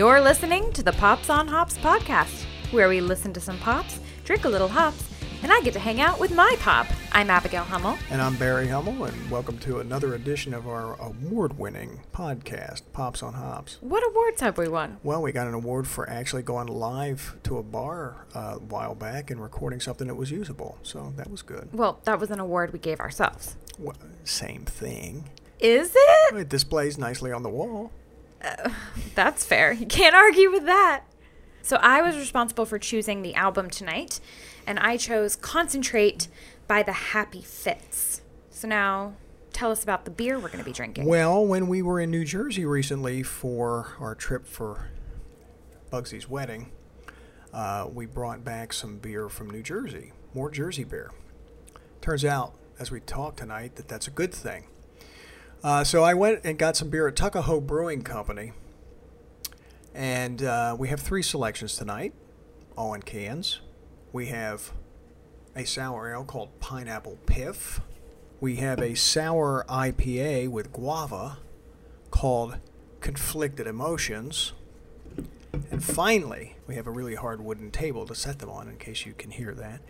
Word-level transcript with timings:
You're 0.00 0.22
listening 0.22 0.72
to 0.72 0.82
the 0.82 0.92
Pops 0.92 1.28
on 1.28 1.46
Hops 1.46 1.76
podcast, 1.76 2.46
where 2.70 2.88
we 2.88 3.02
listen 3.02 3.34
to 3.34 3.40
some 3.40 3.58
pops, 3.58 4.00
drink 4.24 4.46
a 4.46 4.48
little 4.48 4.66
hops, 4.66 5.04
and 5.42 5.52
I 5.52 5.60
get 5.60 5.74
to 5.74 5.78
hang 5.78 6.00
out 6.00 6.18
with 6.18 6.34
my 6.34 6.56
pop. 6.58 6.86
I'm 7.12 7.28
Abigail 7.28 7.64
Hummel. 7.64 7.98
And 8.08 8.22
I'm 8.22 8.34
Barry 8.36 8.66
Hummel, 8.66 9.04
and 9.04 9.30
welcome 9.30 9.58
to 9.58 9.80
another 9.80 10.14
edition 10.14 10.54
of 10.54 10.66
our 10.66 10.98
award 10.98 11.58
winning 11.58 12.00
podcast, 12.14 12.80
Pops 12.94 13.22
on 13.22 13.34
Hops. 13.34 13.76
What 13.82 14.02
awards 14.10 14.40
have 14.40 14.56
we 14.56 14.68
won? 14.68 14.96
Well, 15.02 15.20
we 15.20 15.32
got 15.32 15.48
an 15.48 15.52
award 15.52 15.86
for 15.86 16.08
actually 16.08 16.44
going 16.44 16.68
live 16.68 17.36
to 17.42 17.58
a 17.58 17.62
bar 17.62 18.24
uh, 18.34 18.54
a 18.54 18.58
while 18.58 18.94
back 18.94 19.30
and 19.30 19.38
recording 19.38 19.80
something 19.80 20.06
that 20.06 20.14
was 20.14 20.30
usable, 20.30 20.78
so 20.82 21.12
that 21.18 21.30
was 21.30 21.42
good. 21.42 21.68
Well, 21.74 22.00
that 22.04 22.18
was 22.18 22.30
an 22.30 22.40
award 22.40 22.72
we 22.72 22.78
gave 22.78 23.00
ourselves. 23.00 23.56
Well, 23.78 23.96
same 24.24 24.64
thing. 24.64 25.28
Is 25.58 25.92
it? 25.94 26.36
It 26.36 26.48
displays 26.48 26.96
nicely 26.96 27.32
on 27.32 27.42
the 27.42 27.50
wall. 27.50 27.92
That's 29.14 29.44
fair. 29.44 29.72
You 29.72 29.86
can't 29.86 30.14
argue 30.14 30.50
with 30.50 30.66
that. 30.66 31.04
So 31.62 31.76
I 31.76 32.02
was 32.02 32.16
responsible 32.16 32.64
for 32.64 32.78
choosing 32.78 33.22
the 33.22 33.34
album 33.34 33.70
tonight, 33.70 34.20
and 34.66 34.78
I 34.78 34.96
chose 34.96 35.36
Concentrate 35.36 36.28
by 36.66 36.82
the 36.82 36.92
Happy 36.92 37.42
Fits. 37.42 38.22
So 38.50 38.66
now 38.66 39.14
tell 39.52 39.70
us 39.70 39.82
about 39.82 40.04
the 40.04 40.10
beer 40.10 40.38
we're 40.38 40.48
going 40.48 40.58
to 40.58 40.64
be 40.64 40.72
drinking. 40.72 41.04
Well, 41.04 41.44
when 41.44 41.68
we 41.68 41.82
were 41.82 42.00
in 42.00 42.10
New 42.10 42.24
Jersey 42.24 42.64
recently 42.64 43.22
for 43.22 43.94
our 44.00 44.14
trip 44.14 44.46
for 44.46 44.88
Bugsy's 45.90 46.28
wedding, 46.28 46.72
uh, 47.52 47.88
we 47.92 48.06
brought 48.06 48.44
back 48.44 48.72
some 48.72 48.98
beer 48.98 49.28
from 49.28 49.50
New 49.50 49.62
Jersey, 49.62 50.12
more 50.34 50.50
Jersey 50.50 50.84
beer. 50.84 51.10
Turns 52.00 52.24
out, 52.24 52.54
as 52.78 52.90
we 52.90 53.00
talk 53.00 53.36
tonight, 53.36 53.76
that 53.76 53.88
that's 53.88 54.06
a 54.06 54.10
good 54.10 54.32
thing. 54.32 54.66
Uh, 55.62 55.84
so 55.84 56.02
I 56.02 56.14
went 56.14 56.40
and 56.42 56.58
got 56.58 56.74
some 56.76 56.88
beer 56.88 57.06
at 57.06 57.16
Tuckahoe 57.16 57.60
Brewing 57.60 58.00
Company, 58.00 58.52
and 59.94 60.42
uh, 60.42 60.74
we 60.78 60.88
have 60.88 61.00
three 61.00 61.22
selections 61.22 61.76
tonight, 61.76 62.14
all 62.78 62.94
in 62.94 63.02
cans. 63.02 63.60
We 64.10 64.26
have 64.26 64.72
a 65.54 65.66
sour 65.66 66.10
ale 66.10 66.24
called 66.24 66.58
Pineapple 66.60 67.18
Piff. 67.26 67.80
We 68.40 68.56
have 68.56 68.80
a 68.80 68.94
sour 68.94 69.66
IPA 69.68 70.48
with 70.48 70.72
guava 70.72 71.38
called 72.10 72.56
Conflicted 73.00 73.66
Emotions. 73.66 74.54
And 75.70 75.84
finally, 75.84 76.56
we 76.66 76.74
have 76.76 76.86
a 76.86 76.90
really 76.90 77.16
hard 77.16 77.42
wooden 77.42 77.70
table 77.70 78.06
to 78.06 78.14
set 78.14 78.38
them 78.38 78.48
on 78.48 78.66
in 78.68 78.78
case 78.78 79.04
you 79.04 79.12
can 79.12 79.30
hear 79.30 79.52
that. 79.54 79.80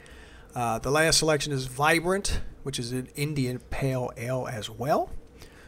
Uh, 0.52 0.78
the 0.80 0.90
last 0.90 1.18
selection 1.18 1.52
is 1.52 1.66
Vibrant, 1.66 2.40
which 2.64 2.78
is 2.80 2.90
an 2.90 3.08
Indian 3.14 3.60
Pale 3.70 4.12
Ale 4.16 4.48
as 4.48 4.68
well. 4.68 5.10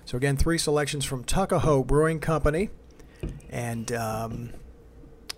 So, 0.05 0.17
again, 0.17 0.37
three 0.37 0.59
selections 0.59 1.05
from 1.05 1.25
Tuckahoe 1.25 1.85
Brewing 1.85 2.21
Company. 2.21 2.71
And 3.51 3.93
um, 3.93 4.51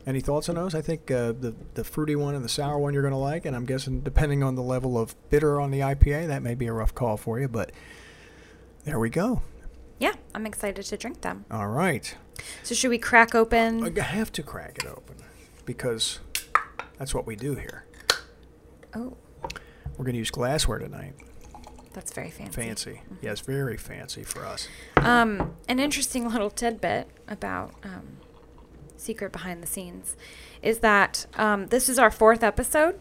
any 0.06 0.20
thoughts 0.20 0.48
on 0.48 0.54
those? 0.54 0.74
I 0.74 0.80
think 0.80 1.10
uh, 1.10 1.32
the 1.32 1.54
the 1.74 1.84
fruity 1.84 2.16
one 2.16 2.34
and 2.34 2.44
the 2.44 2.48
sour 2.48 2.78
one 2.78 2.94
you're 2.94 3.02
going 3.02 3.12
to 3.12 3.18
like, 3.18 3.44
and 3.44 3.54
I'm 3.54 3.66
guessing 3.66 4.00
depending 4.00 4.42
on 4.42 4.54
the 4.54 4.62
level 4.62 4.98
of 4.98 5.14
bitter 5.30 5.60
on 5.60 5.70
the 5.70 5.80
IPA, 5.80 6.28
that 6.28 6.42
may 6.42 6.54
be 6.54 6.66
a 6.66 6.72
rough 6.72 6.94
call 6.94 7.16
for 7.16 7.38
you. 7.38 7.48
But 7.48 7.72
there 8.84 8.98
we 8.98 9.10
go. 9.10 9.42
Yeah, 9.98 10.12
I'm 10.34 10.46
excited 10.46 10.84
to 10.84 10.96
drink 10.96 11.20
them. 11.20 11.44
All 11.50 11.68
right, 11.68 12.14
So 12.62 12.74
should 12.74 12.90
we 12.90 12.98
crack 12.98 13.34
open? 13.34 13.96
I 13.98 14.00
have 14.02 14.32
to 14.32 14.42
crack 14.42 14.78
it 14.78 14.86
open 14.86 15.16
because 15.64 16.20
that's 16.98 17.14
what 17.14 17.26
we 17.26 17.36
do 17.36 17.54
here. 17.54 17.84
Oh, 18.94 19.16
We're 19.96 20.04
going 20.04 20.12
to 20.14 20.18
use 20.18 20.30
glassware 20.30 20.78
tonight. 20.78 21.14
That's 21.94 22.12
very 22.12 22.30
fancy. 22.30 22.52
Fancy, 22.60 23.00
yes, 23.22 23.40
very 23.40 23.76
fancy 23.76 24.24
for 24.24 24.44
us. 24.44 24.68
Um, 24.96 25.54
an 25.68 25.78
interesting 25.78 26.28
little 26.32 26.50
tidbit 26.50 27.08
about 27.26 27.72
um, 27.82 28.18
secret 28.96 29.32
behind 29.32 29.62
the 29.62 29.66
scenes 29.66 30.16
is 30.60 30.80
that 30.80 31.26
um, 31.36 31.68
this 31.68 31.88
is 31.88 31.98
our 31.98 32.10
fourth 32.10 32.42
episode, 32.42 33.00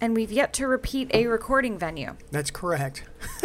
and 0.00 0.14
we've 0.14 0.32
yet 0.32 0.52
to 0.54 0.66
repeat 0.66 1.10
a 1.14 1.26
recording 1.26 1.78
venue. 1.78 2.16
That's 2.30 2.50
correct. 2.50 3.04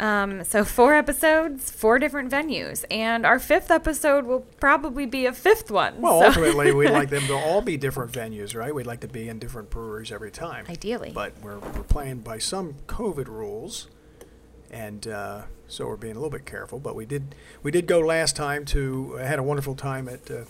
Um, 0.00 0.42
so 0.44 0.64
four 0.64 0.94
episodes, 0.94 1.70
four 1.70 1.98
different 1.98 2.30
venues, 2.30 2.84
and 2.90 3.24
our 3.24 3.38
fifth 3.38 3.70
episode 3.70 4.24
will 4.24 4.40
probably 4.40 5.06
be 5.06 5.26
a 5.26 5.32
fifth 5.32 5.70
one. 5.70 6.00
Well, 6.00 6.20
so- 6.20 6.26
ultimately, 6.26 6.72
we'd 6.72 6.90
like 6.90 7.10
them 7.10 7.26
to 7.26 7.34
all 7.34 7.60
be 7.60 7.76
different 7.76 8.10
venues, 8.20 8.56
right? 8.56 8.74
We'd 8.74 8.86
like 8.86 9.00
to 9.00 9.08
be 9.08 9.28
in 9.28 9.38
different 9.38 9.70
breweries 9.70 10.10
every 10.10 10.30
time. 10.30 10.64
Ideally. 10.68 11.12
But 11.14 11.38
we're, 11.42 11.58
we're 11.58 11.84
playing 11.84 12.20
by 12.20 12.38
some 12.38 12.74
COVID 12.86 13.28
rules, 13.28 13.88
and 14.70 15.06
uh, 15.06 15.42
so 15.68 15.86
we're 15.86 15.96
being 15.96 16.16
a 16.16 16.18
little 16.18 16.30
bit 16.30 16.46
careful. 16.46 16.80
But 16.80 16.96
we 16.96 17.06
did 17.06 17.34
we 17.62 17.70
did 17.70 17.86
go 17.86 18.00
last 18.00 18.36
time 18.36 18.64
to 18.66 19.16
I 19.20 19.24
had 19.24 19.38
a 19.38 19.42
wonderful 19.44 19.74
time 19.74 20.08
at 20.08 20.30
uh, 20.30 20.44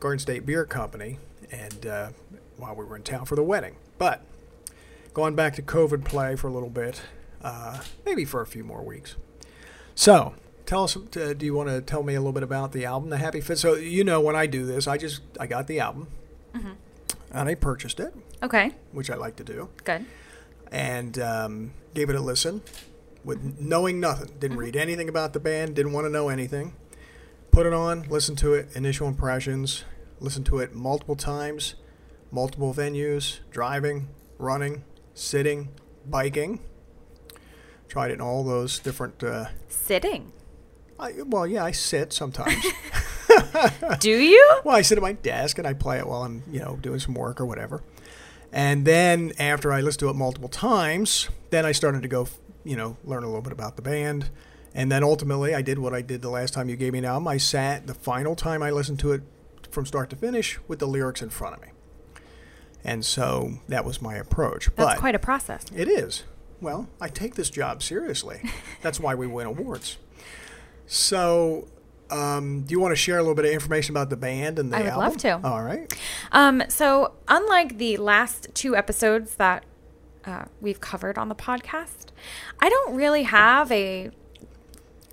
Garden 0.00 0.18
State 0.18 0.44
Beer 0.44 0.64
Company, 0.64 1.18
and 1.50 1.86
uh, 1.86 2.08
while 2.56 2.74
we 2.74 2.84
were 2.84 2.96
in 2.96 3.02
town 3.02 3.26
for 3.26 3.36
the 3.36 3.44
wedding. 3.44 3.76
But 3.98 4.22
going 5.14 5.34
back 5.34 5.54
to 5.56 5.62
COVID 5.62 6.04
play 6.04 6.36
for 6.36 6.48
a 6.48 6.52
little 6.52 6.70
bit, 6.70 7.02
uh, 7.42 7.80
maybe 8.04 8.24
for 8.24 8.40
a 8.40 8.46
few 8.46 8.64
more 8.64 8.82
weeks. 8.82 9.16
So. 9.94 10.34
Tell 10.64 10.84
us. 10.84 10.96
Uh, 10.96 11.34
do 11.36 11.44
you 11.44 11.54
want 11.54 11.68
to 11.68 11.82
tell 11.82 12.02
me 12.04 12.14
a 12.14 12.20
little 12.20 12.32
bit 12.32 12.44
about 12.44 12.72
the 12.72 12.86
album, 12.86 13.10
The 13.10 13.18
Happy 13.18 13.40
Fit? 13.42 13.58
So 13.58 13.74
you 13.74 14.04
know, 14.04 14.20
when 14.20 14.36
I 14.36 14.46
do 14.46 14.64
this, 14.64 14.86
I 14.86 14.96
just 14.96 15.20
I 15.38 15.46
got 15.46 15.66
the 15.66 15.80
album, 15.80 16.06
and 16.54 17.48
I 17.48 17.56
purchased 17.56 17.98
it, 18.00 18.14
okay, 18.42 18.70
which 18.92 19.10
I 19.10 19.16
like 19.16 19.36
to 19.36 19.44
do 19.44 19.68
good. 19.84 20.06
and 20.70 21.18
um, 21.18 21.72
gave 21.94 22.08
it 22.08 22.16
a 22.16 22.20
listen 22.20 22.62
with 23.24 23.58
knowing 23.60 23.98
nothing. 24.00 24.30
Didn't 24.38 24.56
read 24.56 24.76
anything 24.76 25.08
about 25.10 25.32
the 25.34 25.40
band, 25.40 25.74
didn't 25.74 25.92
want 25.92 26.06
to 26.06 26.10
know 26.10 26.28
anything. 26.28 26.74
Put 27.50 27.66
it 27.66 27.74
on, 27.74 28.04
Listen 28.08 28.34
to 28.36 28.54
it, 28.54 28.68
initial 28.74 29.08
impressions, 29.08 29.84
Listen 30.20 30.44
to 30.44 30.58
it 30.60 30.74
multiple 30.74 31.16
times, 31.16 31.74
multiple 32.30 32.72
venues, 32.72 33.40
driving, 33.50 34.08
running, 34.38 34.84
sitting, 35.14 35.68
biking. 36.08 36.60
Tried 37.88 38.10
it 38.10 38.14
in 38.14 38.20
all 38.20 38.44
those 38.44 38.78
different. 38.78 39.22
Uh, 39.22 39.46
Sitting. 39.68 40.32
I, 40.98 41.14
well, 41.26 41.46
yeah, 41.46 41.64
I 41.64 41.72
sit 41.72 42.12
sometimes. 42.12 42.64
Do 43.98 44.10
you? 44.10 44.60
Well, 44.64 44.76
I 44.76 44.82
sit 44.82 44.98
at 44.98 45.02
my 45.02 45.12
desk 45.12 45.58
and 45.58 45.66
I 45.66 45.74
play 45.74 45.98
it 45.98 46.06
while 46.06 46.22
I'm, 46.22 46.42
you 46.50 46.60
know, 46.60 46.76
doing 46.76 46.98
some 46.98 47.14
work 47.14 47.40
or 47.40 47.46
whatever. 47.46 47.82
And 48.52 48.84
then 48.84 49.32
after 49.38 49.72
I 49.72 49.80
listened 49.80 50.00
to 50.00 50.10
it 50.10 50.14
multiple 50.16 50.48
times, 50.48 51.28
then 51.50 51.64
I 51.64 51.72
started 51.72 52.02
to 52.02 52.08
go, 52.08 52.28
you 52.64 52.76
know, 52.76 52.96
learn 53.04 53.24
a 53.24 53.26
little 53.26 53.42
bit 53.42 53.52
about 53.52 53.76
the 53.76 53.82
band. 53.82 54.30
And 54.74 54.90
then 54.90 55.02
ultimately, 55.02 55.54
I 55.54 55.62
did 55.62 55.78
what 55.78 55.94
I 55.94 56.02
did 56.02 56.22
the 56.22 56.30
last 56.30 56.54
time 56.54 56.68
you 56.68 56.76
gave 56.76 56.92
me 56.92 57.00
an 57.00 57.04
album. 57.04 57.28
I 57.28 57.38
sat 57.38 57.86
the 57.86 57.94
final 57.94 58.34
time 58.34 58.62
I 58.62 58.70
listened 58.70 58.98
to 59.00 59.12
it 59.12 59.22
from 59.70 59.86
start 59.86 60.10
to 60.10 60.16
finish 60.16 60.58
with 60.68 60.78
the 60.78 60.86
lyrics 60.86 61.22
in 61.22 61.30
front 61.30 61.56
of 61.56 61.62
me. 61.62 61.68
And 62.84 63.04
so 63.04 63.54
that 63.68 63.84
was 63.84 64.02
my 64.02 64.14
approach. 64.14 64.66
That's 64.76 64.94
but 64.94 64.98
quite 64.98 65.14
a 65.14 65.18
process. 65.18 65.64
it 65.74 65.88
is. 65.88 66.24
Well, 66.60 66.88
I 67.00 67.08
take 67.08 67.34
this 67.34 67.50
job 67.50 67.82
seriously. 67.82 68.40
That's 68.82 69.00
why 69.00 69.14
we 69.14 69.26
win 69.26 69.46
awards. 69.46 69.98
So, 70.86 71.68
um, 72.10 72.62
do 72.62 72.72
you 72.72 72.80
want 72.80 72.92
to 72.92 72.96
share 72.96 73.18
a 73.18 73.20
little 73.20 73.34
bit 73.34 73.44
of 73.44 73.50
information 73.50 73.92
about 73.94 74.10
the 74.10 74.16
band 74.16 74.58
and 74.58 74.72
the 74.72 74.76
album? 74.76 74.92
I 74.92 75.08
would 75.08 75.24
album? 75.24 75.42
love 75.42 75.42
to. 75.42 75.48
All 75.48 75.62
right. 75.62 76.00
Um, 76.30 76.62
so, 76.68 77.14
unlike 77.28 77.78
the 77.78 77.96
last 77.96 78.48
two 78.54 78.76
episodes 78.76 79.36
that 79.36 79.64
uh, 80.24 80.44
we've 80.60 80.80
covered 80.80 81.18
on 81.18 81.28
the 81.28 81.34
podcast, 81.34 82.06
I 82.60 82.68
don't 82.68 82.94
really 82.94 83.24
have 83.24 83.72
a 83.72 84.10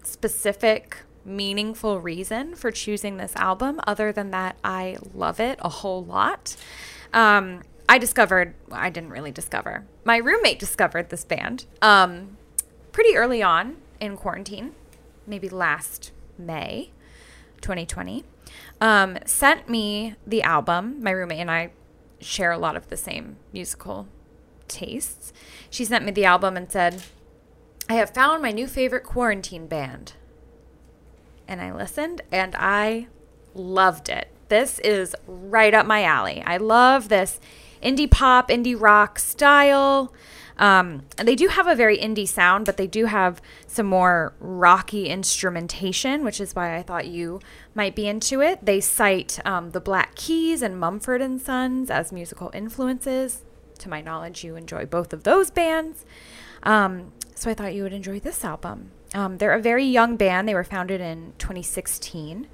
specific, 0.03 0.97
meaningful 1.25 1.99
reason 1.99 2.55
for 2.55 2.71
choosing 2.71 3.17
this 3.17 3.35
album 3.35 3.79
other 3.87 4.11
than 4.11 4.31
that 4.31 4.57
I 4.63 4.97
love 5.13 5.39
it 5.39 5.57
a 5.61 5.69
whole 5.69 6.03
lot. 6.03 6.55
Um, 7.13 7.63
I 7.87 7.97
discovered, 7.97 8.53
I 8.71 8.89
didn't 8.89 9.09
really 9.09 9.31
discover, 9.31 9.85
my 10.03 10.17
roommate 10.17 10.59
discovered 10.59 11.09
this 11.09 11.25
band 11.25 11.65
um, 11.81 12.37
pretty 12.91 13.15
early 13.15 13.41
on 13.41 13.77
in 13.99 14.15
quarantine, 14.15 14.73
maybe 15.25 15.49
last 15.49 16.11
May 16.37 16.91
2020. 17.61 18.23
Um, 18.81 19.17
sent 19.25 19.69
me 19.69 20.15
the 20.25 20.41
album. 20.43 21.01
My 21.03 21.11
roommate 21.11 21.39
and 21.39 21.51
I 21.51 21.71
share 22.19 22.51
a 22.51 22.57
lot 22.57 22.75
of 22.75 22.89
the 22.89 22.97
same 22.97 23.37
musical 23.53 24.07
tastes. 24.67 25.33
She 25.69 25.85
sent 25.85 26.05
me 26.05 26.11
the 26.11 26.25
album 26.25 26.55
and 26.55 26.71
said, 26.71 27.03
I 27.89 27.93
have 27.93 28.13
found 28.13 28.41
my 28.41 28.51
new 28.51 28.67
favorite 28.67 29.03
quarantine 29.03 29.67
band. 29.67 30.13
And 31.47 31.59
I 31.61 31.73
listened 31.73 32.21
and 32.31 32.55
I 32.55 33.07
loved 33.55 34.09
it. 34.09 34.29
This 34.49 34.79
is 34.79 35.15
right 35.27 35.73
up 35.73 35.85
my 35.85 36.03
alley. 36.03 36.43
I 36.45 36.57
love 36.57 37.09
this 37.09 37.39
indie 37.81 38.09
pop, 38.09 38.49
indie 38.49 38.79
rock 38.79 39.19
style. 39.19 40.13
Um, 40.57 41.03
they 41.15 41.35
do 41.35 41.47
have 41.47 41.67
a 41.67 41.75
very 41.75 41.97
indie 41.97 42.27
sound, 42.27 42.65
but 42.65 42.75
they 42.75 42.85
do 42.85 43.05
have 43.05 43.41
some 43.65 43.85
more 43.85 44.33
rocky 44.41 45.07
instrumentation, 45.07 46.25
which 46.25 46.41
is 46.41 46.53
why 46.53 46.75
I 46.75 46.83
thought 46.83 47.07
you 47.07 47.39
might 47.73 47.95
be 47.95 48.07
into 48.07 48.41
it. 48.41 48.65
They 48.65 48.81
cite 48.81 49.39
um, 49.45 49.71
the 49.71 49.79
Black 49.79 50.15
Keys 50.15 50.61
and 50.61 50.77
Mumford 50.77 51.21
and 51.21 51.39
Sons 51.39 51.89
as 51.89 52.11
musical 52.11 52.51
influences. 52.53 53.43
To 53.79 53.89
my 53.89 54.01
knowledge, 54.01 54.43
you 54.43 54.57
enjoy 54.57 54.85
both 54.85 55.13
of 55.13 55.23
those 55.23 55.49
bands. 55.49 56.05
Um, 56.63 57.13
so 57.35 57.49
I 57.49 57.53
thought 57.53 57.73
you 57.73 57.83
would 57.83 57.93
enjoy 57.93 58.19
this 58.19 58.43
album. 58.43 58.91
Um, 59.13 59.37
they're 59.37 59.53
a 59.53 59.61
very 59.61 59.85
young 59.85 60.17
band. 60.17 60.49
They 60.49 60.53
were 60.53 60.65
founded 60.65 60.99
in 60.99 61.33
2016 61.37 62.47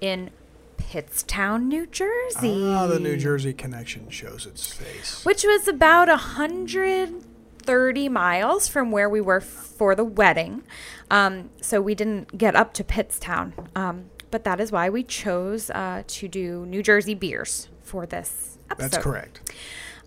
in 0.00 0.30
Pittstown, 0.76 1.64
New 1.64 1.86
Jersey. 1.86 2.62
Ah, 2.64 2.86
the 2.86 3.00
New 3.00 3.16
Jersey 3.16 3.52
connection 3.52 4.08
shows 4.10 4.46
its 4.46 4.72
face. 4.72 5.24
Which 5.24 5.44
was 5.44 5.68
about 5.68 6.08
130 6.08 8.08
miles 8.08 8.68
from 8.68 8.90
where 8.90 9.08
we 9.08 9.20
were 9.20 9.40
for 9.40 9.94
the 9.94 10.04
wedding. 10.04 10.62
Um, 11.10 11.50
so 11.60 11.80
we 11.80 11.94
didn't 11.94 12.38
get 12.38 12.54
up 12.54 12.72
to 12.74 12.84
Pittstown. 12.84 13.52
Um, 13.76 14.06
but 14.30 14.44
that 14.44 14.60
is 14.60 14.72
why 14.72 14.90
we 14.90 15.02
chose 15.02 15.70
uh, 15.70 16.02
to 16.06 16.28
do 16.28 16.66
New 16.66 16.82
Jersey 16.82 17.14
beers 17.14 17.68
for 17.82 18.06
this 18.06 18.58
episode. 18.70 18.90
That's 18.90 19.04
correct. 19.04 19.54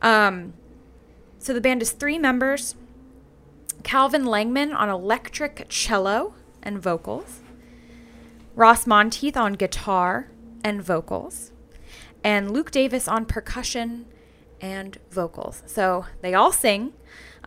Um, 0.01 0.53
so 1.39 1.53
the 1.53 1.61
band 1.61 1.81
is 1.81 1.91
three 1.91 2.19
members 2.19 2.75
Calvin 3.83 4.25
Langman 4.25 4.75
on 4.75 4.89
electric 4.89 5.67
cello 5.69 6.33
and 6.61 6.81
vocals, 6.81 7.39
Ross 8.55 8.85
Monteith 8.85 9.37
on 9.37 9.53
guitar 9.53 10.29
and 10.67 10.83
vocals, 10.83 11.53
and 12.25 12.51
Luke 12.51 12.71
Davis 12.71 13.07
on 13.07 13.25
percussion 13.25 14.05
and 14.59 14.97
vocals. 15.09 15.63
So 15.65 16.05
they 16.21 16.33
all 16.33 16.51
sing, 16.51 16.91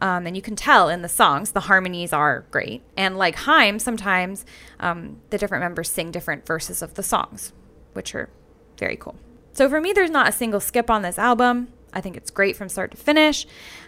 um, 0.01 0.27
and 0.27 0.35
you 0.35 0.41
can 0.41 0.57
tell 0.57 0.89
in 0.89 1.03
the 1.03 1.09
songs 1.09 1.53
the 1.53 1.61
harmonies 1.61 2.15
are 2.15 2.47
great. 2.51 2.81
And 2.97 3.19
like 3.19 3.37
Haim, 3.37 3.79
sometimes 3.79 4.47
um, 4.79 5.21
the 5.29 5.37
different 5.37 5.63
members 5.63 5.91
sing 5.91 6.11
different 6.11 6.47
verses 6.47 6.81
of 6.81 6.95
the 6.95 7.03
songs, 7.03 7.53
which 7.93 8.15
are 8.15 8.31
very 8.79 8.97
cool. 8.97 9.17
So 9.53 9.69
for 9.69 9.83
me, 9.83 9.93
there's 9.93 10.11
not 10.11 10.27
a 10.27 10.33
single 10.33 10.61
skip 10.61 10.89
on 10.89 11.03
this 11.03 11.19
album. 11.19 11.69
I 11.93 12.01
think 12.01 12.17
it's 12.17 12.31
great 12.31 12.57
from 12.57 12.71
start 12.71 12.91
to 12.93 12.97
finish. 12.97 13.47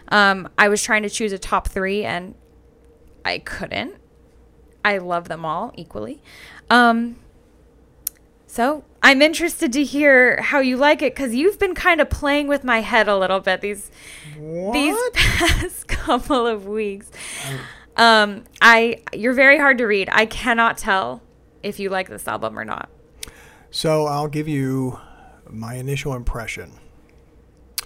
Um, 0.09 0.47
I 0.59 0.67
was 0.67 0.83
trying 0.83 1.01
to 1.03 1.09
choose 1.09 1.31
a 1.31 1.39
top 1.39 1.69
three 1.69 2.05
and 2.05 2.35
I 3.25 3.39
couldn't. 3.39 3.95
I 4.85 4.99
love 4.99 5.27
them 5.27 5.43
all 5.43 5.71
equally. 5.75 6.21
Um, 6.69 7.15
so 8.53 8.83
I'm 9.01 9.23
interested 9.23 9.73
to 9.73 9.83
hear 9.83 10.39
how 10.39 10.59
you 10.59 10.77
like 10.77 11.01
it 11.01 11.15
because 11.15 11.33
you've 11.33 11.57
been 11.57 11.73
kind 11.73 11.99
of 11.99 12.11
playing 12.11 12.47
with 12.47 12.63
my 12.63 12.81
head 12.81 13.07
a 13.07 13.17
little 13.17 13.39
bit 13.39 13.61
these 13.61 13.89
What? 14.37 14.73
these 14.73 14.95
past 15.15 15.87
couple 15.87 16.45
of 16.45 16.67
weeks. 16.67 17.09
Um, 17.97 18.43
I 18.61 19.01
you're 19.11 19.33
very 19.33 19.57
hard 19.57 19.79
to 19.79 19.85
read. 19.85 20.07
I 20.11 20.27
cannot 20.27 20.77
tell 20.77 21.23
if 21.63 21.79
you 21.79 21.89
like 21.89 22.09
this 22.09 22.27
album 22.27 22.59
or 22.59 22.63
not. 22.63 22.91
So 23.71 24.05
I'll 24.05 24.27
give 24.27 24.47
you 24.47 24.99
my 25.49 25.73
initial 25.73 26.13
impression. 26.13 26.73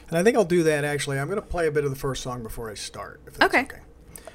And 0.09 0.17
I 0.17 0.23
think 0.23 0.35
I'll 0.35 0.43
do 0.43 0.63
that 0.63 0.83
actually. 0.83 1.17
I'm 1.17 1.27
going 1.27 1.39
to 1.41 1.47
play 1.47 1.67
a 1.67 1.71
bit 1.71 1.85
of 1.85 1.91
the 1.91 1.95
first 1.95 2.21
song 2.21 2.43
before 2.43 2.69
I 2.69 2.73
start. 2.73 3.21
Okay. 3.41 3.61
okay. 3.61 3.79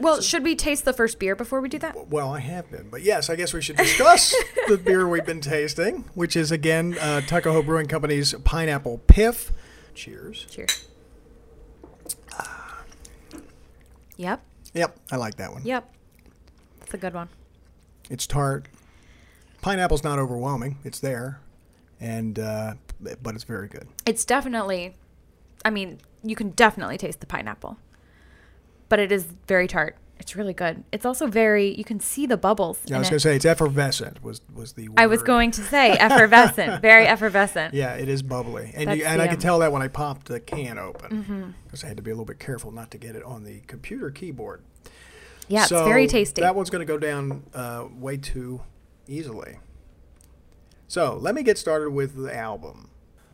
Well, 0.03 0.21
should 0.21 0.43
we 0.43 0.57
taste 0.57 0.85
the 0.85 0.93
first 0.93 1.19
beer 1.21 1.37
before 1.37 1.61
we 1.61 1.69
do 1.69 1.79
that? 1.79 2.09
Well, 2.09 2.33
I 2.33 2.41
have 2.41 2.71
been. 2.71 2.89
But 2.91 3.03
yes, 3.03 3.31
I 3.31 3.37
guess 3.37 3.53
we 3.53 3.63
should 3.63 3.77
discuss 3.77 4.35
the 4.69 4.77
beer 4.77 5.09
we've 5.09 5.25
been 5.25 5.41
tasting, 5.41 6.05
which 6.15 6.35
is 6.35 6.51
again 6.51 6.99
uh, 7.01 7.21
Tuckahoe 7.21 7.63
Brewing 7.63 7.87
Company's 7.87 8.35
Pineapple 8.35 8.99
Piff. 9.07 9.53
Cheers. 9.95 10.47
Cheers. 10.51 10.89
Yep. 14.17 14.43
Yep, 14.75 14.97
I 15.11 15.17
like 15.17 15.37
that 15.37 15.53
one. 15.53 15.63
Yep. 15.65 15.93
It's 16.83 16.95
a 16.95 16.99
good 16.99 17.15
one. 17.15 17.29
It's 18.11 18.27
tart. 18.27 18.69
Pineapple's 19.61 20.03
not 20.03 20.19
overwhelming. 20.19 20.79
It's 20.85 20.99
there, 21.01 21.41
and 22.01 22.39
uh, 22.39 22.75
but 23.01 23.35
it's 23.35 23.45
very 23.45 23.69
good. 23.69 23.89
It's 24.07 24.25
definitely, 24.25 24.97
I 25.65 25.71
mean, 25.71 25.99
you 26.23 26.35
can 26.37 26.51
definitely 26.51 26.99
taste 26.99 27.21
the 27.21 27.27
pineapple, 27.27 27.79
but 28.93 28.99
it 28.99 29.11
is 29.11 29.25
very 29.49 29.67
tart. 29.67 29.97
It's 30.19 30.37
really 30.37 30.53
good. 30.53 30.85
It's 30.93 31.07
also 31.07 31.27
very, 31.27 31.75
you 31.75 31.83
can 31.83 31.99
see 31.99 32.27
the 32.27 32.37
bubbles. 32.37 32.79
Yeah, 32.85 32.97
I 32.97 32.99
was 32.99 33.09
it. 33.09 33.13
going 33.13 33.17
to 33.21 33.23
say 33.23 33.37
it's 33.37 33.47
effervescent. 33.47 34.23
Was 34.23 34.43
was 34.55 34.75
the 34.75 34.91
word. 34.91 35.01
I 35.01 35.07
was 35.07 35.23
going 35.23 35.51
to 35.53 35.63
say 35.63 35.93
effervescent, 35.99 36.83
very 36.83 37.07
effervescent. 37.07 37.73
Yeah, 37.73 37.95
it 37.95 38.11
is 38.11 38.23
bubbly, 38.23 38.71
and 38.75 38.99
you, 38.99 39.07
and 39.07 39.23
I 39.23 39.29
could 39.29 39.41
tell 39.41 39.61
that 39.61 39.73
when 39.73 39.81
I 39.81 39.89
popped 39.89 40.27
the 40.27 40.41
can 40.41 40.79
open 40.79 41.55
because 41.65 41.85
I 41.85 41.87
had 41.89 41.97
to 41.97 42.03
be 42.03 42.11
a 42.11 42.15
little 42.15 42.27
bit 42.27 42.39
careful 42.39 42.71
not 42.71 42.91
to 42.91 42.99
get 42.99 43.17
it 43.17 43.23
on 43.23 43.45
the 43.45 43.61
computer 43.61 44.11
keyboard. 44.11 44.61
Yeah, 45.49 45.65
So 45.65 45.79
it's 45.79 45.89
very 45.89 46.07
tasty. 46.07 46.43
That 46.43 46.55
one's 46.55 46.69
going 46.69 46.87
to 46.87 46.93
go 46.93 46.99
down 46.99 47.45
uh, 47.55 47.87
way 47.95 48.19
too 48.19 48.61
easily. 49.09 49.57
So 50.87 51.17
let 51.17 51.35
me 51.35 51.43
get 51.43 51.57
started 51.57 51.93
with 51.93 52.23
the 52.23 52.37
album. 52.37 52.91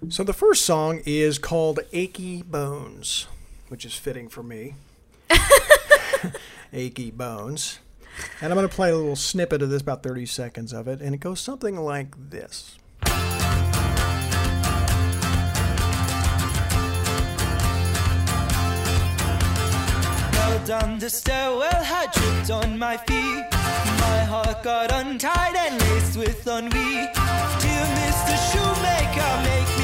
So 0.08 0.22
the 0.22 0.32
first 0.32 0.64
song 0.64 1.02
is 1.04 1.36
called 1.36 1.80
"Achy 1.92 2.42
Bones," 2.42 3.26
which 3.66 3.84
is 3.84 3.96
fitting 3.96 4.28
for 4.28 4.44
me. 4.44 4.76
Achy 6.72 7.10
Bones. 7.10 7.78
And 8.40 8.52
I'm 8.52 8.56
going 8.56 8.68
to 8.68 8.74
play 8.74 8.90
a 8.90 8.96
little 8.96 9.16
snippet 9.16 9.62
of 9.62 9.70
this, 9.70 9.82
about 9.82 10.02
30 10.02 10.26
seconds 10.26 10.72
of 10.72 10.88
it, 10.88 11.00
and 11.00 11.14
it 11.14 11.18
goes 11.18 11.40
something 11.40 11.76
like 11.76 12.30
this. 12.30 12.76
Down 20.66 20.98
the 20.98 21.08
stairwell, 21.08 21.82
had 21.82 22.12
tripped 22.12 22.50
on 22.50 22.78
my 22.78 22.98
feet. 22.98 23.46
My 24.04 24.20
heart 24.28 24.62
got 24.62 24.92
untied 24.92 25.56
and 25.56 25.80
laced 25.80 26.18
with 26.18 26.46
ennui. 26.46 27.08
Dear 27.64 27.84
Mr. 27.96 28.36
Shoemaker, 28.52 29.32
make 29.48 29.77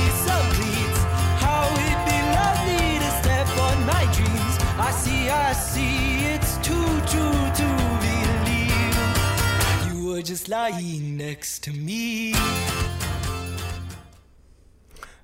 were 10.14 10.22
just 10.22 10.48
lying 10.48 11.16
next 11.16 11.64
to 11.64 11.72
me. 11.72 12.32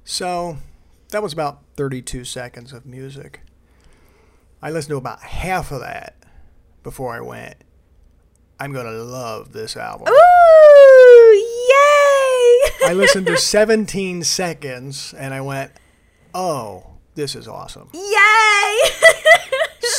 So 0.02 0.56
that 1.10 1.22
was 1.22 1.32
about 1.32 1.60
32 1.76 2.24
seconds 2.24 2.72
of 2.72 2.84
music. 2.84 3.42
I 4.60 4.72
listened 4.72 4.90
to 4.90 4.96
about 4.96 5.20
half 5.22 5.70
of 5.70 5.78
that 5.78 6.16
before 6.82 7.14
I 7.14 7.20
went. 7.20 7.54
I'm 8.58 8.72
going 8.72 8.86
to 8.86 9.04
love 9.04 9.52
this 9.52 9.76
album. 9.76 10.08
Ooh, 10.08 11.32
yay! 11.32 12.70
I 12.86 12.92
listened 12.92 13.26
to 13.26 13.36
17 13.36 14.24
seconds 14.24 15.14
and 15.16 15.32
I 15.32 15.40
went, 15.40 15.70
oh, 16.34 16.94
this 17.14 17.36
is 17.36 17.46
awesome. 17.46 17.90
yay! 17.94 18.90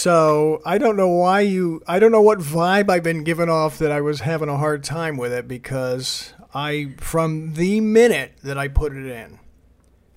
So 0.02 0.64
I 0.66 0.80
don't 0.80 0.98
know 0.98 1.10
why 1.10 1.42
you, 1.42 1.84
I 1.86 2.00
don't 2.00 2.12
know 2.12 2.24
what 2.24 2.40
vibe 2.40 2.90
I've 2.90 3.04
been 3.04 3.24
given 3.24 3.50
off 3.50 3.78
that 3.78 3.92
I 3.92 4.02
was 4.02 4.22
having 4.22 4.50
a 4.50 4.58
hard 4.58 4.84
time 4.84 5.16
with 5.16 5.32
it 5.32 5.48
because 5.48 6.34
I, 6.56 6.96
from 6.98 7.54
the 7.54 7.82
minute 7.82 8.34
that 8.42 8.58
I 8.58 8.68
put 8.68 8.98
it 8.98 9.06
in, 9.06 9.38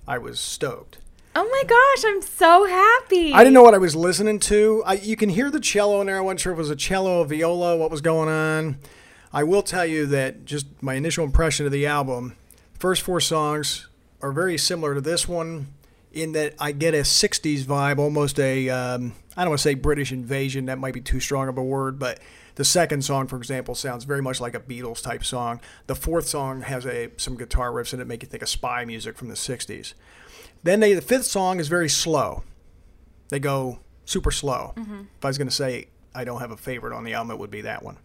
I 0.08 0.16
was 0.16 0.40
stoked. 0.40 1.00
oh 1.36 1.46
my 1.46 1.62
gosh, 1.68 2.10
I'm 2.10 2.22
so 2.22 2.64
happy. 2.64 3.34
I 3.34 3.44
didn't 3.44 3.52
know 3.52 3.62
what 3.62 3.74
I 3.74 3.78
was 3.78 3.94
listening 3.94 4.38
to. 4.38 4.82
I, 4.86 4.94
you 4.94 5.16
can 5.16 5.28
hear 5.28 5.50
the 5.50 5.60
cello 5.60 6.00
in 6.00 6.06
there. 6.06 6.16
I 6.16 6.20
wasn't 6.22 6.40
sure 6.40 6.52
if 6.54 6.56
it 6.56 6.62
was 6.62 6.70
a 6.70 6.76
cello, 6.76 7.20
a 7.20 7.26
viola, 7.26 7.76
what 7.76 7.90
was 7.90 8.00
going 8.00 8.30
on. 8.30 8.78
I 9.34 9.44
will 9.44 9.62
tell 9.62 9.84
you 9.84 10.06
that 10.06 10.46
just 10.46 10.64
my 10.80 10.94
initial 10.94 11.26
impression 11.26 11.66
of 11.66 11.72
the 11.72 11.86
album, 11.86 12.36
first 12.78 13.02
four 13.02 13.20
songs 13.20 13.86
are 14.22 14.32
very 14.32 14.56
similar 14.56 14.94
to 14.94 15.02
this 15.02 15.28
one 15.28 15.66
in 16.14 16.32
that 16.32 16.54
I 16.58 16.72
get 16.72 16.94
a 16.94 16.98
60s 16.98 17.64
vibe, 17.64 17.98
almost 17.98 18.40
a, 18.40 18.70
um, 18.70 19.12
I 19.36 19.42
don't 19.42 19.50
want 19.50 19.58
to 19.60 19.62
say 19.62 19.74
British 19.74 20.12
invasion, 20.12 20.66
that 20.66 20.78
might 20.78 20.94
be 20.94 21.00
too 21.00 21.20
strong 21.20 21.48
of 21.48 21.58
a 21.58 21.62
word, 21.62 21.98
but 21.98 22.20
the 22.54 22.64
second 22.64 23.04
song, 23.04 23.26
for 23.26 23.36
example, 23.36 23.74
sounds 23.74 24.04
very 24.04 24.22
much 24.22 24.40
like 24.40 24.54
a 24.54 24.60
Beatles 24.60 25.02
type 25.02 25.24
song. 25.24 25.60
The 25.88 25.96
fourth 25.96 26.28
song 26.28 26.62
has 26.62 26.86
a 26.86 27.10
some 27.16 27.36
guitar 27.36 27.72
riffs 27.72 27.92
in 27.92 28.00
it, 28.00 28.06
make 28.06 28.22
you 28.22 28.28
think 28.28 28.42
of 28.42 28.48
spy 28.48 28.84
music 28.84 29.18
from 29.18 29.28
the 29.28 29.34
60s. 29.34 29.94
Then 30.62 30.80
they, 30.80 30.94
the 30.94 31.02
fifth 31.02 31.26
song 31.26 31.58
is 31.58 31.68
very 31.68 31.88
slow 31.88 32.44
they 33.28 33.38
go 33.38 33.80
super 34.04 34.30
slow. 34.30 34.74
Mm-hmm. 34.76 35.00
If 35.18 35.24
I 35.24 35.28
was 35.28 35.38
going 35.38 35.48
to 35.48 35.54
say 35.54 35.88
I 36.14 36.24
don't 36.24 36.40
have 36.40 36.50
a 36.50 36.56
favorite 36.56 36.94
on 36.94 37.04
the 37.04 37.14
album, 37.14 37.32
it 37.32 37.38
would 37.38 37.50
be 37.50 37.62
that 37.62 37.82
one. 37.82 37.98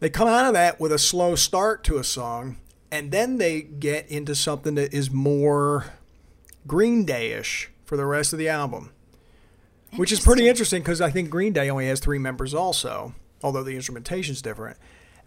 They 0.00 0.10
come 0.10 0.28
out 0.28 0.46
of 0.46 0.54
that 0.54 0.80
with 0.80 0.92
a 0.92 0.98
slow 0.98 1.36
start 1.36 1.84
to 1.84 1.98
a 1.98 2.04
song, 2.04 2.56
and 2.90 3.12
then 3.12 3.38
they 3.38 3.62
get 3.62 4.08
into 4.08 4.34
something 4.34 4.74
that 4.74 4.92
is 4.92 5.10
more 5.10 5.94
Green 6.66 7.04
Day-ish 7.04 7.70
for 7.84 7.96
the 7.96 8.04
rest 8.04 8.32
of 8.32 8.38
the 8.38 8.48
album, 8.48 8.90
which 9.94 10.12
is 10.12 10.20
pretty 10.20 10.48
interesting 10.48 10.82
because 10.82 11.00
I 11.00 11.10
think 11.10 11.30
Green 11.30 11.52
Day 11.52 11.70
only 11.70 11.86
has 11.86 12.00
three 12.00 12.18
members 12.18 12.52
also, 12.54 13.14
although 13.42 13.62
the 13.62 13.76
instrumentation's 13.76 14.42
different. 14.42 14.76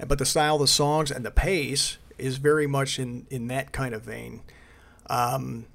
But 0.06 0.18
the 0.20 0.26
style 0.26 0.56
of 0.56 0.62
the 0.62 0.68
songs 0.68 1.12
and 1.12 1.26
the 1.26 1.32
pace 1.32 1.98
is 2.18 2.38
very 2.38 2.68
much 2.68 3.00
in, 3.00 3.26
in 3.30 3.48
that 3.48 3.72
kind 3.72 3.94
of 3.94 4.04
vein. 4.04 4.42
Um, 5.10 5.66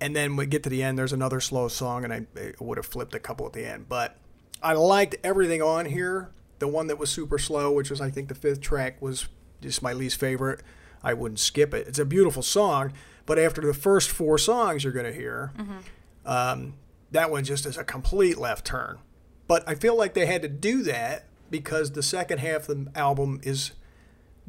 and 0.00 0.14
then 0.14 0.36
we 0.36 0.46
get 0.46 0.62
to 0.64 0.68
the 0.68 0.82
end, 0.82 0.98
there's 0.98 1.12
another 1.12 1.40
slow 1.40 1.68
song, 1.68 2.04
and 2.04 2.12
I, 2.12 2.26
I 2.36 2.52
would 2.60 2.78
have 2.78 2.86
flipped 2.86 3.14
a 3.14 3.18
couple 3.18 3.46
at 3.46 3.52
the 3.52 3.66
end. 3.66 3.88
But 3.88 4.16
I 4.62 4.74
liked 4.74 5.16
everything 5.24 5.62
on 5.62 5.86
here. 5.86 6.30
The 6.58 6.68
one 6.68 6.86
that 6.86 6.98
was 6.98 7.10
super 7.10 7.38
slow, 7.38 7.72
which 7.72 7.90
was 7.90 8.00
I 8.00 8.10
think 8.10 8.28
the 8.28 8.34
fifth 8.34 8.60
track, 8.60 9.00
was 9.02 9.28
just 9.60 9.82
my 9.82 9.92
least 9.92 10.18
favorite. 10.18 10.60
I 11.02 11.12
wouldn't 11.14 11.38
skip 11.38 11.74
it. 11.74 11.86
It's 11.86 11.98
a 11.98 12.04
beautiful 12.04 12.42
song, 12.42 12.92
but 13.26 13.38
after 13.38 13.60
the 13.60 13.74
first 13.74 14.10
four 14.10 14.38
songs 14.38 14.84
you're 14.84 14.92
going 14.92 15.04
to 15.06 15.12
hear, 15.12 15.52
um, 16.24 16.74
that 17.14 17.30
one 17.30 17.44
just 17.44 17.64
is 17.64 17.76
a 17.76 17.84
complete 17.84 18.36
left 18.38 18.66
turn. 18.66 18.98
But 19.46 19.66
I 19.68 19.74
feel 19.74 19.96
like 19.96 20.14
they 20.14 20.26
had 20.26 20.42
to 20.42 20.48
do 20.48 20.82
that 20.82 21.24
because 21.50 21.92
the 21.92 22.02
second 22.02 22.38
half 22.38 22.68
of 22.68 22.84
the 22.84 22.98
album 22.98 23.40
is 23.42 23.72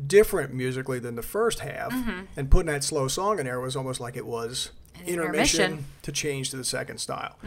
different 0.06 0.54
musically 0.54 1.00
than 1.00 1.16
the 1.16 1.22
first 1.22 1.60
half, 1.60 1.94
and 2.36 2.50
putting 2.52 2.72
that 2.72 2.84
slow 2.84 3.08
song 3.08 3.40
in 3.40 3.46
there 3.46 3.60
was 3.60 3.76
almost 3.76 4.00
like 4.00 4.18
it 4.18 4.26
was 4.26 4.72
intermission, 5.06 5.62
intermission. 5.64 5.86
to 6.02 6.12
change 6.12 6.50
to 6.50 6.58
the 6.58 6.64
second 6.64 6.98
style. 6.98 7.38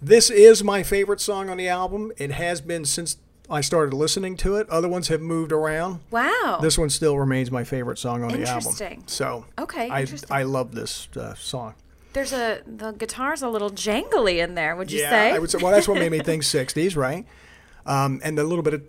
This 0.00 0.30
is 0.30 0.62
my 0.62 0.82
favorite 0.82 1.20
song 1.20 1.48
on 1.48 1.56
the 1.56 1.68
album. 1.68 2.12
It 2.16 2.32
has 2.32 2.60
been 2.60 2.84
since 2.84 3.16
I 3.50 3.60
started 3.60 3.94
listening 3.94 4.36
to 4.38 4.56
it. 4.56 4.68
Other 4.68 4.88
ones 4.88 5.08
have 5.08 5.20
moved 5.20 5.52
around. 5.52 6.00
Wow. 6.10 6.58
This 6.60 6.76
one 6.76 6.90
still 6.90 7.18
remains 7.18 7.50
my 7.50 7.64
favorite 7.64 7.98
song 7.98 8.22
on 8.22 8.28
the 8.28 8.46
album. 8.46 8.56
Interesting. 8.56 9.04
So 9.06 9.46
Okay, 9.58 9.88
I 9.88 10.00
interesting. 10.02 10.28
I 10.30 10.42
love 10.42 10.74
this 10.74 11.08
uh, 11.16 11.34
song. 11.34 11.74
There's 12.18 12.32
a 12.32 12.62
the 12.66 12.90
guitar's 12.90 13.42
a 13.42 13.48
little 13.48 13.70
jangly 13.70 14.42
in 14.42 14.56
there. 14.56 14.74
Would 14.74 14.90
you 14.90 15.02
yeah, 15.02 15.10
say? 15.10 15.30
I 15.30 15.38
would 15.38 15.52
say. 15.52 15.58
Well, 15.62 15.70
that's 15.70 15.86
what 15.86 15.98
made 15.98 16.10
me 16.10 16.18
think 16.18 16.42
'60s, 16.42 16.96
right? 16.96 17.24
Um, 17.86 18.20
and 18.24 18.36
the 18.36 18.42
little 18.42 18.64
bit 18.64 18.74
of, 18.74 18.82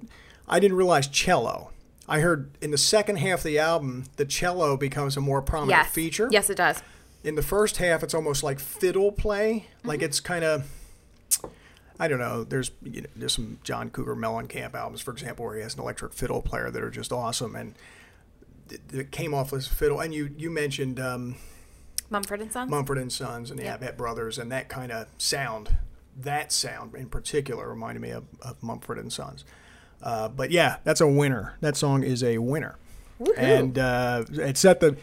I 0.47 0.59
didn't 0.59 0.77
realize 0.77 1.07
cello. 1.07 1.69
I 2.07 2.21
heard 2.21 2.49
in 2.59 2.71
the 2.71 2.77
second 2.77 3.17
half 3.17 3.41
of 3.41 3.43
the 3.43 3.59
album, 3.59 4.05
the 4.15 4.25
cello 4.25 4.77
becomes 4.77 5.15
a 5.15 5.21
more 5.21 5.43
prominent 5.43 5.83
yes. 5.83 5.91
feature. 5.91 6.27
Yes, 6.31 6.49
it 6.49 6.55
does. 6.55 6.81
In 7.23 7.35
the 7.35 7.43
first 7.43 7.77
half, 7.77 8.01
it's 8.01 8.15
almost 8.15 8.41
like 8.41 8.59
fiddle 8.59 9.11
play. 9.11 9.67
Mm-hmm. 9.77 9.87
Like 9.87 10.01
it's 10.01 10.19
kind 10.19 10.43
of, 10.43 10.67
I 11.99 12.07
don't 12.07 12.17
know. 12.17 12.43
There's 12.43 12.71
you 12.81 13.01
know, 13.01 13.09
there's 13.15 13.33
some 13.33 13.59
John 13.63 13.91
Cougar 13.91 14.15
Mellencamp 14.15 14.73
albums, 14.73 15.01
for 15.01 15.11
example, 15.11 15.45
where 15.45 15.55
he 15.55 15.61
has 15.61 15.75
an 15.75 15.81
electric 15.81 16.13
fiddle 16.13 16.41
player 16.41 16.71
that 16.71 16.81
are 16.81 16.89
just 16.89 17.11
awesome, 17.11 17.55
and 17.55 17.75
it, 18.71 18.81
it 18.91 19.11
came 19.11 19.35
off 19.35 19.53
as 19.53 19.67
fiddle. 19.67 19.99
And 19.99 20.15
you 20.15 20.33
you 20.35 20.49
mentioned. 20.49 20.99
Um, 20.99 21.35
Mumford 22.09 22.41
and 22.41 22.51
Sons. 22.51 22.71
Mumford 22.71 22.97
and 22.97 23.11
Sons 23.11 23.49
and 23.51 23.59
the 23.59 23.63
Yeah. 23.63 23.77
Avett 23.77 23.97
Brothers 23.97 24.37
and 24.37 24.51
that 24.51 24.69
kind 24.69 24.91
of 24.91 25.07
sound. 25.17 25.77
That 26.17 26.51
sound 26.51 26.95
in 26.95 27.07
particular 27.09 27.69
reminded 27.69 28.01
me 28.01 28.09
of, 28.09 28.25
of 28.41 28.61
Mumford 28.61 28.97
and 28.97 29.11
Sons. 29.11 29.45
Uh, 30.01 30.27
but 30.29 30.51
yeah, 30.51 30.77
that's 30.83 31.01
a 31.01 31.07
winner. 31.07 31.55
That 31.61 31.75
song 31.75 32.03
is 32.03 32.23
a 32.23 32.37
winner. 32.39 32.77
Woohoo. 33.19 33.37
And 33.37 33.77
uh, 33.77 34.25
it 34.31 34.57
set 34.57 34.79
the. 34.79 34.97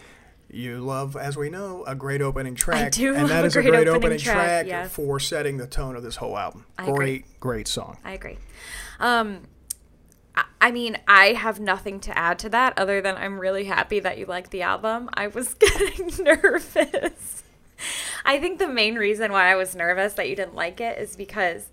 You 0.48 0.78
love, 0.78 1.16
as 1.16 1.36
we 1.36 1.50
know, 1.50 1.84
a 1.86 1.94
great 1.96 2.22
opening 2.22 2.54
track. 2.54 2.92
do 2.92 3.14
and 3.14 3.28
that 3.28 3.42
love 3.42 3.56
a 3.56 3.62
great 3.62 3.66
great 3.66 3.88
opening 3.88 3.96
opening 3.96 4.18
track, 4.18 4.36
track, 4.36 4.66
yes. 4.66 4.92
for 4.92 5.18
setting 5.18 5.56
the 5.56 5.66
tone 5.66 5.96
of 5.96 6.04
this 6.04 6.16
whole 6.16 6.38
album. 6.38 6.64
I 6.78 6.86
great, 6.86 6.92
agree. 6.92 7.24
great 7.40 7.68
song. 7.68 7.98
I 8.04 8.12
agree. 8.12 8.38
Um, 9.00 9.40
I- 10.60 10.70
mean, 10.70 10.98
I 11.06 11.32
have 11.32 11.60
nothing 11.60 12.00
to 12.00 12.18
add 12.18 12.38
to 12.40 12.48
that 12.50 12.76
other 12.76 13.00
than 13.00 13.16
I'm 13.16 13.38
really 13.38 13.64
happy 13.64 14.00
that 14.00 14.18
you 14.18 14.26
like 14.26 14.50
the 14.50 14.62
album. 14.62 15.08
I 15.14 15.28
was 15.28 15.54
getting 15.54 16.10
nervous. 16.24 17.42
I 18.24 18.38
think 18.40 18.58
the 18.58 18.68
main 18.68 18.96
reason 18.96 19.30
why 19.32 19.50
I 19.50 19.54
was 19.54 19.76
nervous 19.76 20.14
that 20.14 20.28
you 20.28 20.34
didn't 20.36 20.54
like 20.54 20.80
it 20.80 20.98
is 20.98 21.14
because 21.16 21.68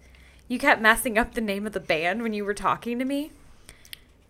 you 0.48 0.60
kept 0.60 0.82
messing 0.82 1.18
up 1.18 1.34
the 1.34 1.42
name 1.42 1.66
of 1.66 1.74
the 1.74 1.80
band 1.80 2.22
when 2.22 2.34
you 2.34 2.46
were 2.46 2.54
talking 2.54 3.00
to 3.00 3.06
me. 3.06 3.32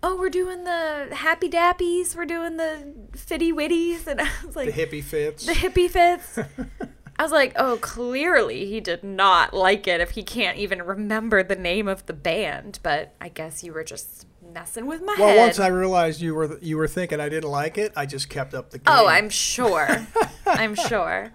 Oh, 0.01 0.17
we're 0.17 0.29
doing 0.29 0.63
the 0.65 1.09
Happy 1.13 1.49
Dappies, 1.49 2.15
we're 2.15 2.25
doing 2.25 2.57
the 2.57 2.93
Fitty 3.15 3.51
Witties, 3.53 4.05
and 4.07 4.19
I 4.21 4.29
was 4.45 4.55
like, 4.55 4.73
The 4.73 4.85
hippie 4.85 5.03
fits. 5.03 5.45
the 5.45 5.53
hippie 5.53 5.89
fits. 5.89 6.39
I 7.17 7.23
was 7.23 7.31
like, 7.31 7.53
oh, 7.55 7.77
clearly 7.77 8.65
he 8.65 8.79
did 8.79 9.03
not 9.03 9.53
like 9.53 9.87
it 9.87 10.01
if 10.01 10.11
he 10.11 10.23
can't 10.23 10.57
even 10.57 10.81
remember 10.81 11.43
the 11.43 11.55
name 11.55 11.87
of 11.87 12.05
the 12.07 12.13
band. 12.13 12.79
But 12.81 13.13
I 13.21 13.29
guess 13.29 13.63
you 13.63 13.73
were 13.73 13.83
just 13.83 14.25
messing 14.51 14.85
with 14.85 15.01
my 15.01 15.15
well, 15.17 15.27
head. 15.27 15.35
Well, 15.35 15.45
once 15.45 15.59
I 15.59 15.67
realized 15.67 16.21
you 16.21 16.33
were 16.33 16.57
you 16.59 16.77
were 16.77 16.87
thinking 16.87 17.19
I 17.19 17.29
didn't 17.29 17.49
like 17.49 17.77
it, 17.77 17.93
I 17.95 18.05
just 18.05 18.29
kept 18.29 18.53
up 18.53 18.71
the 18.71 18.79
game. 18.79 18.85
oh, 18.87 19.07
I'm 19.07 19.29
sure. 19.29 20.07
I'm 20.45 20.75
sure. 20.75 21.31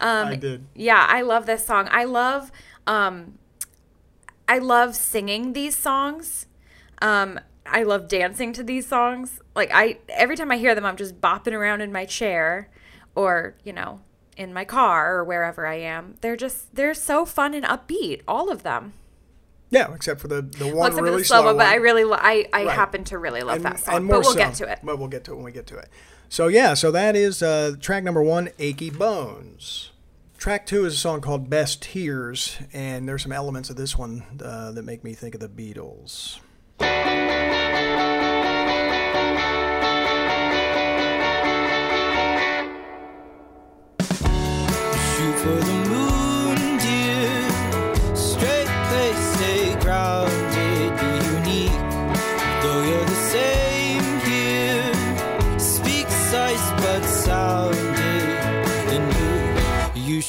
Um, 0.00 0.28
I 0.28 0.36
did. 0.36 0.66
Yeah, 0.74 1.06
I 1.08 1.22
love 1.22 1.46
this 1.46 1.64
song. 1.64 1.88
I 1.90 2.04
love, 2.04 2.50
um, 2.86 3.38
I 4.48 4.58
love 4.58 4.96
singing 4.96 5.52
these 5.52 5.76
songs. 5.76 6.46
Um, 7.00 7.38
I 7.66 7.82
love 7.82 8.08
dancing 8.08 8.52
to 8.54 8.62
these 8.62 8.86
songs. 8.86 9.40
Like 9.54 9.70
I, 9.72 9.98
every 10.08 10.36
time 10.36 10.50
I 10.50 10.56
hear 10.56 10.74
them, 10.74 10.84
I'm 10.84 10.96
just 10.96 11.20
bopping 11.20 11.52
around 11.52 11.82
in 11.82 11.92
my 11.92 12.04
chair, 12.04 12.68
or 13.14 13.54
you 13.62 13.72
know, 13.72 14.00
in 14.40 14.52
my 14.54 14.64
car 14.64 15.16
or 15.16 15.24
wherever 15.24 15.66
I 15.66 15.74
am. 15.76 16.14
They're 16.22 16.36
just 16.36 16.74
they're 16.74 16.94
so 16.94 17.24
fun 17.26 17.52
and 17.54 17.64
upbeat, 17.64 18.22
all 18.26 18.50
of 18.50 18.62
them. 18.62 18.94
Yeah, 19.70 19.94
except 19.94 20.20
for 20.20 20.28
the 20.28 20.42
the 20.42 20.64
one 20.66 20.76
Well, 20.76 20.86
except 20.88 21.06
for 21.06 21.10
the 21.18 21.24
slow 21.24 21.44
one, 21.44 21.56
but 21.58 21.66
I 21.66 21.74
really, 21.76 22.02
lo- 22.04 22.16
I, 22.18 22.48
I 22.52 22.64
Right. 22.64 22.74
happen 22.74 23.04
to 23.04 23.18
really 23.18 23.42
love 23.42 23.62
that 23.62 23.78
song. 23.80 23.94
and 23.96 24.08
But 24.08 24.22
we'll 24.22 24.32
so. 24.32 24.38
get 24.38 24.54
to 24.54 24.68
it. 24.72 24.80
But 24.82 24.98
we'll 24.98 25.08
get 25.08 25.22
to 25.24 25.32
it 25.32 25.36
when 25.36 25.44
we 25.44 25.52
get 25.52 25.66
to 25.68 25.76
it. 25.76 25.88
So 26.28 26.48
yeah, 26.48 26.74
so 26.74 26.90
that 26.90 27.14
is 27.14 27.42
uh, 27.42 27.76
track 27.80 28.02
number 28.02 28.22
one, 28.22 28.48
"Achy 28.58 28.90
Bones." 28.90 29.92
Track 30.38 30.64
two 30.64 30.86
is 30.86 30.94
a 30.94 30.96
song 30.96 31.20
called 31.20 31.50
"Best 31.50 31.82
Tears," 31.82 32.58
and 32.72 33.06
there's 33.08 33.22
some 33.22 33.32
elements 33.32 33.68
of 33.70 33.76
this 33.76 33.96
one 33.98 34.24
uh, 34.42 34.72
that 34.72 34.84
make 34.84 35.04
me 35.04 35.12
think 35.12 35.34
of 35.34 35.40
the 35.40 35.48
Beatles. 35.48 36.38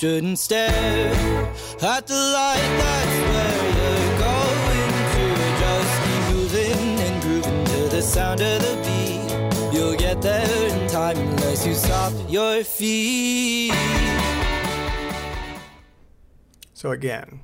Shouldn't 0.01 0.39
stare 0.39 0.71
at 1.83 2.07
the 2.07 2.15
light, 2.15 2.69
that's 2.81 3.17
where 3.31 3.61
you're 3.77 4.17
going 4.17 4.93
to. 5.13 5.25
Just 5.61 5.93
keep 6.03 6.23
moving 6.33 6.99
and 6.99 7.21
grooving 7.21 7.65
to 7.65 7.95
the 7.95 8.01
sound 8.01 8.41
of 8.41 8.61
the 8.63 8.75
beat. 8.81 9.71
You'll 9.71 9.95
get 9.95 10.19
there 10.23 10.69
in 10.69 10.89
time 10.89 11.19
unless 11.19 11.67
you 11.67 11.75
stop 11.75 12.13
your 12.27 12.63
feet. 12.63 14.40
So 16.81 16.89
again, 16.89 17.41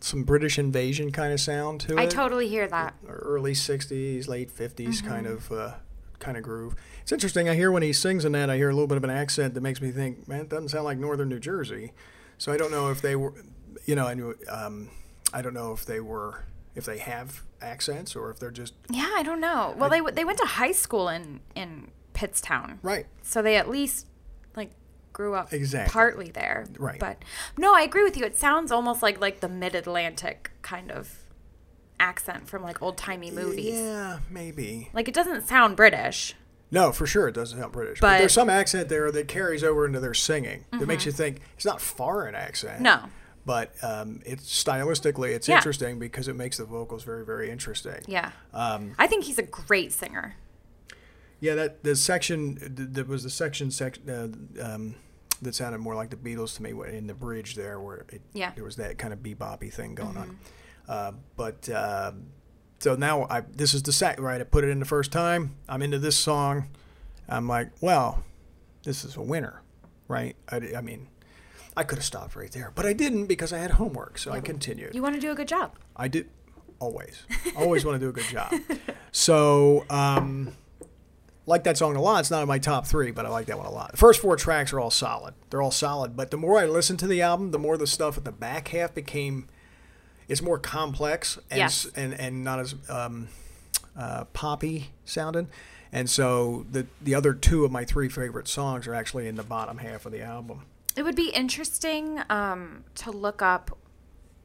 some 0.00 0.24
British 0.24 0.58
invasion 0.58 1.12
kind 1.12 1.34
of 1.34 1.40
sound 1.40 1.82
to 1.82 1.98
I 1.98 2.04
it. 2.04 2.10
totally 2.10 2.48
hear 2.48 2.66
that. 2.66 2.94
early 3.06 3.52
'60s, 3.52 4.26
late 4.26 4.48
'50s 4.48 4.74
Mm-hmm. 4.86 5.06
kind 5.06 5.26
of 5.26 5.52
uh, 5.52 5.72
kind 6.18 6.38
of 6.38 6.42
groove. 6.42 6.74
It's 7.02 7.12
interesting. 7.12 7.46
I 7.46 7.54
hear 7.56 7.70
when 7.70 7.82
he 7.82 7.92
sings 7.92 8.24
in 8.24 8.32
that, 8.32 8.48
I 8.48 8.56
hear 8.56 8.70
a 8.70 8.72
little 8.72 8.86
bit 8.86 8.96
of 8.96 9.04
an 9.04 9.10
accent 9.10 9.52
that 9.52 9.60
makes 9.60 9.82
me 9.82 9.90
think, 9.90 10.26
man, 10.26 10.40
it 10.40 10.48
doesn't 10.48 10.70
sound 10.70 10.84
like 10.84 10.96
Northern 10.96 11.28
New 11.28 11.38
Jersey. 11.38 11.92
So 12.38 12.52
I 12.52 12.56
don't 12.56 12.70
know 12.70 12.90
if 12.90 13.02
they 13.02 13.16
were, 13.16 13.34
you 13.84 13.94
know, 13.94 14.06
I 14.06 14.14
knew, 14.14 14.34
um, 14.48 14.88
I 15.34 15.42
don't 15.42 15.52
know 15.52 15.72
if 15.74 15.84
they 15.84 16.00
were, 16.00 16.44
if 16.74 16.86
they 16.86 16.96
have 16.96 17.42
accents 17.60 18.16
or 18.16 18.30
if 18.30 18.38
they're 18.38 18.50
just 18.50 18.72
Yeah, 18.88 19.10
I 19.14 19.22
don't 19.22 19.40
know. 19.42 19.74
Well, 19.76 19.90
they 19.90 20.00
they 20.00 20.24
went 20.24 20.38
to 20.38 20.46
high 20.46 20.72
school 20.72 21.10
in 21.10 21.40
in 21.54 21.90
Pittstown, 22.14 22.78
right. 22.82 23.04
so 23.22 23.42
they 23.42 23.56
at 23.56 23.68
least 23.68 24.06
grew 25.12 25.34
up 25.34 25.52
Exactly. 25.52 25.92
partly 25.92 26.30
there. 26.30 26.66
Right. 26.78 26.98
But 27.00 27.24
no, 27.58 27.74
I 27.74 27.82
agree 27.82 28.02
with 28.04 28.16
you. 28.16 28.24
It 28.24 28.38
sounds 28.38 28.70
almost 28.72 29.02
like 29.02 29.20
like 29.20 29.40
the 29.40 29.48
mid 29.48 29.74
Atlantic 29.74 30.50
kind 30.62 30.90
of 30.90 31.18
accent 31.98 32.48
from 32.48 32.62
like 32.62 32.80
old 32.82 32.96
timey 32.96 33.30
movies. 33.30 33.74
Yeah, 33.78 34.20
maybe. 34.30 34.88
Like 34.92 35.08
it 35.08 35.14
doesn't 35.14 35.46
sound 35.46 35.76
British. 35.76 36.34
No, 36.70 36.92
for 36.92 37.06
sure, 37.06 37.26
it 37.28 37.32
doesn't 37.32 37.58
sound 37.58 37.72
British. 37.72 38.00
But, 38.00 38.06
But- 38.06 38.12
Mm-hmm. 38.12 38.18
there's 38.20 38.32
some 38.34 38.48
accent 38.50 38.88
there 38.88 39.10
that 39.10 39.28
carries 39.28 39.64
over 39.64 39.84
into 39.86 40.00
their 40.00 40.14
singing 40.14 40.64
that 40.70 40.86
makes 40.86 41.04
you 41.04 41.12
think 41.12 41.40
it's 41.56 41.64
not 41.64 41.80
foreign 41.80 42.34
accent. 42.34 42.80
No. 42.80 43.06
But 43.44 43.72
um, 43.82 44.20
it's 44.24 44.44
stylistically, 44.62 45.30
it's 45.34 45.48
Yeah. 45.48 45.56
interesting 45.56 45.98
because 45.98 46.28
it 46.28 46.36
makes 46.36 46.58
the 46.58 46.64
vocals 46.64 47.02
very, 47.02 47.24
very 47.24 47.50
interesting. 47.50 48.02
Yeah. 48.06 48.30
Um, 48.54 48.94
I 48.98 49.06
think 49.08 49.24
he's 49.24 49.38
a 49.38 49.42
great 49.42 49.92
singer. 49.92 50.36
Yeah, 51.40 51.54
that 51.54 51.82
the 51.84 51.96
section 51.96 52.58
that 52.94 53.08
was 53.08 53.22
the 53.22 53.30
section 53.30 53.70
sec, 53.70 53.98
uh, 54.08 54.28
um, 54.62 54.94
that 55.42 55.54
sounded 55.54 55.78
more 55.78 55.94
like 55.94 56.10
the 56.10 56.16
Beatles 56.16 56.54
to 56.56 56.62
me 56.62 56.70
in 56.94 57.06
the 57.06 57.14
bridge 57.14 57.54
there, 57.54 57.80
where 57.80 58.04
it, 58.10 58.20
Yeah. 58.34 58.48
Mm-hmm. 58.48 58.54
there 58.56 58.64
was 58.64 58.76
that 58.76 58.98
kind 58.98 59.12
of 59.12 59.20
beboppy 59.20 59.72
thing 59.72 59.94
going 59.94 60.16
on. 60.16 60.38
Uh, 60.88 61.12
but 61.36 61.68
uh, 61.68 62.12
so 62.78 62.94
now 62.94 63.26
I 63.30 63.40
this 63.40 63.74
is 63.74 63.82
the 63.82 63.92
second 63.92 64.22
right. 64.24 64.40
I 64.40 64.44
put 64.44 64.64
it 64.64 64.68
in 64.70 64.80
the 64.80 64.84
first 64.86 65.12
time. 65.12 65.56
I'm 65.68 65.82
into 65.82 65.98
this 65.98 66.16
song. 66.18 66.68
I'm 67.28 67.46
like, 67.48 67.70
well, 67.80 68.22
this 68.82 69.04
is 69.04 69.16
a 69.16 69.22
winner, 69.22 69.62
right? 70.08 70.34
I 70.50 70.80
mean, 70.80 71.06
I 71.76 71.84
could 71.84 71.98
have 71.98 72.04
stopped 72.04 72.34
right 72.36 72.50
there, 72.50 72.72
but 72.74 72.84
I 72.84 72.92
didn't 72.92 73.26
because 73.26 73.52
I 73.52 73.58
had 73.58 73.70
homework, 73.72 74.18
so 74.18 74.32
I 74.32 74.40
continued. 74.40 74.94
You 74.94 75.02
want 75.02 75.14
to 75.14 75.20
do 75.20 75.30
a 75.30 75.34
good 75.34 75.46
job. 75.48 75.76
I 75.96 76.08
did 76.08 76.28
always, 76.80 77.22
always 77.56 77.84
want 77.84 78.00
to 78.00 78.04
do 78.04 78.08
a 78.08 78.12
good 78.12 78.24
job. 78.24 78.52
So, 79.12 79.84
um, 79.90 80.52
like 81.50 81.64
that 81.64 81.76
song 81.76 81.96
a 81.96 82.00
lot. 82.00 82.20
It's 82.20 82.30
not 82.30 82.40
in 82.42 82.48
my 82.48 82.58
top 82.58 82.86
three, 82.86 83.10
but 83.10 83.26
I 83.26 83.28
like 83.28 83.46
that 83.46 83.58
one 83.58 83.66
a 83.66 83.70
lot. 83.70 83.90
The 83.90 83.96
first 83.98 84.20
four 84.22 84.36
tracks 84.36 84.72
are 84.72 84.80
all 84.80 84.90
solid. 84.90 85.34
They're 85.50 85.60
all 85.60 85.70
solid. 85.70 86.16
But 86.16 86.30
the 86.30 86.36
more 86.36 86.58
I 86.58 86.64
listened 86.66 86.98
to 87.00 87.06
the 87.06 87.20
album, 87.20 87.50
the 87.50 87.58
more 87.58 87.76
the 87.76 87.86
stuff 87.86 88.16
at 88.16 88.24
the 88.24 88.32
back 88.32 88.68
half 88.68 88.94
became. 88.94 89.48
It's 90.28 90.40
more 90.40 90.58
complex 90.58 91.38
and 91.50 91.58
Yes. 91.58 91.86
and 91.96 92.14
and 92.14 92.44
not 92.44 92.60
as 92.60 92.74
um, 92.88 93.28
uh, 93.96 94.24
poppy 94.32 94.90
sounding. 95.04 95.48
And 95.92 96.08
so 96.08 96.66
the 96.70 96.86
the 97.02 97.14
other 97.16 97.34
two 97.34 97.64
of 97.64 97.72
my 97.72 97.84
three 97.84 98.08
favorite 98.08 98.46
songs 98.46 98.86
are 98.86 98.94
actually 98.94 99.26
in 99.26 99.34
the 99.34 99.42
bottom 99.42 99.78
half 99.78 100.06
of 100.06 100.12
the 100.12 100.22
album. 100.22 100.62
It 100.96 101.02
would 101.02 101.16
be 101.16 101.30
interesting 101.30 102.20
um, 102.30 102.84
to 102.96 103.10
look 103.10 103.42
up, 103.42 103.76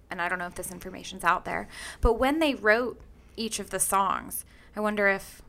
and 0.09 0.21
I 0.21 0.27
don't 0.29 0.39
know 0.39 0.47
if 0.47 0.55
this 0.55 0.71
information's 0.71 1.23
out 1.23 1.45
there, 1.45 1.67
but 2.01 2.13
when 2.13 2.39
they 2.39 2.55
wrote 2.55 2.99
each 3.35 3.59
of 3.59 3.69
the 3.69 3.79
songs, 3.79 4.43
I 4.75 4.79
wonder 4.79 5.07
if 5.07 5.41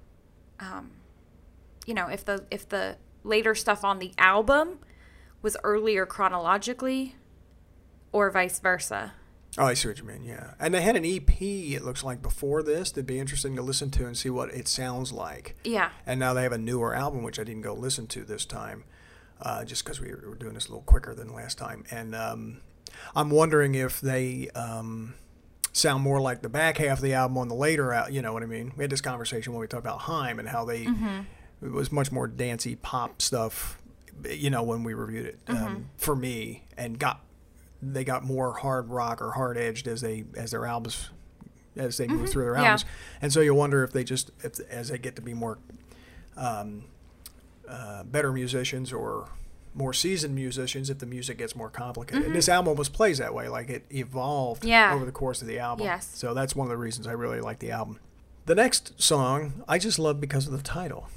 um, 0.60 0.90
you 1.86 1.94
know, 1.94 2.08
if 2.08 2.24
the 2.24 2.44
if 2.50 2.68
the 2.68 2.98
later 3.24 3.54
stuff 3.54 3.84
on 3.84 3.98
the 3.98 4.12
album 4.18 4.80
was 5.42 5.56
earlier 5.64 6.04
chronologically 6.04 7.16
or 8.12 8.30
vice 8.30 8.58
versa. 8.60 9.14
Oh, 9.58 9.64
I 9.64 9.74
see 9.74 9.88
what 9.88 9.98
you 9.98 10.04
mean. 10.04 10.22
Yeah, 10.22 10.52
and 10.60 10.74
they 10.74 10.82
had 10.82 10.96
an 10.96 11.04
EP. 11.04 11.40
It 11.40 11.82
looks 11.82 12.04
like 12.04 12.20
before 12.20 12.62
this. 12.62 12.90
That'd 12.90 13.06
be 13.06 13.18
interesting 13.18 13.56
to 13.56 13.62
listen 13.62 13.90
to 13.92 14.06
and 14.06 14.16
see 14.16 14.28
what 14.28 14.50
it 14.52 14.68
sounds 14.68 15.12
like. 15.12 15.56
Yeah. 15.64 15.90
And 16.04 16.20
now 16.20 16.34
they 16.34 16.42
have 16.42 16.52
a 16.52 16.58
newer 16.58 16.94
album, 16.94 17.22
which 17.22 17.38
I 17.38 17.44
didn't 17.44 17.62
go 17.62 17.72
listen 17.72 18.06
to 18.08 18.24
this 18.24 18.44
time, 18.44 18.84
uh, 19.40 19.64
just 19.64 19.84
because 19.84 19.98
we 19.98 20.10
were 20.10 20.34
doing 20.34 20.54
this 20.54 20.66
a 20.66 20.70
little 20.70 20.82
quicker 20.82 21.14
than 21.14 21.32
last 21.32 21.56
time. 21.56 21.84
And 21.90 22.14
um, 22.14 22.60
I'm 23.14 23.30
wondering 23.30 23.74
if 23.74 23.98
they 24.00 24.50
um, 24.54 25.14
sound 25.72 26.02
more 26.02 26.20
like 26.20 26.42
the 26.42 26.50
back 26.50 26.76
half 26.76 26.98
of 26.98 27.02
the 27.02 27.14
album 27.14 27.38
on 27.38 27.48
the 27.48 27.54
later. 27.54 27.94
Out, 27.94 28.12
you 28.12 28.20
know 28.20 28.34
what 28.34 28.42
I 28.42 28.46
mean? 28.46 28.72
We 28.76 28.84
had 28.84 28.90
this 28.90 29.00
conversation 29.00 29.54
when 29.54 29.60
we 29.60 29.66
talked 29.68 29.84
about 29.84 30.00
Haim 30.00 30.38
and 30.38 30.48
how 30.48 30.66
they 30.66 30.86
it 31.62 31.72
was 31.72 31.90
much 31.92 32.10
more 32.12 32.26
dancey 32.28 32.76
pop 32.76 33.20
stuff. 33.22 33.78
You 34.30 34.50
know, 34.50 34.62
when 34.62 34.82
we 34.82 34.94
reviewed 34.94 35.26
it 35.26 35.38
um, 35.48 35.90
for 35.98 36.16
me, 36.16 36.64
and 36.76 36.98
got 36.98 37.20
they 37.82 38.02
got 38.04 38.24
more 38.24 38.54
hard 38.58 38.88
rock 38.88 39.20
or 39.20 39.32
hard 39.32 39.58
edged 39.58 39.86
as 39.86 40.00
they 40.00 40.24
as 40.36 40.50
their 40.52 40.64
albums 40.66 41.10
as 41.76 41.98
they 41.98 42.06
move 42.08 42.30
through 42.30 42.44
their 42.44 42.52
Mm-hmm. 42.54 42.62
Yeah. 42.62 42.68
albums, 42.70 42.84
and 43.20 43.32
so 43.32 43.40
you 43.40 43.54
wonder 43.54 43.84
if 43.84 43.92
they 43.92 44.04
just 44.04 44.30
if, 44.42 44.58
as 44.70 44.88
they 44.88 44.96
get 44.98 45.16
to 45.16 45.22
be 45.22 45.34
more 45.34 45.58
um, 46.36 46.84
uh, 47.68 48.04
better 48.04 48.32
musicians 48.32 48.92
or 48.92 49.28
more 49.74 49.92
seasoned 49.92 50.34
musicians, 50.34 50.88
if 50.88 50.98
the 51.00 51.04
music 51.06 51.36
gets 51.36 51.54
more 51.54 51.68
complicated. 51.68 52.24
And 52.24 52.34
this 52.34 52.48
album 52.48 52.68
almost 52.68 52.94
plays 52.94 53.18
that 53.18 53.34
way, 53.34 53.48
like 53.48 53.68
it 53.68 53.84
evolved 53.90 54.62
Mm-hmm. 54.62 54.68
Yeah. 54.70 54.94
over 54.94 55.04
the 55.04 55.12
course 55.12 55.42
of 55.42 55.48
the 55.48 55.58
album. 55.58 55.84
Yes. 55.84 56.08
So 56.14 56.32
that's 56.32 56.56
one 56.56 56.66
of 56.66 56.70
the 56.70 56.78
reasons 56.78 57.06
I 57.06 57.12
really 57.12 57.40
like 57.42 57.58
the 57.58 57.70
album. 57.72 57.98
The 58.46 58.54
next 58.54 59.00
song 59.02 59.62
I 59.68 59.78
just 59.78 59.98
love 59.98 60.18
because 60.20 60.46
of 60.46 60.52
the 60.54 60.62
title. 60.62 61.08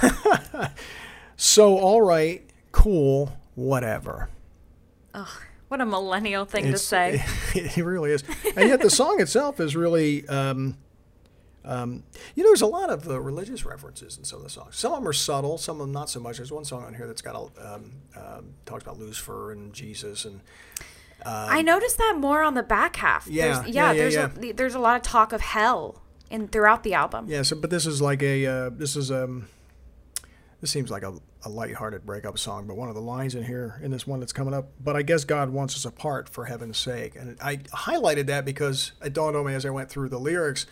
so 1.36 1.78
all 1.78 2.02
right, 2.02 2.48
cool, 2.72 3.32
whatever. 3.54 4.28
What 5.68 5.80
a 5.80 5.86
millennial 5.86 6.44
thing 6.44 6.70
to 6.70 6.78
say. 6.78 7.24
It, 7.54 7.76
really 7.76 8.12
is. 8.12 8.24
And 8.56 8.68
yet 8.68 8.80
the 8.80 8.90
song 8.90 9.20
itself 9.20 9.60
is 9.60 9.76
really, 9.76 10.26
um, 10.28 10.76
um, 11.64 12.02
you 12.34 12.42
know, 12.42 12.48
there's 12.48 12.62
a 12.62 12.66
lot 12.66 12.90
of 12.90 13.08
uh, 13.08 13.20
religious 13.20 13.64
references 13.64 14.16
in 14.16 14.24
some 14.24 14.38
of 14.38 14.44
the 14.44 14.50
songs. 14.50 14.76
Some 14.76 14.92
of 14.92 15.00
them 15.00 15.08
are 15.08 15.12
subtle, 15.12 15.58
some 15.58 15.76
of 15.76 15.86
them 15.86 15.92
not 15.92 16.08
so 16.08 16.18
much. 16.18 16.38
There's 16.38 16.52
one 16.52 16.64
song 16.64 16.84
on 16.84 16.94
here 16.94 17.06
that's 17.06 17.20
got 17.22 17.34
a, 17.34 17.74
um, 17.74 17.92
um, 18.16 18.54
talks 18.64 18.82
about 18.82 18.98
Lucifer 18.98 19.52
and 19.52 19.72
Jesus 19.72 20.24
and 20.24 20.40
I 21.24 21.62
noticed 21.62 21.98
that 21.98 22.16
more 22.18 22.42
on 22.42 22.54
the 22.54 22.62
back 22.62 22.96
half. 22.96 23.26
Yeah, 23.26 23.62
there's, 23.62 23.74
yeah, 23.74 23.92
yeah, 23.92 23.98
there's 23.98 24.14
yeah. 24.14 24.50
A, 24.50 24.52
there's 24.52 24.74
a 24.74 24.78
lot 24.78 24.96
of 24.96 25.02
talk 25.02 25.32
of 25.32 25.40
hell 25.40 26.02
in 26.30 26.48
throughout 26.48 26.82
the 26.82 26.94
album. 26.94 27.26
yeah. 27.28 27.42
So, 27.42 27.56
but 27.56 27.70
this 27.70 27.86
is 27.86 28.00
like 28.00 28.22
a 28.22 28.46
uh, 28.46 28.70
this 28.70 28.96
is 28.96 29.10
um, 29.10 29.48
this 30.62 30.70
seems 30.70 30.90
like 30.90 31.02
a, 31.02 31.12
a 31.42 31.50
lighthearted 31.50 32.06
breakup 32.06 32.38
song. 32.38 32.66
But 32.66 32.76
one 32.76 32.88
of 32.88 32.94
the 32.94 33.02
lines 33.02 33.34
in 33.34 33.44
here 33.44 33.78
in 33.82 33.90
this 33.90 34.06
one 34.06 34.20
that's 34.20 34.32
coming 34.32 34.54
up. 34.54 34.70
But 34.82 34.96
I 34.96 35.02
guess 35.02 35.24
God 35.24 35.50
wants 35.50 35.76
us 35.76 35.84
apart 35.84 36.28
for 36.28 36.46
heaven's 36.46 36.78
sake, 36.78 37.16
and 37.16 37.36
I 37.42 37.56
highlighted 37.56 38.26
that 38.26 38.46
because 38.46 38.92
it 39.04 39.12
dawned 39.12 39.36
on 39.36 39.44
me 39.44 39.52
as 39.52 39.66
I 39.66 39.70
went 39.70 39.90
through 39.90 40.08
the 40.08 40.20
lyrics 40.20 40.64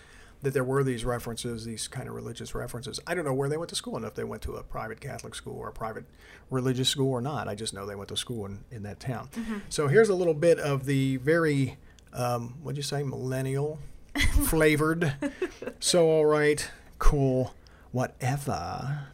that 0.43 0.55
there 0.55 0.65
were 0.65 0.83
these 0.83 1.05
references, 1.05 1.65
these 1.65 1.87
kind 1.89 2.09
of 2.09 2.15
religious 2.15 2.55
references. 2.55 2.99
I 3.07 3.15
don't 3.15 3.25
know 3.25 3.35
where 3.35 3.49
they 3.49 3.57
went 3.59 3.69
to 3.71 3.75
school 3.75 3.97
and 3.97 4.07
if 4.07 4.15
they 4.15 4.25
went 4.25 4.43
to 4.43 4.55
a 4.55 4.63
private 4.63 5.01
Catholic 5.01 5.35
school 5.35 5.59
or 5.59 5.69
a 5.69 5.73
private 5.73 6.05
religious 6.51 6.89
school 6.89 7.11
or 7.13 7.21
not. 7.21 7.47
I 7.47 7.55
just 7.55 7.75
know 7.75 7.85
they 7.85 7.95
went 7.95 8.09
to 8.09 8.17
school 8.17 8.47
in, 8.47 8.65
in 8.71 8.83
that 8.85 9.01
town. 9.01 9.29
So 9.69 9.87
here's 9.89 10.09
a 10.09 10.15
little 10.15 10.33
bit 10.33 10.59
of 10.59 10.87
the 10.87 11.17
very, 11.19 11.77
um, 12.15 12.55
what'd 12.63 12.79
you 12.79 12.83
say, 12.83 13.03
millennial 13.03 13.81
flavored. 14.45 15.13
so, 15.79 16.09
all 16.09 16.25
right, 16.25 16.71
cool, 16.99 17.53
whatever. 17.93 19.09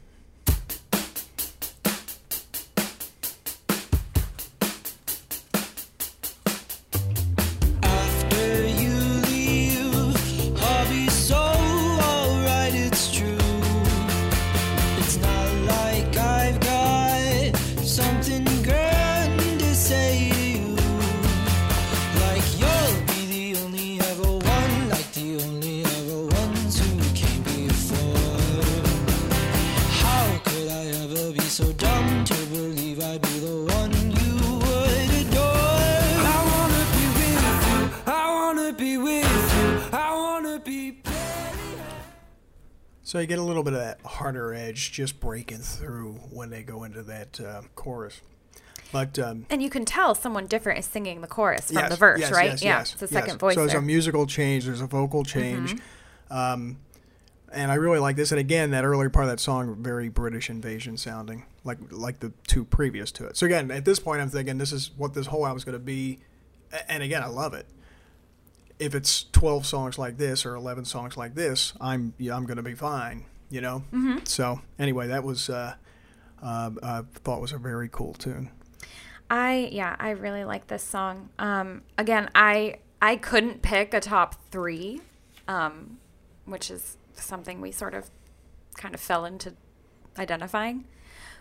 So 43.07 43.21
you 43.21 43.29
get 43.29 43.39
a 43.39 43.43
little 43.43 43.63
bit 43.63 43.73
of 43.73 43.79
that 43.79 44.01
harder 44.05 44.53
edge 44.53 44.91
just 44.91 45.21
breaking 45.21 45.59
through 45.59 46.15
when 46.33 46.51
they 46.51 46.65
go 46.65 46.83
into 46.83 47.05
that 47.05 47.41
uh, 47.41 47.63
chorus. 47.77 48.21
But 48.91 49.17
um, 49.21 49.47
And 49.49 49.63
you 49.63 49.71
can 49.71 49.85
tell 49.85 50.17
someone 50.17 50.49
different 50.49 50.81
is 50.81 50.87
singing 50.87 51.21
the 51.21 51.29
chorus 51.29 51.69
from 51.69 51.77
yes, 51.77 51.91
the 51.91 51.97
verse, 51.97 52.19
yes, 52.19 52.33
right? 52.33 52.51
yes, 52.51 52.63
yeah, 52.65 52.79
yes, 52.79 52.95
it's 52.95 53.03
a 53.03 53.07
second 53.07 53.39
voice 53.39 53.55
So 53.55 53.61
there's 53.61 53.71
there. 53.71 53.79
Mm-hmm. 53.79 53.85
a 53.85 53.93
musical 53.93 54.27
change. 54.27 54.65
There's 54.65 54.81
a 54.81 54.89
vocal 54.89 55.23
change. 55.23 55.77
Um, 56.33 56.79
and 57.53 57.71
I 57.71 57.77
really 57.77 58.01
like 58.01 58.17
this. 58.17 58.33
And 58.33 58.41
again, 58.41 58.73
that 58.73 58.85
earlier 58.85 59.09
part 59.09 59.27
of 59.27 59.31
that 59.31 59.39
song, 59.39 59.77
very 59.81 60.09
British 60.09 60.51
invasion 60.51 60.97
sounding, 60.97 61.45
like 61.63 61.79
like 61.93 62.19
the 62.19 62.33
two 62.49 62.65
previous 62.65 63.13
to 63.13 63.27
it. 63.27 63.37
So 63.37 63.47
again, 63.47 63.71
at 63.71 63.85
this 63.85 64.01
point, 64.01 64.21
I'm 64.21 64.31
thinking 64.31 64.59
this 64.59 64.73
is 64.73 64.91
what 64.97 65.15
this 65.15 65.29
whole 65.29 65.47
album's 65.47 65.63
going 65.63 65.75
to 65.75 65.79
be. 65.79 66.19
And 66.89 67.05
again, 67.05 67.23
I 67.23 67.29
love 67.29 67.55
it. 67.55 67.67
If 68.79 68.95
it's 68.95 69.25
12 69.33 69.67
songs 69.67 69.99
like 69.99 70.19
this 70.19 70.45
or 70.45 70.55
11 70.55 70.85
songs 70.85 71.17
like 71.17 71.35
this, 71.35 71.73
I'm 71.81 72.15
yeah, 72.19 72.37
I'm 72.37 72.45
going 72.45 72.59
to 72.59 72.63
be 72.63 72.75
fine. 72.75 73.25
You 73.49 73.61
know. 73.61 73.85
Mm-hmm. 73.93 74.25
So 74.25 74.61
anyway, 74.79 75.09
that 75.09 75.25
was 75.25 75.49
uh, 75.49 75.75
uh, 76.43 76.71
I 76.83 77.03
thought 77.25 77.41
was 77.41 77.53
a 77.53 77.59
very 77.59 77.89
cool 77.91 78.15
tune. 78.15 78.51
I 79.31 79.69
yeah, 79.73 79.97
I 79.99 80.11
really 80.11 80.45
like 80.45 80.67
this 80.69 80.83
song. 80.83 81.31
Um, 81.39 81.83
again, 81.99 82.31
I 82.35 82.79
I 83.01 83.17
couldn't 83.17 83.63
pick 83.63 83.95
a 83.95 84.01
top 84.01 84.35
three, 84.51 85.01
um, 85.49 85.99
which 86.45 86.71
is 86.71 86.97
something 87.15 87.61
we 87.61 87.73
sort 87.73 87.95
of 87.95 88.11
kind 88.77 88.95
of 88.95 89.01
fell 89.01 89.25
into 89.25 89.55
identifying. 90.19 90.85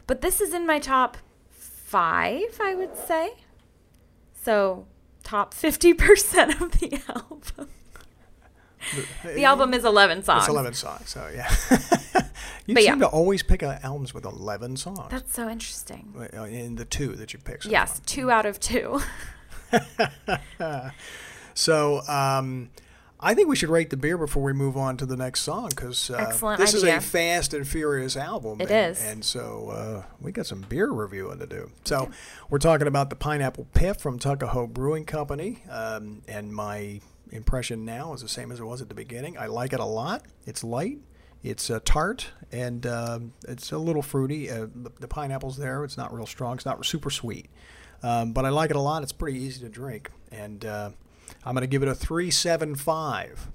But 0.08 0.22
this 0.22 0.42
is 0.42 0.54
in 0.54 0.66
my 0.66 0.80
top 0.80 1.18
five, 1.52 2.60
I 2.62 2.76
would 2.76 2.96
say. 2.98 3.34
So 4.34 4.86
top 5.26 5.54
fifty 5.54 5.94
percent 5.94 6.62
of 6.62 6.80
the 6.80 7.02
album. 7.10 7.68
The 9.24 9.44
album 9.44 9.74
is 9.74 9.84
eleven 9.84 10.24
songs. 10.24 10.44
It's 10.44 10.50
11 10.50 10.74
songs, 10.76 11.10
so 11.10 11.28
yeah. 11.34 11.50
you 12.68 12.76
But 12.76 12.84
seem 12.84 13.00
yeah. 13.00 13.08
to 13.08 13.08
always 13.08 13.42
pick 13.42 13.64
uh, 13.64 13.80
albums 13.82 14.14
with 14.14 14.26
11 14.26 14.78
songs. 14.78 15.00
That's 15.10 15.34
so 15.34 15.50
interesting. 15.50 16.14
Uh, 16.38 16.44
in 16.44 16.76
the 16.76 16.86
two 16.86 17.14
that 17.16 17.34
you 17.34 17.40
pick. 17.40 17.64
So 17.64 17.70
Yes, 17.72 17.94
far. 18.00 18.06
two 18.06 18.30
out 18.32 18.46
of 18.46 18.60
two. 18.60 19.02
So 21.58 22.02
um, 22.08 22.70
I 23.26 23.34
think 23.34 23.50
we 23.50 23.56
should 23.56 23.70
rate 23.70 23.90
the 23.90 23.98
beer 23.98 24.20
before 24.20 24.44
we 24.44 24.54
move 24.54 24.78
on 24.78 24.98
to 24.98 25.06
the 25.08 25.18
next 25.18 25.42
song 25.42 25.70
because 25.70 26.12
uh, 26.12 26.56
this 26.60 26.76
is 26.76 26.84
a 26.84 27.02
fast 27.02 27.56
and 27.56 27.68
furious 27.68 28.16
album. 28.16 28.62
It 28.62 28.70
and, 28.70 28.92
is. 28.92 29.04
and 29.04 29.26
so 29.26 29.70
uh, 29.70 30.04
we 30.22 30.32
got 30.32 30.46
some 30.46 30.62
beer 30.62 30.92
reviewing 30.92 31.40
to 31.40 31.48
do. 31.48 31.72
So 31.86 32.12
we're 32.52 32.60
talking 32.60 32.86
about 32.86 33.10
the 33.10 33.16
Pineapple 33.16 33.66
Piff 33.74 33.98
from 33.98 34.20
Tuckahoe 34.20 34.68
Brewing 34.68 35.06
Company, 35.06 35.64
um, 35.72 36.22
and 36.28 36.54
my 36.54 37.02
impression 37.32 37.84
now 37.84 38.14
is 38.14 38.22
the 38.22 38.30
same 38.30 38.52
as 38.52 38.60
it 38.60 38.64
was 38.64 38.80
at 38.84 38.90
the 38.90 38.96
beginning. 38.96 39.40
I 39.40 39.48
like 39.48 39.74
it 39.74 39.80
a 39.80 39.86
lot. 39.86 40.24
It's 40.46 40.64
light. 40.64 41.00
It's 41.42 41.72
uh, 41.72 41.80
tart 41.84 42.30
and 42.52 42.86
um, 42.86 43.34
it's 43.48 43.72
a 43.72 43.78
little 43.80 44.04
fruity. 44.04 44.52
Uh, 44.52 44.68
the, 44.74 44.92
the 45.00 45.08
pineapple's 45.08 45.58
there. 45.58 45.84
It's 45.84 45.98
not 45.98 46.14
real 46.14 46.28
strong. 46.28 46.58
It's 46.58 46.66
not 46.66 46.86
super 46.86 47.10
sweet, 47.10 47.50
um, 48.04 48.34
but 48.34 48.46
I 48.46 48.50
like 48.50 48.70
it 48.70 48.76
a 48.76 48.82
lot. 48.82 49.02
It's 49.02 49.12
pretty 49.12 49.40
easy 49.40 49.62
to 49.62 49.70
drink, 49.70 50.12
and 50.32 50.64
uh, 50.64 50.90
I'm 51.46 51.54
going 51.54 51.62
to 51.62 51.68
give 51.68 51.84
it 51.84 51.88
a 51.88 51.96
three 51.96 52.32
seven 52.32 52.76
five. 52.76 53.50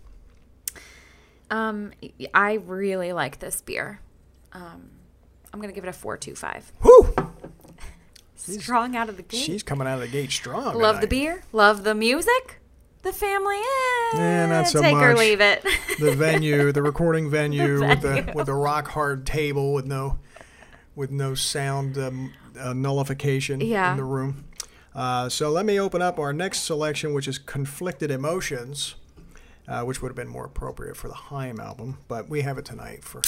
Um, 1.50 1.90
I 2.32 2.54
really 2.54 3.12
like 3.12 3.40
this 3.40 3.60
beer. 3.60 4.00
Um, 4.52 4.90
I'm 5.52 5.60
gonna 5.60 5.72
give 5.72 5.82
it 5.84 5.88
a 5.88 5.92
four 5.92 6.16
two 6.16 6.34
five. 6.36 6.72
Whew! 6.82 7.12
Strong 8.36 8.96
out 8.96 9.08
of 9.08 9.16
the 9.16 9.22
gate. 9.22 9.38
She's 9.42 9.62
coming 9.62 9.86
out 9.86 9.94
of 9.94 10.00
the 10.00 10.08
gate 10.08 10.30
strong. 10.30 10.76
Love 10.78 11.00
the 11.00 11.06
beer. 11.06 11.42
Love 11.52 11.84
the 11.84 11.94
music. 11.94 12.60
The 13.02 13.12
family. 13.12 13.56
Eh, 13.56 14.18
Eh, 14.18 14.46
not 14.46 14.68
so 14.68 14.80
take 14.80 14.94
or 14.94 15.10
much. 15.10 15.18
leave 15.18 15.40
it. 15.40 15.64
The 15.98 16.14
venue, 16.14 16.70
the 16.72 16.82
recording 16.82 17.28
venue, 17.30 17.80
with 17.86 18.00
the 18.02 18.32
with 18.34 18.46
the 18.46 18.54
rock 18.54 18.88
hard 18.88 19.26
table 19.26 19.72
with 19.74 19.86
no 19.86 20.18
with 20.94 21.10
no 21.10 21.34
sound 21.34 21.98
um, 21.98 22.32
uh, 22.58 22.72
nullification 22.72 23.60
Yeah. 23.60 23.90
in 23.92 23.96
the 23.96 24.04
room. 24.04 24.44
Uh, 24.94 25.28
so 25.28 25.50
let 25.50 25.64
me 25.64 25.78
open 25.78 26.02
up 26.02 26.18
our 26.18 26.32
next 26.32 26.60
selection, 26.60 27.14
which 27.14 27.28
is 27.28 27.38
Conflicted 27.38 28.10
Emotions, 28.10 28.96
uh, 29.68 29.82
which 29.84 30.02
would 30.02 30.08
have 30.08 30.16
been 30.16 30.28
more 30.28 30.44
appropriate 30.46 30.96
for 30.96 31.08
the 31.08 31.14
Haim 31.14 31.60
album, 31.60 31.98
but 32.08 32.28
we 32.28 32.40
have 32.42 32.58
it 32.58 32.64
tonight 32.64 33.04
for 33.04 33.22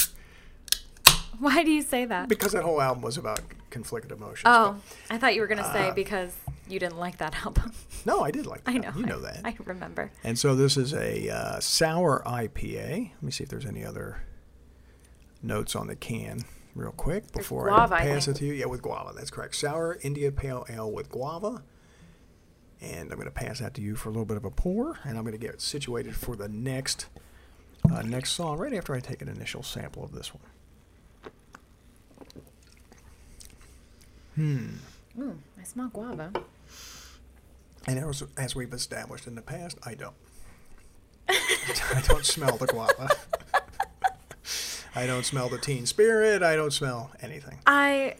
Why 1.39 1.63
do 1.63 1.71
you 1.71 1.81
say 1.81 2.05
that? 2.05 2.27
because 2.29 2.51
that 2.51 2.63
whole 2.63 2.81
album 2.81 3.01
was 3.01 3.17
about 3.17 3.39
conflicted 3.69 4.11
emotions. 4.11 4.43
Oh, 4.45 4.75
I 5.09 5.17
thought 5.17 5.33
you 5.33 5.41
were 5.41 5.47
gonna 5.47 5.63
Uh, 5.63 5.73
say 5.73 5.91
because 5.95 6.31
you 6.67 6.79
didn't 6.79 6.99
like 6.99 7.17
that 7.17 7.33
album. 7.45 7.71
No, 8.05 8.19
I 8.21 8.29
did 8.29 8.45
like 8.45 8.63
that. 8.65 8.71
I 8.71 8.77
know. 8.77 8.91
You 8.95 9.05
know 9.05 9.17
I- 9.19 9.31
that. 9.31 9.41
I 9.45 9.55
remember. 9.65 10.11
And 10.23 10.37
so 10.37 10.53
this 10.55 10.77
is 10.77 10.93
a 10.93 11.29
uh, 11.29 11.59
sour 11.59 12.21
IPA. 12.25 13.11
Let 13.15 13.23
me 13.23 13.31
see 13.31 13.43
if 13.45 13.49
there's 13.49 13.65
any 13.65 13.83
other 13.83 14.21
notes 15.41 15.75
on 15.75 15.87
the 15.87 15.95
can 15.95 16.43
real 16.75 16.91
quick 16.91 17.31
before 17.31 17.67
guava, 17.67 17.95
I 17.95 17.99
I 17.99 18.01
pass 18.01 18.25
think. 18.25 18.37
it 18.37 18.39
to 18.39 18.45
you. 18.45 18.53
Yeah, 18.53 18.65
with 18.65 18.81
guava. 18.81 19.13
That's 19.15 19.29
correct. 19.29 19.55
Sour 19.55 19.97
India 20.01 20.31
Pale 20.31 20.65
Ale 20.69 20.91
with 20.91 21.09
guava. 21.09 21.63
And 22.81 23.11
I'm 23.11 23.17
going 23.17 23.25
to 23.25 23.31
pass 23.31 23.59
that 23.59 23.73
to 23.75 23.81
you 23.81 23.95
for 23.95 24.09
a 24.09 24.11
little 24.11 24.25
bit 24.25 24.35
of 24.35 24.43
a 24.43 24.51
pour, 24.51 24.99
and 25.05 25.17
I'm 25.17 25.23
going 25.23 25.31
to 25.31 25.37
get 25.37 25.53
it 25.53 25.61
situated 25.61 26.15
for 26.15 26.35
the 26.35 26.49
next 26.49 27.05
uh, 27.89 28.01
next 28.01 28.31
song 28.31 28.57
right 28.57 28.73
after 28.73 28.93
I 28.93 28.99
take 28.99 29.21
an 29.21 29.27
initial 29.29 29.63
sample 29.63 30.03
of 30.03 30.11
this 30.13 30.31
one. 30.33 30.43
Hmm. 34.35 34.67
Ooh, 35.21 35.39
I 35.59 35.63
smell 35.63 35.89
guava. 35.89 36.31
And 37.85 37.99
as, 37.99 38.23
as 38.37 38.55
we've 38.55 38.73
established 38.73 39.27
in 39.27 39.35
the 39.35 39.41
past, 39.41 39.77
I 39.85 39.93
don't. 39.93 40.15
I 41.29 42.01
don't 42.07 42.25
smell 42.25 42.57
the 42.57 42.65
guava. 42.67 43.09
I 44.95 45.05
don't 45.07 45.25
smell 45.25 45.49
the 45.49 45.57
teen 45.57 45.85
spirit. 45.85 46.43
I 46.43 46.55
don't 46.55 46.71
smell 46.73 47.11
anything 47.21 47.59
I 47.65 48.15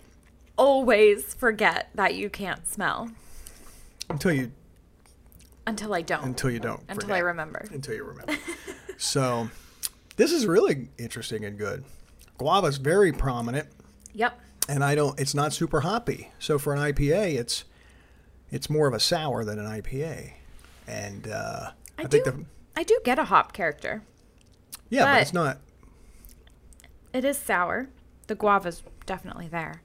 always 0.57 1.33
forget 1.33 1.89
that 1.95 2.15
you 2.15 2.29
can't 2.29 2.67
smell 2.67 3.09
until 4.09 4.31
you 4.33 4.51
until 5.65 5.93
I 5.93 6.01
don't. 6.01 6.23
until 6.25 6.49
you 6.51 6.59
don't 6.59 6.81
Until 6.89 7.01
forget. 7.01 7.15
I 7.15 7.19
remember. 7.19 7.65
Until 7.71 7.95
you 7.95 8.03
remember. 8.03 8.33
so, 8.97 9.49
this 10.17 10.31
is 10.31 10.45
really 10.45 10.89
interesting 10.97 11.45
and 11.45 11.57
good. 11.57 11.85
Guava's 12.37 12.77
very 12.77 13.13
prominent, 13.13 13.67
Yep. 14.13 14.37
and 14.67 14.83
I 14.83 14.93
don't. 14.95 15.17
It's 15.19 15.33
not 15.33 15.53
super 15.53 15.81
hoppy. 15.81 16.31
So 16.39 16.59
for 16.59 16.73
an 16.73 16.79
IPA, 16.79 17.35
it's 17.39 17.63
it's 18.51 18.69
more 18.69 18.87
of 18.87 18.93
a 18.93 18.99
sour 18.99 19.45
than 19.45 19.57
an 19.57 19.65
IPA, 19.65 20.33
and 20.87 21.27
uh, 21.29 21.71
I, 21.97 22.01
I, 22.01 22.03
do. 22.03 22.07
think 22.09 22.25
the 22.25 22.45
I 22.75 22.83
do 22.83 22.99
get 23.05 23.17
a 23.17 23.23
hop 23.25 23.53
character. 23.53 24.01
yeah, 24.89 25.05
but 25.05 25.13
but- 25.13 25.21
it's 25.21 25.33
not. 25.33 25.59
It 27.13 27.23
is 27.23 27.37
sour. 27.37 27.89
The 28.27 28.35
guava's 28.35 28.83
definitely 29.05 29.47
there. 29.47 29.81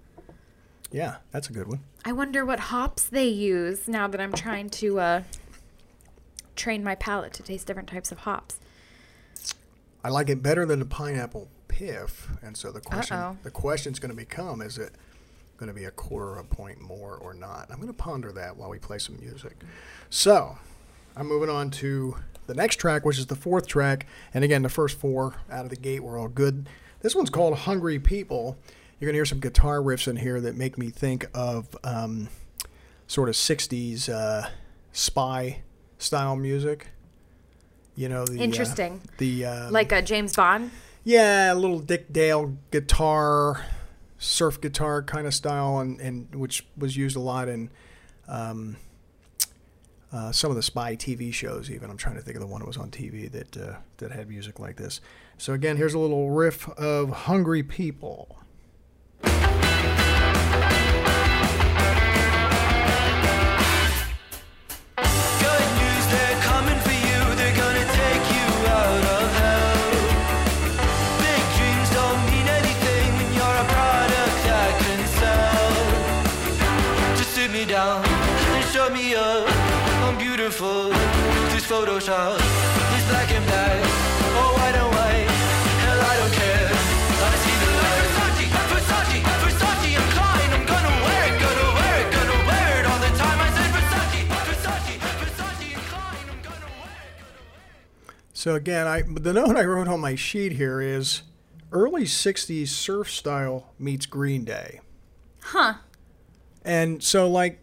Yeah, 0.91 1.17
that's 1.31 1.51
a 1.51 1.53
good 1.53 1.69
one. 1.69 1.81
I 2.05 2.13
wonder 2.13 2.45
what 2.45 2.59
hops 2.59 3.05
they 3.05 3.29
use 3.29 3.87
now 3.87 4.09
that 4.09 4.21
I'm 4.21 4.33
trying 4.33 4.71
to 4.71 4.99
uh, 4.99 5.23
train 6.57 6.83
my 6.83 6.95
palate 6.95 7.35
to 7.35 7.43
taste 7.43 7.67
different 7.67 7.89
types 7.89 8.11
of 8.11 8.21
hops. 8.21 8.59
I 10.03 10.09
like 10.09 10.31
it 10.31 10.43
better 10.43 10.65
than 10.65 10.79
the 10.79 10.87
pineapple 10.87 11.49
piff, 11.67 12.29
and 12.41 12.57
so 12.57 12.73
the 12.73 12.81
question 12.81 13.17
Uh-oh. 13.17 13.37
the 13.43 13.51
question's 13.51 13.99
going 13.99 14.11
to 14.11 14.17
become: 14.17 14.63
Is 14.63 14.79
it 14.79 14.93
going 15.59 15.69
to 15.69 15.75
be 15.75 15.85
a 15.85 15.91
quarter 15.91 16.39
of 16.39 16.47
a 16.47 16.55
point 16.55 16.81
more 16.81 17.17
or 17.17 17.35
not? 17.35 17.67
I'm 17.69 17.77
going 17.77 17.89
to 17.89 17.93
ponder 17.93 18.33
that 18.33 18.57
while 18.57 18.71
we 18.71 18.79
play 18.79 18.99
some 18.99 19.19
music. 19.21 19.57
So, 20.09 20.57
I'm 21.17 21.27
moving 21.27 21.51
on 21.51 21.71
to 21.73 22.17
the 22.47 22.55
next 22.55 22.77
track, 22.77 23.05
which 23.05 23.19
is 23.19 23.27
the 23.27 23.37
fourth 23.37 23.67
track, 23.67 24.07
and 24.33 24.45
again, 24.45 24.63
the 24.63 24.71
first 24.71 24.99
four 24.99 25.35
out 25.51 25.65
of 25.65 25.71
the 25.71 25.77
gate 25.77 26.03
were 26.03 26.17
all 26.17 26.29
good. 26.29 26.67
This 27.01 27.15
one's 27.15 27.31
called 27.31 27.59
"Hungry 27.59 27.99
People." 27.99 28.57
You're 28.99 29.09
going 29.09 29.15
to 29.15 29.19
hear 29.19 29.25
some 29.25 29.41
guitar 29.41 29.79
riffs 29.79 30.09
in 30.09 30.17
here 30.17 30.41
that 30.41 30.57
make 30.57 30.77
me 30.77 30.91
think 30.91 31.27
of 31.33 31.69
um, 31.85 32.29
sort 33.07 33.29
of 33.29 33.37
'60s 33.37 34.09
uh, 34.09 34.49
spy 34.93 35.63
style 35.99 36.37
music. 36.37 36.89
You 37.95 38.09
know 38.09 38.25
the 38.25 38.39
uh, 38.39 38.43
Interesting. 38.43 39.01
the 39.19 39.45
um, 39.45 39.73
like 39.73 39.93
a 39.93 40.03
James 40.03 40.35
Bond. 40.35 40.71
yeah, 41.05 41.53
a 41.53 41.55
little 41.55 41.79
Dick 41.81 42.13
Dale 42.13 42.57
guitar, 42.71 43.65
surf 44.19 44.61
guitar 44.61 45.03
kind 45.03 45.27
of 45.27 45.35
style, 45.35 45.79
and, 45.79 46.01
and 46.01 46.35
which 46.35 46.67
was 46.77 46.97
used 46.97 47.17
a 47.17 47.21
lot 47.21 47.49
in 47.49 47.71
um, 48.29 48.77
uh, 50.13 50.33
some 50.33 50.51
of 50.51 50.57
the 50.57 50.63
spy 50.63 50.97
TV 50.97 51.33
shows. 51.33 51.71
Even 51.71 51.91
I'm 51.91 51.97
trying 51.97 52.17
to 52.17 52.23
think 52.23 52.37
of 52.37 52.41
the 52.41 52.47
one 52.47 52.61
that 52.61 52.67
was 52.67 52.77
on 52.77 52.91
TV 52.91 53.31
that 53.31 53.57
uh, 53.57 53.77
that 53.99 54.13
had 54.13 54.29
music 54.29 54.59
like 54.59 54.77
this. 54.77 55.01
So 55.41 55.53
again, 55.53 55.77
here's 55.77 55.95
a 55.95 56.01
little 56.01 56.31
riff 56.33 56.69
of 56.71 57.11
"Hungry 57.11 57.63
People." 57.63 58.35
Good 81.89 82.78
So 98.49 98.55
again, 98.55 98.87
I 98.87 99.03
the 99.03 99.35
note 99.35 99.57
I 99.57 99.65
wrote 99.67 99.89
on 99.89 100.01
my 100.01 100.15
sheet 100.15 100.53
here 100.53 100.81
is 100.81 101.21
early 101.71 102.05
'60s 102.05 102.69
surf 102.69 103.11
style 103.11 103.75
meets 103.79 104.07
Green 104.07 104.47
Day. 104.47 104.81
Huh. 105.43 105.75
And 106.65 107.03
so, 107.03 107.29
like, 107.29 107.61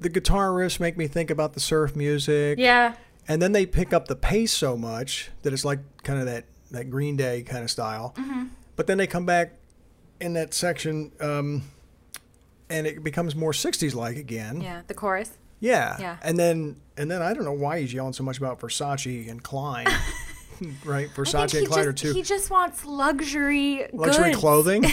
the 0.00 0.08
guitar 0.08 0.48
riffs 0.48 0.80
make 0.80 0.96
me 0.96 1.08
think 1.08 1.30
about 1.30 1.52
the 1.52 1.60
surf 1.60 1.94
music. 1.94 2.58
Yeah. 2.58 2.94
And 3.28 3.42
then 3.42 3.52
they 3.52 3.66
pick 3.66 3.92
up 3.92 4.08
the 4.08 4.16
pace 4.16 4.50
so 4.50 4.78
much 4.78 5.28
that 5.42 5.52
it's 5.52 5.66
like 5.66 5.80
kind 6.04 6.18
of 6.18 6.24
that, 6.24 6.46
that 6.70 6.88
Green 6.88 7.18
Day 7.18 7.42
kind 7.42 7.62
of 7.62 7.70
style. 7.70 8.14
Mm-hmm. 8.16 8.44
But 8.76 8.86
then 8.86 8.96
they 8.96 9.06
come 9.06 9.26
back 9.26 9.58
in 10.22 10.32
that 10.32 10.54
section 10.54 11.12
um, 11.20 11.64
and 12.70 12.86
it 12.86 13.04
becomes 13.04 13.36
more 13.36 13.52
60s 13.52 13.94
like 13.94 14.16
again. 14.16 14.62
Yeah. 14.62 14.80
The 14.86 14.94
chorus. 14.94 15.36
Yeah. 15.60 15.96
Yeah. 16.00 16.16
And 16.22 16.38
then 16.38 16.76
and 16.96 17.10
then 17.10 17.22
I 17.22 17.34
don't 17.34 17.44
know 17.44 17.52
why 17.52 17.80
he's 17.80 17.92
yelling 17.92 18.12
so 18.12 18.22
much 18.24 18.38
about 18.38 18.60
Versace 18.60 19.30
and 19.30 19.42
Klein. 19.42 19.86
right? 20.84 21.08
Versace 21.14 21.58
and 21.58 21.66
Klein 21.68 21.86
are 21.88 21.92
two 21.92 22.12
He 22.12 22.22
just 22.22 22.50
wants 22.50 22.84
luxury. 22.84 23.86
luxury 23.92 24.30
goods. 24.30 24.38
clothing. 24.38 24.84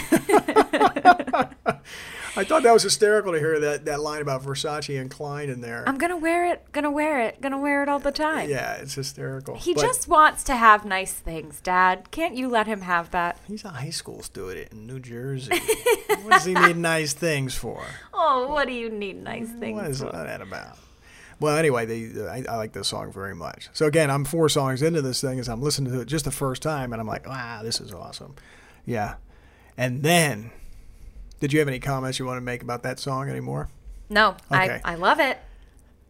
I 2.36 2.44
thought 2.44 2.62
that 2.64 2.72
was 2.72 2.82
hysterical 2.82 3.32
to 3.32 3.38
hear 3.38 3.58
that, 3.60 3.84
that 3.86 4.00
line 4.00 4.20
about 4.20 4.42
Versace 4.42 5.00
and 5.00 5.10
Klein 5.10 5.48
in 5.48 5.60
there. 5.62 5.84
I'm 5.88 5.96
gonna 5.98 6.16
wear 6.16 6.46
it. 6.52 6.70
Gonna 6.72 6.90
wear 6.90 7.20
it. 7.22 7.40
Gonna 7.40 7.58
wear 7.58 7.82
it 7.82 7.88
all 7.88 7.98
the 7.98 8.12
time. 8.12 8.50
yeah, 8.50 8.74
it's 8.74 8.94
hysterical. 8.94 9.56
He 9.56 9.72
But 9.74 9.80
just 9.82 10.06
wants 10.08 10.44
to 10.44 10.56
have 10.56 10.84
nice 10.84 11.12
things, 11.12 11.60
Dad. 11.60 12.10
Can't 12.10 12.34
you 12.36 12.48
let 12.48 12.66
him 12.66 12.82
have 12.82 13.10
that? 13.12 13.38
he's 13.48 13.64
a 13.64 13.70
high 13.70 13.90
school 13.90 14.22
student 14.22 14.72
in 14.72 14.86
New 14.86 15.00
Jersey. 15.00 15.56
what 16.22 16.30
does 16.32 16.44
he 16.44 16.54
need 16.54 16.76
nice 16.76 17.12
things 17.14 17.54
for? 17.54 17.82
Oh, 18.12 18.48
what 18.48 18.66
do 18.68 18.74
you 18.74 18.90
need 18.90 19.22
nice 19.22 19.48
things 19.48 19.74
What 19.80 19.90
is 19.90 20.00
for? 20.00 20.12
that 20.12 20.40
about? 20.42 20.78
Well, 21.40 21.56
anyway, 21.56 21.84
they, 21.84 22.26
I, 22.28 22.44
I 22.48 22.56
like 22.56 22.72
this 22.72 22.88
song 22.88 23.12
very 23.12 23.34
much. 23.34 23.68
So 23.74 23.86
again, 23.86 24.10
I'm 24.10 24.24
four 24.24 24.48
songs 24.48 24.80
into 24.82 25.02
this 25.02 25.20
thing 25.20 25.38
as 25.38 25.48
I'm 25.48 25.60
listening 25.60 25.92
to 25.92 26.00
it 26.00 26.06
just 26.06 26.24
the 26.24 26.30
first 26.30 26.62
time, 26.62 26.92
and 26.92 27.00
I'm 27.00 27.06
like, 27.06 27.26
wow, 27.28 27.60
this 27.62 27.80
is 27.80 27.92
awesome. 27.92 28.34
Yeah. 28.86 29.16
And 29.76 30.02
then, 30.02 30.50
did 31.40 31.52
you 31.52 31.58
have 31.58 31.68
any 31.68 31.78
comments 31.78 32.18
you 32.18 32.24
want 32.26 32.38
to 32.38 32.42
make 32.42 32.62
about 32.62 32.82
that 32.82 32.98
song 32.98 33.28
anymore? 33.28 33.68
No, 34.08 34.36
Okay. 34.52 34.80
I, 34.84 34.92
I 34.92 34.94
love 34.94 35.20
it. 35.20 35.38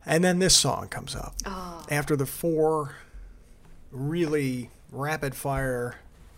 And 0.04 0.22
then 0.22 0.38
this 0.38 0.56
song 0.56 0.88
comes 0.88 1.16
up. 1.16 1.34
Oh. 1.44 1.84
After 1.90 2.14
the 2.14 2.26
four 2.26 2.94
really 3.90 4.70
rapid 4.92 5.34
fire, 5.34 5.96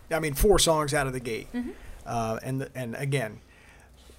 I 0.09 0.19
mean, 0.19 0.33
four 0.33 0.57
songs 0.57 0.93
out 0.93 1.05
of 1.05 1.13
the 1.13 1.19
gate. 1.19 1.47
Uh, 2.05 2.39
and, 2.41 2.69
and 2.73 2.95
again, 2.95 3.41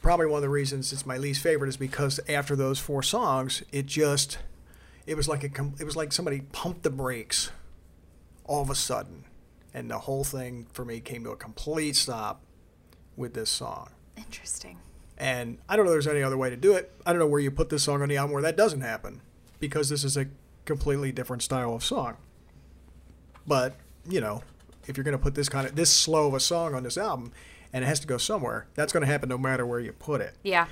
probably 0.03 0.27
one 0.27 0.37
of 0.39 0.43
the 0.43 0.49
reasons 0.49 0.93
it's 0.93 1.05
my 1.05 1.17
least 1.17 1.43
favorite 1.43 1.69
is 1.69 1.77
because 1.77 2.21
after 2.29 2.55
those 2.55 2.79
four 2.79 3.03
songs, 3.03 3.63
it 3.73 3.87
just, 3.87 4.39
it 5.07 5.17
was 5.17 5.29
like 5.29 5.43
a, 5.43 5.65
it 5.81 5.85
was 5.85 5.97
like 5.97 6.13
somebody 6.13 6.43
pumped 6.53 6.83
the 6.85 6.91
brakes 6.91 7.51
all 8.45 8.63
of 8.63 8.71
a 8.71 8.75
sudden. 8.77 9.25
And 9.75 9.91
the 9.91 10.01
whole 10.01 10.25
thing 10.25 10.67
for 10.73 10.85
me 10.85 11.01
came 11.01 11.25
to 11.25 11.31
a 11.31 11.37
complete 11.37 11.97
stop 11.97 12.43
with 13.17 13.35
this 13.35 13.51
song. 13.51 13.91
Interesting. 14.25 14.79
And 15.19 15.59
I 15.69 15.77
don't 15.77 15.85
know 15.85 15.93
if 15.93 15.97
there's 15.97 16.07
any 16.07 16.23
other 16.23 16.37
way 16.37 16.51
to 16.51 16.57
do 16.57 16.75
it. 16.75 16.93
I 17.05 17.13
don't 17.13 17.19
know 17.19 17.27
where 17.27 17.41
you 17.41 17.51
put 17.51 17.69
this 17.69 17.83
song 17.83 18.03
on 18.03 18.09
the 18.09 18.17
album 18.17 18.33
where 18.33 18.43
that 18.43 18.57
doesn't 18.57 18.81
happen 18.81 19.21
because 19.59 19.89
this 19.89 20.05
is 20.05 20.17
a 20.17 20.27
completely 20.65 21.13
different 21.13 21.43
style 21.43 21.75
of 21.75 21.85
song. 21.85 22.17
But, 23.47 23.75
you 24.09 24.21
know, 24.21 24.43
if 24.87 24.97
you're 24.97 25.05
going 25.05 25.17
to 25.17 25.23
put 25.23 25.35
this 25.35 25.49
kind 25.49 25.67
of 25.67 25.77
this 25.77 25.91
slow 25.91 26.29
of 26.29 26.35
a 26.35 26.41
song 26.41 26.75
on 26.75 26.83
this 26.83 26.97
album 26.97 27.33
and 27.73 27.85
it 27.85 27.87
has 27.87 28.01
to 28.01 28.07
go 28.07 28.17
somewhere, 28.17 28.67
that's 28.75 28.93
going 28.93 29.03
to 29.03 29.07
happen 29.07 29.29
no 29.29 29.39
matter 29.39 29.67
where 29.67 29.81
you 29.81 29.93
put 29.93 30.21
it. 30.21 30.35
Yeah. 30.43 30.67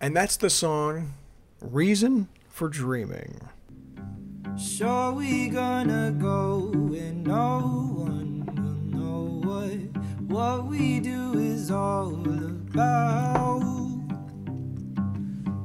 And 0.00 0.16
that's 0.16 0.36
the 0.36 0.50
song 0.50 1.14
Reason 1.60 2.28
for 2.48 2.68
Dreaming. 2.68 3.48
So 4.56 5.12
we 5.12 5.48
gonna 5.48 6.10
go 6.18 6.70
and 6.72 7.24
no 7.24 7.60
one 7.94 8.44
will 8.56 8.98
know 8.98 9.48
what 9.48 10.17
what 10.28 10.66
we 10.66 11.00
do 11.00 11.32
is 11.38 11.70
all 11.70 12.14
about. 12.14 13.62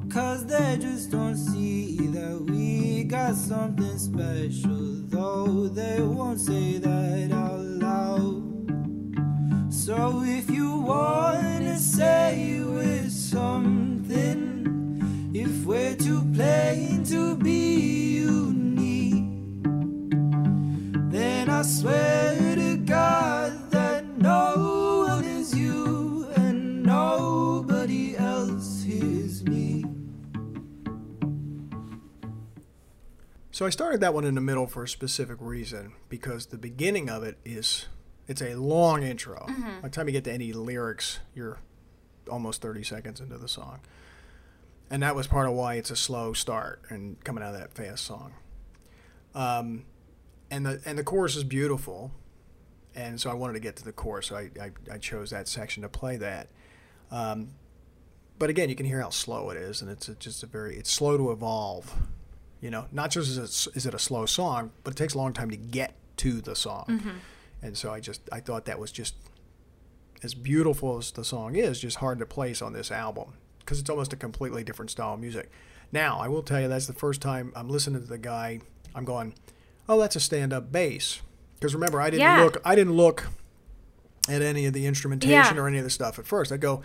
Cause 0.08 0.46
they 0.46 0.78
just 0.80 1.10
don't 1.10 1.36
see 1.36 1.98
that 2.08 2.40
we 2.48 3.04
got 3.04 3.34
something 3.34 3.98
special, 3.98 5.02
though 5.08 5.68
they 5.68 6.00
won't 6.00 6.40
say 6.40 6.78
that 6.78 7.30
out 7.32 7.60
loud. 7.60 8.42
So 9.70 10.22
if 10.24 10.48
you 10.48 10.78
wanna 10.78 11.76
say 11.76 12.62
we're 12.64 13.10
something, 13.10 14.62
if 15.34 15.66
we're 15.66 15.96
too 15.96 16.22
plain 16.32 17.04
to 17.04 17.36
be 17.36 18.20
unique, 18.22 19.62
then 21.10 21.50
I 21.50 21.62
swear 21.62 22.54
to 22.56 22.76
God 22.78 23.43
So 33.54 33.64
I 33.64 33.70
started 33.70 34.00
that 34.00 34.12
one 34.12 34.24
in 34.24 34.34
the 34.34 34.40
middle 34.40 34.66
for 34.66 34.82
a 34.82 34.88
specific 34.88 35.36
reason 35.38 35.92
because 36.08 36.46
the 36.46 36.58
beginning 36.58 37.08
of 37.08 37.22
it 37.22 37.38
is 37.44 37.86
it's 38.26 38.42
a 38.42 38.56
long 38.56 39.04
intro. 39.04 39.46
By 39.80 39.88
the 39.90 39.94
time 39.94 40.08
you 40.08 40.12
get 40.12 40.24
to 40.24 40.32
any 40.32 40.52
lyrics, 40.52 41.20
you're 41.36 41.60
almost 42.28 42.60
30 42.60 42.82
seconds 42.82 43.20
into 43.20 43.38
the 43.38 43.46
song. 43.46 43.78
And 44.90 45.04
that 45.04 45.14
was 45.14 45.28
part 45.28 45.46
of 45.46 45.54
why 45.54 45.74
it's 45.74 45.92
a 45.92 45.94
slow 45.94 46.32
start 46.32 46.82
and 46.88 47.22
coming 47.22 47.44
out 47.44 47.54
of 47.54 47.60
that 47.60 47.72
fast 47.72 48.02
song. 48.04 48.32
Um, 49.36 49.84
and 50.50 50.66
the 50.66 50.82
and 50.84 50.98
the 50.98 51.04
chorus 51.04 51.36
is 51.36 51.44
beautiful, 51.44 52.10
and 52.92 53.20
so 53.20 53.30
I 53.30 53.34
wanted 53.34 53.52
to 53.52 53.60
get 53.60 53.76
to 53.76 53.84
the 53.84 53.92
chorus. 53.92 54.26
So 54.26 54.36
I, 54.36 54.50
I, 54.60 54.70
I 54.94 54.98
chose 54.98 55.30
that 55.30 55.46
section 55.46 55.84
to 55.84 55.88
play 55.88 56.16
that. 56.16 56.48
Um, 57.12 57.50
but 58.36 58.50
again, 58.50 58.68
you 58.68 58.74
can 58.74 58.86
hear 58.86 59.00
how 59.00 59.10
slow 59.10 59.50
it 59.50 59.56
is, 59.56 59.80
and 59.80 59.88
it's 59.88 60.08
a, 60.08 60.16
just 60.16 60.42
a 60.42 60.46
very 60.46 60.76
it's 60.76 60.90
slow 60.90 61.16
to 61.16 61.30
evolve. 61.30 61.94
You 62.64 62.70
know, 62.70 62.86
not 62.92 63.10
just 63.10 63.28
is 63.28 63.36
it, 63.66 63.76
is 63.76 63.84
it 63.84 63.92
a 63.92 63.98
slow 63.98 64.24
song, 64.24 64.70
but 64.84 64.94
it 64.94 64.96
takes 64.96 65.12
a 65.12 65.18
long 65.18 65.34
time 65.34 65.50
to 65.50 65.56
get 65.56 65.94
to 66.16 66.40
the 66.40 66.56
song. 66.56 66.86
Mm-hmm. 66.88 67.10
And 67.60 67.76
so 67.76 67.92
I 67.92 68.00
just 68.00 68.22
I 68.32 68.40
thought 68.40 68.64
that 68.64 68.78
was 68.78 68.90
just 68.90 69.14
as 70.22 70.32
beautiful 70.32 70.96
as 70.96 71.10
the 71.10 71.24
song 71.26 71.56
is, 71.56 71.78
just 71.78 71.98
hard 71.98 72.18
to 72.20 72.24
place 72.26 72.62
on 72.62 72.72
this 72.72 72.90
album 72.90 73.34
because 73.58 73.80
it's 73.80 73.90
almost 73.90 74.14
a 74.14 74.16
completely 74.16 74.64
different 74.64 74.90
style 74.90 75.12
of 75.12 75.20
music. 75.20 75.50
Now, 75.92 76.18
I 76.18 76.28
will 76.28 76.42
tell 76.42 76.58
you 76.58 76.68
that's 76.68 76.86
the 76.86 76.94
first 76.94 77.20
time 77.20 77.52
I'm 77.54 77.68
listening 77.68 78.00
to 78.00 78.08
the 78.08 78.16
guy. 78.16 78.60
I'm 78.94 79.04
going, 79.04 79.34
oh, 79.86 80.00
that's 80.00 80.16
a 80.16 80.20
stand-up 80.20 80.72
bass. 80.72 81.20
Because 81.56 81.74
remember, 81.74 82.00
I 82.00 82.08
didn't 82.08 82.22
Yeah. 82.22 82.42
look. 82.44 82.62
I 82.64 82.74
didn't 82.74 82.94
look 82.94 83.26
at 84.26 84.40
any 84.40 84.64
of 84.64 84.72
the 84.72 84.86
instrumentation 84.86 85.56
Yeah. 85.56 85.62
or 85.62 85.68
any 85.68 85.76
of 85.76 85.84
the 85.84 85.90
stuff 85.90 86.18
at 86.18 86.26
first. 86.26 86.50
I 86.50 86.56
go, 86.56 86.80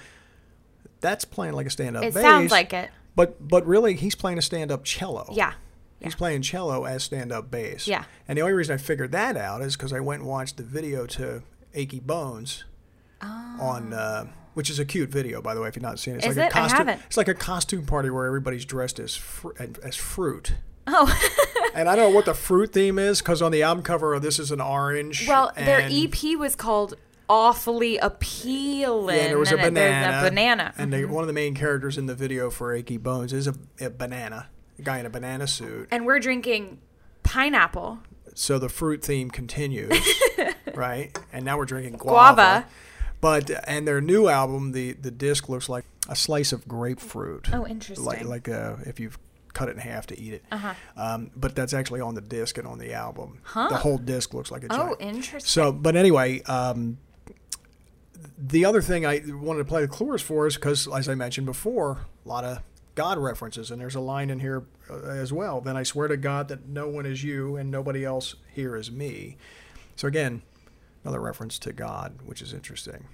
that's 0.99 1.23
playing 1.23 1.53
like 1.53 1.67
a 1.67 1.69
stand-up 1.69 2.03
It 2.03 2.13
bass. 2.13 2.21
sounds 2.23 2.51
like 2.51 2.73
it. 2.73 2.89
But 3.15 3.47
but 3.47 3.65
really, 3.65 3.93
he's 3.95 4.15
playing 4.15 4.37
a 4.37 4.41
stand-up 4.41 4.83
cello. 4.83 5.29
Yeah. 5.31 5.53
He's 6.01 6.15
playing 6.15 6.41
cello 6.43 6.85
as 6.85 7.03
stand-up 7.03 7.51
bass. 7.51 7.87
Yeah. 7.87 8.05
And 8.27 8.37
the 8.37 8.41
only 8.41 8.53
reason 8.53 8.73
I 8.73 8.77
figured 8.77 9.11
that 9.11 9.35
out 9.35 9.61
is 9.61 9.75
because 9.75 9.91
I 9.93 9.99
went 9.99 10.21
and 10.21 10.29
watched 10.29 10.57
the 10.57 10.63
video 10.63 11.05
to 11.07 11.43
"Achy 11.73 11.99
Bones" 11.99 12.63
on, 13.21 13.93
uh, 13.93 14.27
which 14.53 14.69
is 14.69 14.79
a 14.79 14.85
cute 14.85 15.09
video, 15.09 15.41
by 15.41 15.53
the 15.53 15.61
way. 15.61 15.67
If 15.67 15.75
you've 15.75 15.83
not 15.83 15.99
seen 15.99 16.15
it, 16.15 16.17
it's 16.17 16.27
Oh. 16.27 16.29
Is 16.31 16.37
like 16.37 16.47
it? 16.47 16.53
a 16.53 16.57
I 16.57 16.61
costume. 16.61 16.77
haven't. 16.87 17.01
It's 17.07 17.17
like 17.17 17.27
a 17.27 17.33
costume 17.33 17.85
party 17.85 18.09
where 18.09 18.25
everybody's 18.25 18.65
dressed 18.65 18.99
as 18.99 19.15
fr- 19.15 19.51
as 19.83 19.95
fruit. 19.95 20.53
Oh, 20.87 21.13
And 21.75 21.87
I 21.87 21.95
don't 21.95 22.09
know 22.09 22.15
what 22.15 22.25
the 22.25 22.33
fruit 22.33 22.73
theme 22.73 22.97
is 22.97 23.19
because 23.19 23.41
on 23.43 23.51
the 23.51 23.61
album 23.61 23.83
cover, 23.83 24.13
of 24.15 24.21
this 24.23 24.39
is 24.39 24.51
an 24.51 24.59
orange. 24.59 25.27
well, 25.27 25.51
their 25.55 25.81
EP 25.91 26.35
was 26.37 26.55
called 26.55 26.95
Awfully 27.29 27.97
Appealing. 27.99 29.15
Yeah, 29.17 29.27
there 29.27 29.37
was 29.37 29.51
a 29.51 29.57
and 29.57 29.61
it- 29.67 29.73
banana. 29.73 30.17
A 30.25 30.29
banana. 30.29 30.73
And 30.77 30.91
they, 30.91 31.05
one 31.05 31.21
of 31.23 31.27
the 31.27 31.33
main 31.33 31.53
characters 31.53 31.97
in 31.97 32.07
the 32.07 32.15
video 32.15 32.49
for 32.49 32.73
Achy 32.73 32.97
Bones 32.97 33.33
is 33.33 33.45
a, 33.47 33.53
a 33.79 33.89
banana, 33.91 34.47
a 34.79 34.83
guy 34.83 34.99
in 34.99 35.05
a 35.05 35.09
banana 35.09 35.47
suit. 35.47 35.87
and 35.91 36.05
we're 36.05 36.19
drinking 36.19 36.79
pineapple. 37.23 37.99
So 38.35 38.57
the 38.57 38.69
fruit 38.69 39.03
theme 39.03 39.29
continues, 39.29 39.93
right? 40.73 41.17
And 41.33 41.43
now 41.45 41.57
we're 41.57 41.65
drinking 41.65 41.97
guava. 41.97 42.35
Guava. 42.35 42.65
But 43.21 43.51
and 43.67 43.85
their 43.87 43.99
new 43.99 44.29
album, 44.29 44.71
the 44.71 44.93
the 44.93 45.11
disc 45.11 45.49
looks 45.49 45.67
like 45.67 45.83
a 46.07 46.15
slice 46.15 46.53
of 46.53 46.67
grapefruit. 46.67 47.49
Oh, 47.53 47.67
interesting. 47.67 48.05
Like 48.05 48.23
like 48.23 48.47
uh, 48.47 48.77
if 48.85 48.99
you've 48.99 49.19
cut 49.51 49.67
it 49.67 49.73
in 49.73 49.79
half 49.79 50.07
to 50.07 50.17
eat 50.19 50.33
it. 50.33 50.43
Uh-huh. 50.51 50.73
Um, 50.95 51.31
but 51.35 51.55
that's 51.55 51.73
actually 51.73 51.99
on 52.01 52.15
the 52.15 52.21
disc 52.21 52.57
and 52.57 52.65
on 52.67 52.77
the 52.77 52.93
album. 52.93 53.39
Huh. 53.43 53.67
The 53.67 53.77
whole 53.77 53.97
disc 53.97 54.33
looks 54.33 54.51
like 54.51 54.63
a 54.63 54.67
Oh, 54.69 54.95
interesting. 54.99 55.39
So, 55.49 55.71
but 55.73 55.95
anyway, 55.97 56.41
um, 56.43 56.97
the 58.37 58.63
other 58.63 58.81
thing 58.81 59.05
I 59.05 59.21
wanted 59.27 59.59
to 59.59 59.65
play 59.65 59.81
the 59.81 59.87
chorus 59.87 60.21
for 60.21 60.47
is 60.47 60.55
because, 60.55 60.87
as 60.87 61.09
I 61.09 61.15
mentioned 61.15 61.45
before, 61.45 62.05
a 62.25 62.29
lot 62.29 62.43
of 62.45 62.59
God 62.99 63.17
references, 63.17 63.71
and 63.71 63.79
there's 63.79 63.95
a 63.95 64.01
line 64.01 64.29
in 64.29 64.39
here 64.39 64.63
uh, 64.89 64.95
as 65.07 65.31
well. 65.31 65.61
Then 65.61 65.77
I 65.77 65.83
swear 65.83 66.09
to 66.09 66.17
God 66.17 66.49
that 66.49 66.67
no 66.67 66.89
one 66.89 67.05
is 67.05 67.23
you 67.23 67.55
and 67.55 67.71
nobody 67.71 68.03
else 68.03 68.35
here 68.53 68.75
is 68.75 68.91
me. 68.91 69.37
So 69.95 70.05
again, 70.09 70.41
another 71.05 71.21
reference 71.21 71.57
to 71.59 71.71
God, 71.71 72.19
which 72.25 72.41
is 72.41 72.51
interesting. 72.53 73.05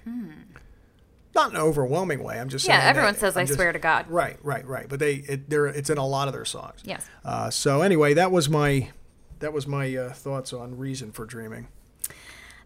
Not 1.36 1.50
in 1.50 1.56
an 1.56 1.62
overwhelming 1.62 2.22
way. 2.24 2.40
I'm 2.40 2.48
just 2.48 2.66
Hmm. 2.66 2.72
Yeah, 2.72 2.78
saying 2.80 2.90
everyone 2.90 3.12
that- 3.14 3.20
says, 3.20 3.36
I'm 3.36 3.42
"I 3.42 3.44
just- 3.46 3.56
swear 3.58 3.72
to 3.72 3.78
God." 3.78 4.10
Right, 4.10 4.38
right, 4.42 4.66
right. 4.66 4.88
But 4.88 4.98
they, 4.98 5.14
it, 5.16 5.48
they're, 5.48 5.66
it's 5.66 5.88
in 5.90 5.98
a 5.98 6.06
lot 6.06 6.26
of 6.26 6.34
their 6.34 6.44
songs. 6.44 6.80
Yes. 6.82 7.06
Uh, 7.24 7.50
so 7.50 7.82
anyway, 7.82 8.12
that 8.14 8.32
was 8.32 8.48
my, 8.48 8.90
that 9.38 9.52
was 9.52 9.68
my 9.68 9.94
uh, 9.96 10.12
thoughts 10.12 10.52
on 10.52 10.76
Reason 10.78 11.12
for 11.12 11.26
Dreaming. 11.26 11.68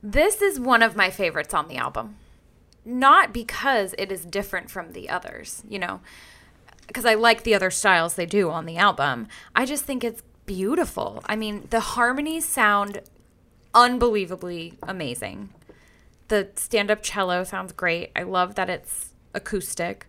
This 0.03 0.41
is 0.41 0.59
one 0.59 0.83
of 0.83 0.97
my 0.97 1.11
favorites 1.11 1.53
on 1.53 1.69
the 1.69 1.77
album. 1.77 2.17
Not 2.83 3.35
because 3.35 3.95
it 3.99 4.11
is 4.11 4.25
different 4.25 4.71
from 4.71 4.93
the 4.93 5.11
others, 5.11 5.63
you 5.69 5.79
know, 5.79 6.01
because 6.91 7.05
I 7.05 7.15
like 7.15 7.45
the 7.45 7.55
other 7.55 7.71
styles 7.71 8.17
they 8.17 8.27
do 8.27 8.51
on 8.51 8.67
the 8.67 8.77
album. 8.77 9.29
I 9.55 9.65
just 9.65 9.85
think 9.85 10.03
it's 10.03 10.25
beautiful. 10.45 11.23
I 11.27 11.37
mean, 11.37 11.69
the 11.71 11.79
harmonies 11.79 12.45
sound 12.45 13.01
unbelievably 13.73 14.75
amazing. 14.83 15.51
The 16.27 16.49
stand 16.57 16.91
up 16.91 17.01
cello 17.01 17.45
sounds 17.45 17.73
great. 17.73 18.11
I 18.17 18.25
love 18.25 18.57
that 18.57 18.69
it's 18.69 19.11
acoustic. 19.35 20.09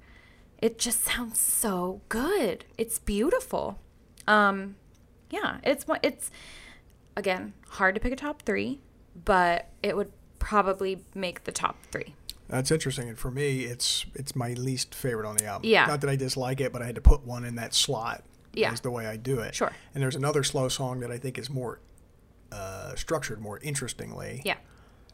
It 0.57 0.79
just 0.79 1.03
sounds 1.03 1.39
so 1.39 2.01
good. 2.09 2.65
It's 2.79 2.97
beautiful. 2.97 3.79
Um, 4.25 4.75
yeah, 5.29 5.59
it's 5.63 5.85
it's 6.01 6.31
again 7.15 7.53
hard 7.69 7.93
to 7.93 8.01
pick 8.01 8.11
a 8.11 8.15
top 8.15 8.41
three, 8.41 8.79
but 9.23 9.69
it 9.83 9.95
would 9.95 10.11
probably 10.39 11.03
make 11.13 11.43
the 11.43 11.51
top 11.51 11.77
three. 11.91 12.15
That's 12.51 12.69
interesting, 12.69 13.07
and 13.09 13.17
for 13.17 13.31
me, 13.31 13.61
it's 13.61 14.05
it's 14.13 14.35
my 14.35 14.53
least 14.53 14.93
favorite 14.93 15.27
on 15.27 15.37
the 15.37 15.45
album. 15.45 15.69
Yeah. 15.69 15.85
Not 15.85 16.01
that 16.01 16.09
I 16.09 16.15
dislike 16.17 16.59
it, 16.61 16.71
but 16.73 16.81
I 16.81 16.85
had 16.85 16.95
to 16.95 17.01
put 17.01 17.25
one 17.25 17.45
in 17.45 17.55
that 17.55 17.73
slot. 17.73 18.23
Yeah. 18.53 18.73
Is 18.73 18.81
the 18.81 18.91
way 18.91 19.07
I 19.07 19.15
do 19.15 19.39
it. 19.39 19.55
Sure. 19.55 19.71
And 19.95 20.03
there's 20.03 20.17
another 20.17 20.43
slow 20.43 20.67
song 20.67 20.99
that 20.99 21.09
I 21.09 21.17
think 21.17 21.37
is 21.39 21.49
more 21.49 21.79
uh, 22.51 22.93
structured 22.95 23.39
more 23.39 23.59
interestingly. 23.59 24.41
Yeah, 24.43 24.57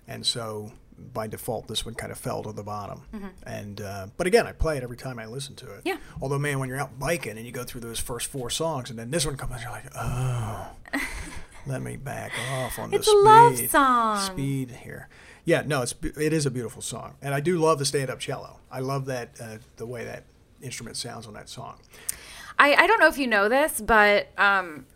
And 0.08 0.26
so 0.26 0.71
by 1.13 1.28
default, 1.28 1.67
this 1.67 1.86
one 1.86 1.93
kind 1.93 2.12
of 2.12 2.17
fell 2.17 2.41
to 2.41 2.52
the 2.52 2.63
bottom. 2.63 3.04
Mm-hmm. 3.13 3.28
And 3.45 3.82
uh, 3.82 4.08
but 4.17 4.26
again, 4.26 4.47
I 4.47 4.54
play 4.54 4.78
it 4.78 4.82
every 4.84 4.97
time 4.97 5.19
I 5.19 5.28
listen 5.28 5.56
to 5.58 5.71
it. 5.76 5.82
Yeah. 5.86 5.97
Although, 6.19 6.39
man, 6.39 6.58
when 6.58 6.67
you're 6.69 6.80
out 6.80 6.97
biking 6.97 7.38
and 7.38 7.45
you 7.45 7.52
go 7.52 7.63
through 7.63 7.82
those 7.82 8.00
first 8.00 8.26
four 8.26 8.50
songs, 8.50 8.89
and 8.89 8.97
then 8.97 9.12
this 9.12 9.23
one 9.28 9.38
comes, 9.38 9.54
on, 9.54 9.62
you're 9.62 9.69
like, 9.69 9.86
oh, 9.95 10.69
let 11.67 11.84
me 11.84 11.95
back 11.97 12.32
off 12.54 12.80
on 12.80 12.91
It's 12.93 13.06
the 13.06 13.13
a 13.13 13.21
love 13.21 13.58
song. 13.69 14.17
Speed 14.19 14.71
here. 14.84 15.10
Yeah, 15.48 15.64
no, 15.66 15.82
it's 15.82 15.96
it 16.04 16.34
is 16.34 16.46
a 16.46 16.52
beautiful 16.52 16.82
song, 16.82 17.16
and 17.22 17.34
I 17.34 17.40
do 17.40 17.58
love 17.58 17.80
the 17.80 17.86
stand-up 17.86 18.20
cello. 18.20 18.60
I 18.70 18.82
love 18.82 19.06
that 19.06 19.30
uh, 19.40 19.60
the 19.78 19.86
way 19.86 20.04
that 20.04 20.26
instrument 20.62 20.98
sounds 20.98 21.26
on 21.26 21.34
that 21.36 21.48
song. 21.48 21.80
I 22.60 22.74
I 22.74 22.86
don't 22.86 23.00
know 23.00 23.08
if 23.08 23.18
you 23.18 23.28
know 23.28 23.48
this, 23.48 23.80
but 23.80 24.28
um, 24.38 24.88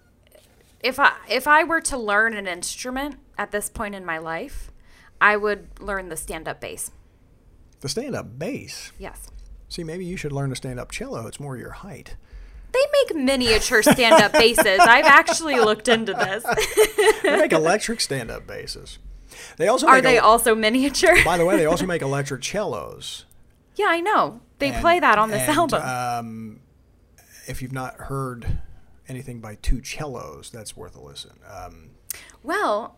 if 0.81 0.99
I 0.99 1.13
if 1.29 1.47
I 1.47 1.63
were 1.63 1.79
to 1.79 1.97
learn 1.97 2.33
an 2.33 2.47
instrument 2.47 3.15
at 3.37 3.51
this 3.51 3.69
point 3.69 3.95
in 3.95 4.03
my 4.03 4.17
life, 4.17 4.73
I 5.21 5.37
would 5.37 5.69
learn 5.79 6.09
the 6.09 6.17
stand 6.17 6.49
up 6.49 6.59
bass. 6.59 6.91
The 7.79 7.87
stand-up 7.87 8.37
bass. 8.37 8.91
Yes. 8.99 9.29
See, 9.69 9.85
maybe 9.85 10.03
you 10.03 10.17
should 10.17 10.33
learn 10.33 10.49
to 10.49 10.57
stand 10.57 10.81
up 10.81 10.91
cello. 10.91 11.27
It's 11.27 11.39
more 11.39 11.55
your 11.55 11.71
height. 11.71 12.17
They 12.73 12.83
make 12.91 13.15
miniature 13.15 13.83
stand 13.83 14.21
up 14.21 14.33
basses. 14.33 14.79
I've 14.81 15.05
actually 15.05 15.55
looked 15.61 15.87
into 15.87 16.13
this. 16.13 16.43
They 17.23 17.37
make 17.37 17.53
electric 17.53 18.01
stand-up 18.01 18.45
basses. 18.45 18.99
They 19.57 19.67
also 19.67 19.87
Are 19.87 20.01
they 20.01 20.17
a- 20.17 20.23
also 20.23 20.55
miniature? 20.55 21.15
By 21.23 21.37
the 21.37 21.45
way, 21.45 21.57
they 21.57 21.65
also 21.65 21.85
make 21.85 22.01
electric 22.11 22.43
cellos. 22.43 23.25
yeah, 23.75 23.87
I 23.89 23.99
know. 24.01 24.41
They 24.59 24.69
And- 24.71 24.81
play 24.81 24.99
that 24.99 25.17
on 25.17 25.29
this 25.31 25.47
and, 25.47 25.57
album. 25.57 25.81
Um, 25.81 26.59
if 27.47 27.61
you've 27.61 27.71
not 27.71 27.95
heard 27.95 28.59
anything 29.07 29.39
by 29.41 29.55
two 29.55 29.83
cellos, 29.83 30.49
that's 30.51 30.75
worth 30.77 30.95
a 30.95 31.01
listen. 31.01 31.31
Um, 31.51 31.91
well, 32.43 32.97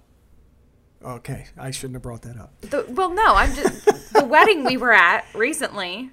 okay, 1.03 1.45
I 1.57 1.71
shouldn't 1.71 1.95
have 1.95 2.01
brought 2.03 2.21
that 2.23 2.37
up. 2.37 2.59
the, 2.61 2.85
well, 2.89 3.09
no, 3.09 3.35
I'm 3.35 3.53
just 3.55 4.13
the 4.13 4.25
wedding 4.25 4.63
we 4.63 4.77
were 4.77 4.93
at 4.93 5.25
recently. 5.33 6.11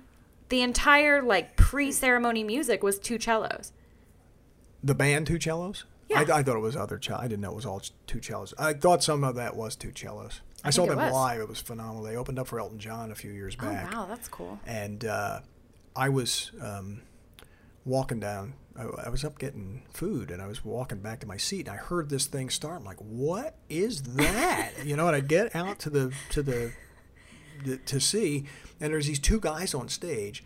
The 0.48 0.62
entire 0.62 1.22
like 1.22 1.56
pre-ceremony 1.56 2.42
music 2.44 2.82
was 2.82 2.98
two 2.98 3.18
cellos. 3.20 3.72
The 4.82 4.94
band 4.94 5.26
two 5.26 5.38
cellos. 5.40 5.84
Yeah. 6.10 6.20
I, 6.28 6.38
I 6.38 6.42
thought 6.42 6.56
it 6.56 6.60
was 6.60 6.76
other 6.76 6.98
cello. 6.98 7.20
I 7.20 7.28
didn't 7.28 7.40
know 7.40 7.50
it 7.52 7.56
was 7.56 7.66
all 7.66 7.80
two 8.06 8.20
cellos. 8.20 8.52
I 8.58 8.72
thought 8.72 9.02
some 9.02 9.22
of 9.24 9.36
that 9.36 9.54
was 9.56 9.76
two 9.76 9.92
cellos. 9.94 10.40
I, 10.64 10.70
saw 10.70 10.82
think 10.82 10.92
it 10.92 10.96
them 10.96 11.12
live. 11.12 11.40
It 11.40 11.48
was 11.48 11.60
phenomenal. 11.60 12.02
They 12.02 12.16
opened 12.16 12.38
up 12.38 12.48
for 12.48 12.58
Elton 12.60 12.78
John 12.78 13.10
a 13.10 13.14
few 13.14 13.30
years 13.30 13.56
Oh 13.60 13.64
back. 13.64 13.92
wow, 13.94 14.06
that's 14.06 14.28
cool. 14.28 14.58
and 14.66 15.04
uh, 15.04 15.40
I 15.96 16.08
was 16.10 16.50
um, 16.60 17.02
walking 17.84 18.20
down. 18.20 18.54
I, 18.76 18.82
I 19.06 19.08
was 19.08 19.24
up 19.24 19.38
getting 19.38 19.82
food, 19.92 20.30
and 20.30 20.40
I 20.42 20.46
was 20.46 20.64
walking 20.64 20.98
back 20.98 21.20
to 21.20 21.26
my 21.26 21.36
seat, 21.36 21.66
and 21.66 21.70
I 21.70 21.76
heard 21.78 22.08
this 22.10 22.26
thing 22.26 22.50
start. 22.50 22.76
I'm 22.80 22.84
like, 22.84 22.98
"What 22.98 23.56
is 23.68 24.02
that?" 24.02 24.72
you 24.84 24.96
know, 24.96 25.06
and 25.06 25.16
I 25.16 25.20
get 25.20 25.54
out 25.56 25.78
to 25.80 25.90
the 25.90 26.12
to 26.30 26.42
the, 26.42 26.72
the 27.64 27.76
to 27.78 28.00
see, 28.00 28.44
and 28.80 28.92
there's 28.92 29.06
these 29.06 29.18
two 29.18 29.40
guys 29.40 29.74
on 29.74 29.88
stage, 29.88 30.44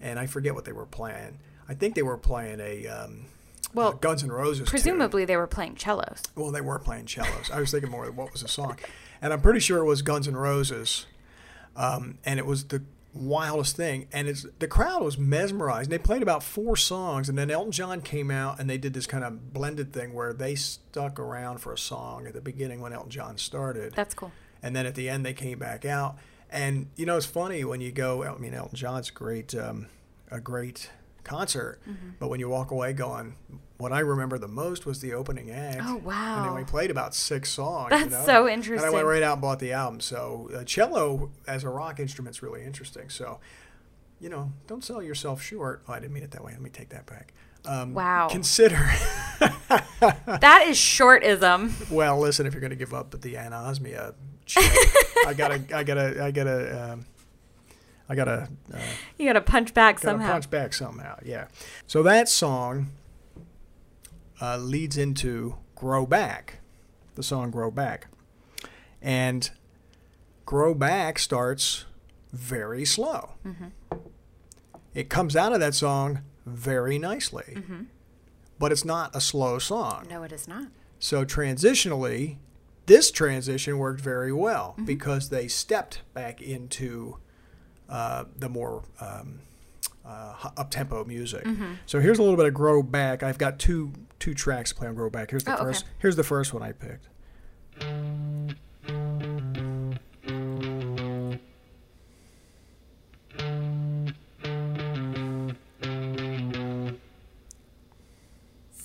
and 0.00 0.18
I 0.18 0.26
forget 0.26 0.54
what 0.54 0.64
they 0.66 0.72
were 0.72 0.86
playing. 0.86 1.38
I 1.68 1.74
think 1.74 1.94
they 1.94 2.02
were 2.02 2.16
playing 2.16 2.60
a 2.60 2.86
um, 2.86 3.26
Well, 3.74 3.88
uh, 3.88 3.92
Guns 3.92 4.22
N' 4.22 4.30
Roses. 4.32 4.68
Presumably 4.68 5.24
they 5.24 5.36
were 5.36 5.46
playing 5.46 5.76
cellos. 5.76 6.22
Well, 6.34 6.50
they 6.50 6.60
weren't 6.60 6.84
playing 6.84 7.06
cellos. 7.08 7.50
I 7.52 7.60
was 7.60 7.70
thinking 7.70 7.90
more 7.90 8.06
of 8.08 8.16
what 8.16 8.32
was 8.32 8.42
the 8.42 8.48
song, 8.48 8.76
and 9.22 9.32
I'm 9.32 9.40
pretty 9.40 9.60
sure 9.60 9.78
it 9.78 9.84
was 9.84 10.02
Guns 10.02 10.26
N' 10.28 10.36
Roses, 10.36 11.06
um, 11.76 12.18
and 12.24 12.38
it 12.38 12.46
was 12.46 12.64
the 12.64 12.82
wildest 13.14 13.76
thing. 13.76 14.06
And 14.12 14.28
it's 14.28 14.46
the 14.58 14.68
crowd 14.68 15.02
was 15.02 15.18
mesmerized. 15.18 15.90
And 15.90 15.92
They 15.92 16.02
played 16.02 16.22
about 16.22 16.42
four 16.42 16.76
songs, 16.76 17.28
and 17.28 17.36
then 17.36 17.50
Elton 17.50 17.72
John 17.72 18.00
came 18.00 18.30
out, 18.30 18.58
and 18.60 18.68
they 18.70 18.78
did 18.78 18.94
this 18.94 19.06
kind 19.06 19.24
of 19.24 19.52
blended 19.52 19.92
thing 19.92 20.12
where 20.14 20.32
they 20.32 20.54
stuck 20.54 21.18
around 21.18 21.58
for 21.58 21.72
a 21.72 21.78
song 21.78 22.26
at 22.26 22.34
the 22.34 22.40
beginning 22.40 22.80
when 22.80 22.92
Elton 22.92 23.10
John 23.10 23.38
started, 23.38 23.94
That's 23.94 24.14
cool. 24.14 24.32
and 24.62 24.74
then 24.74 24.86
at 24.86 24.94
the 24.94 25.08
end 25.08 25.24
they 25.26 25.34
came 25.34 25.58
back 25.58 25.84
out. 25.84 26.16
And 26.50 26.88
you 26.96 27.04
know, 27.06 27.16
it's 27.16 27.26
funny 27.26 27.64
when 27.64 27.80
you 27.82 27.92
go. 27.92 28.24
I 28.24 28.36
mean, 28.38 28.54
Elton 28.54 28.76
John's 28.76 29.10
great, 29.10 29.54
um, 29.54 29.88
a 30.30 30.40
great 30.40 30.90
concert, 31.28 31.80
Mm-hmm. 31.88 32.10
but 32.18 32.28
when 32.30 32.40
you 32.40 32.48
walk 32.48 32.70
away 32.70 32.92
going, 32.92 33.36
what 33.76 33.92
I 33.92 34.00
remember 34.00 34.38
the 34.38 34.48
most 34.48 34.86
was 34.86 35.00
the 35.00 35.12
opening 35.14 35.50
act. 35.50 35.80
Oh, 35.84 35.96
wow! 35.96 36.38
And 36.38 36.46
then 36.46 36.54
we 36.56 36.64
played 36.64 36.90
about 36.90 37.14
six 37.14 37.50
songs. 37.50 37.90
That's 37.90 38.04
you 38.06 38.10
know? 38.10 38.24
so 38.24 38.48
interesting. 38.48 38.84
And 38.86 38.92
I 38.92 38.96
went 38.96 39.06
right 39.06 39.22
out 39.22 39.34
and 39.34 39.42
bought 39.42 39.60
the 39.60 39.72
album. 39.72 40.00
So 40.00 40.50
uh, 40.54 40.64
cello 40.64 41.30
as 41.46 41.62
a 41.62 41.68
rock 41.68 42.00
instrument's 42.00 42.42
really 42.42 42.64
interesting. 42.64 43.08
So, 43.08 43.38
you 44.20 44.28
know, 44.30 44.50
don't 44.66 44.82
sell 44.82 45.00
yourself 45.00 45.40
short. 45.40 45.82
Oh, 45.88 45.92
I 45.92 46.00
didn't 46.00 46.12
mean 46.14 46.24
it 46.24 46.32
that 46.32 46.42
way. 46.42 46.52
Let 46.52 46.60
me 46.62 46.70
take 46.70 46.88
that 46.88 47.06
back. 47.06 47.34
Um, 47.64 47.94
Wow. 47.94 48.28
Consider. 48.30 48.90
That 50.00 50.64
is 50.68 50.76
shortism. 50.76 51.90
well, 51.90 52.18
listen, 52.18 52.46
if 52.46 52.52
you're 52.54 52.60
going 52.60 52.70
to 52.70 52.76
give 52.76 52.94
up 52.94 53.10
the 53.20 53.34
anosmia, 53.34 54.14
I 55.26 55.34
gotta, 55.36 55.62
I 55.74 55.82
gotta, 55.84 56.22
I 56.24 56.30
gotta, 56.30 56.92
um, 56.92 57.04
I 58.08 58.14
gotta. 58.14 58.48
Uh, 58.72 58.78
You 59.18 59.26
got 59.26 59.34
to 59.34 59.40
punch 59.40 59.74
back 59.74 59.96
Gotta 59.96 60.06
somehow. 60.16 60.32
punch 60.32 60.50
back 60.50 60.72
somehow, 60.72 61.18
yeah. 61.24 61.48
So 61.86 62.02
that 62.04 62.28
song 62.28 62.90
uh, 64.40 64.56
leads 64.56 64.96
into 64.96 65.56
Grow 65.74 66.06
Back, 66.06 66.60
the 67.16 67.22
song 67.22 67.50
Grow 67.50 67.70
Back. 67.70 68.06
And 69.02 69.50
Grow 70.46 70.74
Back 70.74 71.18
starts 71.18 71.84
very 72.32 72.84
slow. 72.84 73.34
Mm-hmm. 73.46 73.98
It 74.94 75.08
comes 75.08 75.36
out 75.36 75.52
of 75.52 75.60
that 75.60 75.74
song 75.74 76.22
very 76.46 76.98
nicely, 76.98 77.62
but 78.58 78.72
it's 78.72 78.84
not 78.84 79.14
a 79.14 79.20
slow 79.20 79.58
song. 79.58 80.06
No, 80.10 80.22
it 80.22 80.32
is 80.32 80.48
not. 80.48 80.68
So 80.98 81.24
transitionally, 81.24 82.38
this 82.86 83.10
transition 83.10 83.78
worked 83.78 84.00
very 84.00 84.32
well 84.32 84.70
Mm-hmm. 84.72 84.84
because 84.86 85.28
they 85.28 85.46
stepped 85.46 86.00
back 86.14 86.40
into 86.40 87.18
uh, 87.88 88.24
the 88.36 88.48
more 88.48 88.82
um, 89.00 89.40
uh, 90.04 90.34
up 90.56 90.70
tempo 90.70 91.04
music. 91.04 91.44
Mm-hmm. 91.44 91.72
So 91.86 92.00
here's 92.00 92.18
a 92.18 92.22
little 92.22 92.36
bit 92.36 92.46
of 92.46 92.54
Grow 92.54 92.82
Back. 92.82 93.22
I've 93.22 93.38
got 93.38 93.58
two 93.58 93.92
two 94.18 94.34
tracks 94.34 94.70
to 94.70 94.76
play 94.76 94.88
on 94.88 94.94
Grow 94.94 95.10
Back. 95.10 95.30
Here's 95.30 95.44
the 95.44 95.52
Oh, 95.52 95.54
okay. 95.54 95.64
first. 95.64 95.84
Here's 95.98 96.16
the 96.16 96.24
first 96.24 96.52
one 96.54 96.62
I 96.62 96.72
picked. 96.72 97.08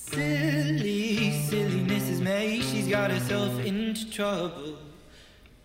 Silly, 0.04 1.32
silly 1.48 1.80
Mrs. 1.86 2.22
May, 2.22 2.60
she's 2.62 2.88
got 2.88 3.12
herself 3.12 3.60
into 3.60 4.10
trouble. 4.12 4.78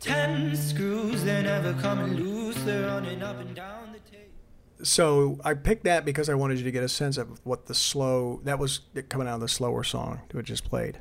Ten 0.01 0.55
screws, 0.55 1.25
they're 1.25 1.43
never 1.43 1.75
coming 1.75 2.15
loose, 2.15 2.57
they're 2.63 2.87
running 2.87 3.23
up 3.23 3.41
and 3.41 3.55
down 3.55 3.93
the 3.93 3.99
table. 4.11 4.31
So 4.83 5.39
I 5.45 5.55
picked 5.55 5.85
that 5.85 6.05
because 6.05 6.29
I 6.29 6.35
wanted 6.35 6.59
you 6.59 6.65
to 6.65 6.71
get 6.71 6.85
a 6.85 6.89
sense 6.89 7.19
of 7.19 7.45
what 7.45 7.67
the 7.67 7.75
slow 7.75 8.41
that 8.45 8.59
was 8.59 8.81
coming 9.09 9.27
out 9.27 9.35
of 9.35 9.41
the 9.41 9.49
slower 9.49 9.83
song 9.83 10.21
that 10.29 10.37
we 10.37 10.43
just 10.43 10.65
played, 10.65 11.01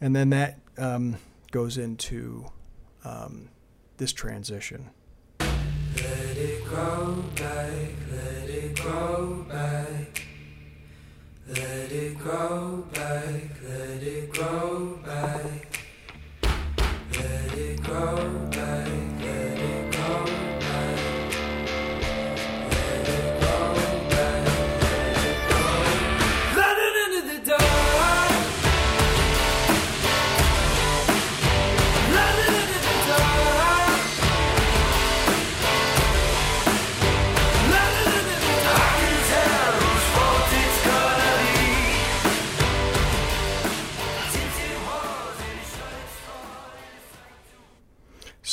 and 0.00 0.14
then 0.14 0.30
that 0.30 0.60
um, 0.78 1.16
goes 1.50 1.76
into 1.76 2.46
um, 3.04 3.48
this 3.96 4.12
transition. 4.12 4.90
Let 5.40 6.36
it 6.36 6.64
grow 6.64 7.24
back, 7.34 7.90
let 8.12 8.48
it 8.48 8.76
grow 8.76 9.44
back. 9.48 10.24
Let 11.48 11.90
it 11.90 12.18
grow 12.18 12.84
back, 12.92 13.42
let 13.66 14.02
it 14.02 14.30
grow 14.30 15.00
back. 15.04 15.67
Let 17.88 18.57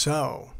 So 0.06 0.52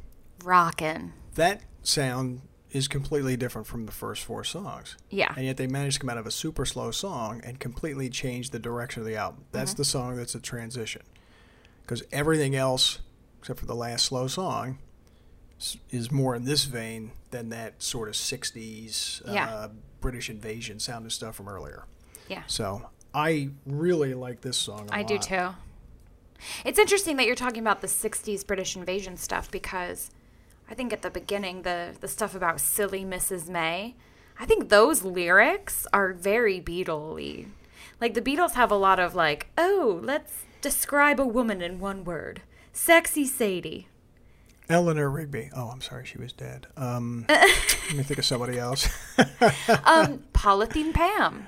Rockin'. 0.44 1.14
that 1.36 1.62
sound 1.84 2.42
is 2.72 2.88
completely 2.88 3.38
different 3.38 3.68
from 3.68 3.86
the 3.86 3.92
first 3.92 4.24
four 4.24 4.44
songs. 4.44 4.98
Yeah. 5.12 5.32
And 5.38 5.46
yet 5.46 5.58
they 5.58 5.68
managed 5.68 5.98
to 5.98 6.00
come 6.00 6.10
out 6.10 6.18
of 6.18 6.26
a 6.26 6.32
super 6.32 6.66
slow 6.66 6.90
song 6.90 7.42
and 7.44 7.60
completely 7.60 8.10
change 8.10 8.50
the 8.50 8.58
direction 8.58 9.02
of 9.04 9.08
the 9.08 9.16
album. 9.18 9.46
That's 9.52 9.74
Mm-hmm. 9.74 9.78
the 9.78 9.86
song 9.86 10.16
that's 10.16 10.34
a 10.34 10.40
transition. 10.40 11.04
Because 11.84 12.02
everything 12.12 12.56
else, 12.56 13.02
except 13.38 13.60
for 13.60 13.68
the 13.68 13.76
last 13.76 14.06
slow 14.06 14.26
song, 14.26 14.80
is 15.92 16.12
more 16.12 16.36
in 16.36 16.46
this 16.46 16.64
vein 16.64 17.12
than 17.30 17.50
that 17.50 17.84
sort 17.84 18.08
of 18.10 18.16
60s 18.16 19.22
Yeah. 19.32 19.48
uh, 19.48 19.68
British 20.02 20.28
invasion 20.32 20.80
sounded 20.80 21.12
stuff 21.12 21.36
from 21.36 21.48
earlier. 21.48 21.86
Yeah. 22.28 22.42
So 22.48 22.90
I 23.14 23.50
really 23.68 24.16
like 24.16 24.42
this 24.42 24.58
song 24.58 24.90
I 24.92 25.02
I 25.02 25.04
do 25.04 25.20
too. 25.20 25.50
It's 26.64 26.80
interesting 26.80 27.18
that 27.18 27.26
you're 27.26 27.36
talking 27.36 27.62
about 27.62 27.82
the 27.82 27.88
60s 27.88 28.46
British 28.46 28.76
invasion 28.76 29.18
stuff 29.18 29.50
because 29.50 30.12
I 30.70 30.74
think 30.74 30.92
at 30.94 31.02
the 31.02 31.10
beginning, 31.10 31.62
the, 31.62 31.96
the 32.00 32.08
stuff 32.08 32.36
about 32.36 32.60
silly 32.60 33.06
Mrs. 33.06 33.50
May, 33.50 33.96
I 34.40 34.46
think 34.46 34.70
those 34.70 35.04
lyrics 35.04 35.88
are 35.94 36.12
very 36.14 36.60
Beatle 36.60 37.48
Like 38.02 38.14
the 38.14 38.22
Beatles 38.22 38.54
have 38.54 38.72
a 38.72 38.76
lot 38.76 39.00
of 39.00 39.16
like, 39.16 39.48
oh, 39.58 40.00
let's 40.04 40.44
describe 40.62 41.20
a 41.20 41.28
woman 41.28 41.62
in 41.62 41.80
one 41.80 42.04
word 42.04 42.42
sexy 42.74 43.26
Sadie. 43.26 43.88
Eleanor 44.68 45.10
Rigby. 45.10 45.52
Oh, 45.56 45.70
I'm 45.70 45.82
sorry, 45.82 46.06
she 46.06 46.18
was 46.18 46.34
dead. 46.34 46.68
Um, 46.76 47.26
let 47.30 47.94
me 47.96 48.04
think 48.04 48.18
of 48.18 48.26
somebody 48.26 48.58
else. 48.58 48.90
Um, 49.86 50.24
Polythene 50.34 50.94
Pam. 50.94 51.48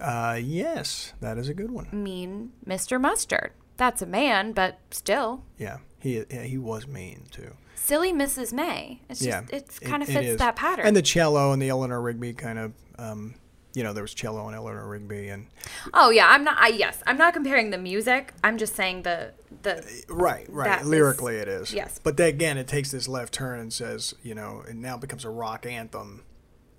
Uh, 0.00 0.38
yes, 0.40 1.12
that 1.20 1.38
is 1.38 1.48
a 1.48 1.54
good 1.54 1.70
one. 1.70 1.88
Mean 1.92 2.52
Mr. 2.66 3.00
Mustard. 3.00 3.52
That's 3.78 4.02
a 4.02 4.06
man, 4.06 4.52
but 4.52 4.78
still. 4.90 5.44
Yeah, 5.56 5.78
he 5.98 6.22
yeah, 6.30 6.42
he 6.42 6.58
was 6.58 6.86
mean 6.86 7.26
too. 7.30 7.54
Silly 7.76 8.12
Mrs. 8.12 8.52
May. 8.52 9.00
It's 9.08 9.20
just, 9.20 9.28
yeah, 9.50 9.56
it 9.56 9.78
kind 9.80 10.02
of 10.02 10.08
fits 10.10 10.38
that 10.38 10.56
pattern. 10.56 10.84
And 10.86 10.94
the 10.94 11.00
cello 11.00 11.52
and 11.52 11.62
the 11.62 11.70
Eleanor 11.70 12.02
Rigby 12.02 12.34
kind 12.34 12.58
of, 12.58 12.72
um, 12.98 13.36
you 13.72 13.82
know, 13.82 13.92
there 13.94 14.02
was 14.02 14.12
cello 14.12 14.46
and 14.46 14.54
Eleanor 14.54 14.86
Rigby, 14.86 15.28
and 15.28 15.46
Oh 15.94 16.10
yeah, 16.10 16.28
I'm 16.28 16.44
not. 16.44 16.58
I 16.60 16.68
yes, 16.68 17.02
I'm 17.06 17.16
not 17.16 17.32
comparing 17.32 17.70
the 17.70 17.78
music. 17.78 18.34
I'm 18.44 18.58
just 18.58 18.74
saying 18.74 19.02
the 19.04 19.32
the. 19.62 19.82
right, 20.08 20.44
right, 20.50 20.66
That 20.66 20.82
is- 20.82 20.88
lyrically 20.88 21.36
it 21.36 21.48
is. 21.48 21.72
yes. 21.72 21.98
but 22.02 22.16
then 22.18 22.28
again, 22.28 22.58
it 22.58 22.66
takes 22.68 22.90
this 22.90 23.08
left 23.08 23.32
turn 23.32 23.58
and 23.60 23.72
says, 23.72 24.12
you 24.22 24.34
know, 24.34 24.64
it 24.68 24.74
now 24.74 24.98
becomes 24.98 25.24
a 25.24 25.30
rock 25.30 25.64
anthem, 25.64 26.24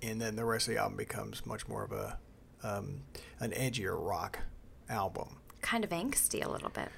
and 0.02 0.20
then 0.20 0.36
the 0.36 0.44
rest 0.44 0.68
of 0.68 0.74
the 0.74 0.80
album 0.80 0.96
becomes 0.98 1.44
much 1.46 1.66
more 1.66 1.82
of 1.82 1.92
a 1.92 2.18
um, 2.62 3.02
an 3.40 3.50
edgier 3.52 3.96
rock 3.98 4.40
album. 4.88 5.38
Kind 5.62 5.84
of 5.84 5.90
angsty 5.90 6.44
a 6.44 6.48
little 6.50 6.70
bit. 6.70 6.88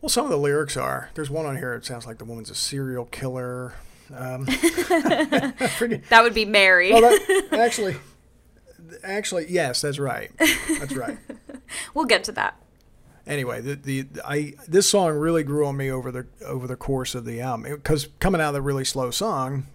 Well, 0.00 0.08
some 0.08 0.24
of 0.24 0.30
the 0.30 0.36
lyrics 0.38 0.76
are. 0.76 1.10
There's 1.14 1.30
one 1.30 1.46
on 1.46 1.56
here. 1.56 1.74
It 1.74 1.84
sounds 1.84 2.06
like 2.06 2.18
the 2.18 2.24
woman's 2.24 2.50
a 2.50 2.54
serial 2.54 3.04
killer. 3.06 3.74
Um, 4.14 4.44
forget- 5.78 6.08
That 6.10 6.22
would 6.22 6.34
be 6.34 6.44
Mary. 6.44 6.92
Oh, 6.92 7.00
that, 7.00 7.48
actually, 7.52 7.96
actually, 9.04 9.46
yes, 9.48 9.80
that's 9.80 9.98
right. 9.98 10.30
That's 10.38 10.94
right. 10.94 11.18
we'll 11.94 12.04
get 12.06 12.24
to 12.24 12.32
that. 12.32 12.56
anyway, 13.26 13.60
the, 13.60 13.74
the 13.76 14.06
I 14.24 14.54
this 14.66 14.90
song 14.90 15.12
really 15.16 15.44
grew 15.44 15.66
on 15.66 15.76
me 15.76 15.90
over 15.90 16.10
the 16.10 16.26
over 16.44 16.66
the 16.66 16.76
course 16.76 17.14
of 17.14 17.24
the 17.24 17.40
album 17.40 17.72
because 17.76 18.08
coming 18.18 18.40
out 18.40 18.48
of 18.48 18.54
the 18.54 18.62
really 18.62 18.84
slow 18.84 19.10
song, 19.12 19.68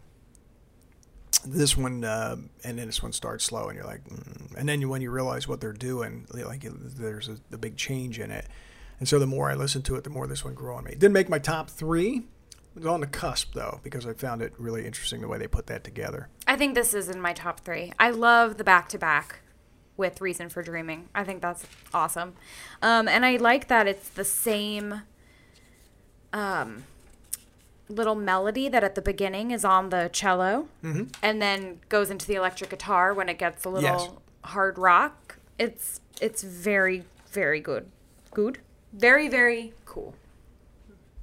this 1.46 1.78
one 1.78 2.04
uh, 2.04 2.36
and 2.64 2.80
then 2.80 2.88
this 2.88 3.02
one 3.02 3.12
starts 3.12 3.46
slow 3.46 3.68
and 3.68 3.76
you're 3.76 3.86
like, 3.86 4.04
mm. 4.06 4.56
and 4.58 4.68
then 4.68 4.88
when 4.90 5.02
you 5.02 5.12
realize 5.12 5.48
what 5.48 5.62
they're 5.62 5.74
doing, 5.74 6.26
like 6.32 6.64
there's 6.64 7.30
a, 7.30 7.38
a 7.52 7.58
big 7.58 7.78
change 7.78 8.20
in 8.20 8.32
it, 8.32 8.48
and 9.00 9.08
so 9.08 9.20
the 9.20 9.28
more 9.28 9.50
I 9.50 9.56
listened 9.56 9.86
to 9.86 9.96
it, 9.96 10.04
the 10.04 10.10
more 10.10 10.28
this 10.28 10.44
one 10.44 10.54
grew 10.54 10.74
on 10.74 10.84
me. 10.84 10.92
Didn't 10.92 11.14
make 11.14 11.30
my 11.30 11.40
top 11.40 11.70
three. 11.70 12.28
It 12.76 12.82
was 12.82 12.86
on 12.86 13.02
the 13.02 13.08
cusp 13.08 13.54
though 13.54 13.80
because 13.84 14.06
I 14.06 14.14
found 14.14 14.42
it 14.42 14.54
really 14.58 14.86
interesting 14.86 15.22
the 15.22 15.28
way 15.28 15.38
they 15.38 15.48
put 15.48 15.68
that 15.68 15.84
together. 15.84 16.30
I 16.48 16.56
think 16.56 16.76
this 16.76 16.94
is 16.94 17.10
in 17.10 17.20
my 17.20 17.34
top 17.34 17.62
three. 17.62 17.92
I 18.00 18.12
love 18.12 18.58
the 18.58 18.64
back 18.64 18.90
to 18.90 18.98
back 18.98 19.42
with 19.98 20.22
Reason 20.22 20.50
for 20.50 20.62
Dreaming. 20.62 21.10
I 21.16 21.24
think 21.24 21.42
that's 21.42 21.66
awesome. 21.94 22.36
Um, 22.82 23.08
and 23.08 23.26
I 23.26 23.38
like 23.38 23.68
that 23.68 23.88
it's 23.88 24.10
the 24.10 24.24
same 24.24 25.02
um, 26.34 26.84
little 27.90 28.16
melody 28.16 28.68
that 28.70 28.84
at 28.84 28.96
the 28.96 29.02
beginning 29.02 29.52
is 29.52 29.64
on 29.64 29.90
the 29.90 30.10
cello 30.12 30.68
and 30.84 31.42
then 31.42 31.80
goes 31.90 32.10
into 32.10 32.28
the 32.28 32.36
electric 32.36 32.70
guitar 32.70 33.14
when 33.14 33.30
it 33.30 33.38
gets 33.38 33.64
a 33.66 33.70
little 33.70 33.84
Yes. 34.00 34.10
hard 34.44 34.78
rock. 34.78 35.38
It's 35.58 36.02
it's 36.22 36.44
very 36.44 37.04
very 37.32 37.60
good. 37.60 37.90
Good. 38.32 38.60
Very 38.94 39.28
very 39.30 39.74
cool. 39.86 40.16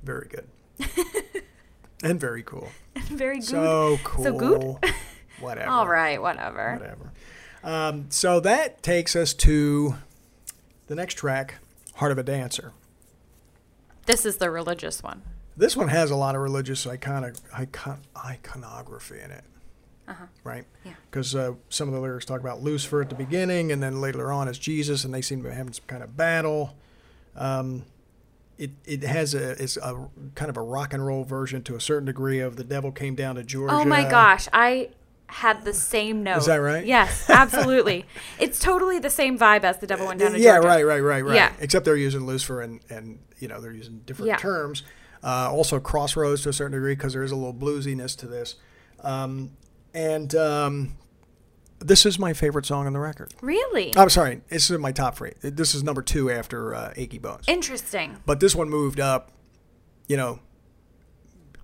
Very 0.03 0.29
good. 0.29 0.49
and 2.03 2.21
very 2.21 2.43
cool. 2.43 2.69
very 3.05 3.37
good. 3.39 3.45
So 3.45 3.99
cool. 4.05 4.25
So 4.25 4.39
good. 4.39 4.95
Whatever. 5.41 5.69
All 5.69 5.89
right, 5.89 6.23
whatever. 6.23 6.77
Whatever. 6.79 7.13
Um, 7.65 8.07
so 8.09 8.39
that 8.41 8.83
takes 8.83 9.17
us 9.17 9.35
to 9.35 9.97
the 10.87 10.95
next 10.95 11.15
track, 11.15 11.57
Heart 11.97 12.13
of 12.13 12.19
a 12.19 12.23
Dancer. 12.23 12.73
This 14.07 14.25
is 14.25 14.37
the 14.37 14.49
religious 14.51 15.03
one. 15.03 15.23
This 15.57 15.77
one 15.77 15.89
has 15.89 16.11
a 16.11 16.17
lot 16.17 16.35
of 16.35 16.41
religious 16.41 16.85
iconic, 16.87 17.41
icon, 17.53 18.01
iconography 18.17 19.21
in 19.21 19.31
it. 19.31 19.45
Right? 20.43 20.65
Yeah. 20.85 20.93
Because 21.11 21.35
uh, 21.35 21.55
some 21.71 21.89
of 21.89 21.95
the 21.95 22.01
lyrics 22.01 22.27
talk 22.27 22.41
about 22.41 22.63
Lucifer 22.63 23.01
at 23.01 23.09
the 23.09 23.15
beginning, 23.15 23.73
and 23.73 23.83
then 23.83 24.01
later 24.01 24.31
on 24.31 24.49
it's 24.49 24.59
Jesus, 24.59 25.05
and 25.05 25.15
they 25.15 25.23
seem 25.23 25.43
to 25.43 25.49
be 25.49 25.55
having 25.55 25.73
some 25.73 25.87
kind 25.87 26.03
of 26.03 26.17
battle. 26.17 26.77
Um, 27.37 27.85
it, 28.59 28.71
it 28.85 29.03
has 29.03 29.35
a 29.35 29.53
it's 29.63 29.77
a 29.79 30.09
kind 30.35 30.49
of 30.51 30.57
a 30.57 30.63
rock 30.63 30.93
and 30.93 31.05
roll 31.05 31.25
version 31.25 31.63
to 31.65 31.75
a 31.75 31.81
certain 31.81 32.05
degree 32.07 32.41
of 32.41 32.57
the 32.57 32.65
devil 32.65 32.93
came 32.93 33.15
down 33.15 33.37
to 33.37 33.43
Georgia. 33.43 33.75
Oh 33.75 33.85
my 33.85 34.09
gosh, 34.09 34.47
I 34.53 34.91
had 35.27 35.65
the 35.65 35.73
same 35.73 36.23
note. 36.23 36.39
Is 36.39 36.47
that 36.47 36.57
right? 36.57 36.85
Yes, 36.85 37.29
absolutely. 37.31 38.05
it's 38.39 38.59
totally 38.61 38.99
the 38.99 39.11
same 39.11 39.39
vibe 39.39 39.65
as 39.65 39.79
the 39.79 39.87
devil 39.87 40.07
went 40.07 40.21
down 40.21 40.33
to 40.33 40.39
yeah, 40.39 40.55
Georgia. 40.57 40.69
Yeah, 40.69 40.73
right, 40.75 40.85
right, 40.85 41.01
right, 41.01 41.25
right. 41.25 41.35
Yeah. 41.35 41.53
Except 41.61 41.85
they're 41.85 41.97
using 41.97 42.27
Lucifer 42.27 42.61
and 42.61 42.81
and 42.91 43.19
you 43.39 43.49
know 43.49 43.61
they're 43.61 43.73
using 43.73 44.03
different 44.07 44.29
Yeah. 44.29 44.37
terms. 44.37 44.83
Uh, 45.25 45.51
also, 45.51 45.81
Crossroads 45.81 46.43
to 46.43 46.51
a 46.51 46.53
certain 46.53 46.73
degree 46.73 46.95
because 46.95 47.15
there 47.15 47.23
is 47.23 47.33
a 47.33 47.37
little 47.37 47.55
bluesiness 47.55 48.15
to 48.19 48.27
this. 48.27 48.57
Um, 49.01 49.53
and 49.95 50.35
um, 50.35 50.97
this 51.79 52.05
is 52.05 52.19
my 52.19 52.35
favorite 52.35 52.67
song 52.67 52.87
on 52.87 52.93
the 52.93 52.99
record. 52.99 53.33
Really 53.41 53.93
I'm 53.97 54.11
sorry, 54.11 54.43
this 54.49 54.71
is 54.71 54.79
my 54.79 54.93
top 54.93 55.17
three. 55.17 55.33
This 55.41 55.75
is 55.75 55.83
number 55.83 56.03
two 56.03 56.31
after 56.31 56.75
uh, 56.75 56.93
Achy 56.97 57.19
Bones. 57.19 57.45
interesting. 57.49 58.19
But 58.27 58.41
this 58.41 58.55
one 58.55 58.69
moved 58.69 59.01
up, 59.01 59.33
you 60.09 60.17
know, 60.17 60.41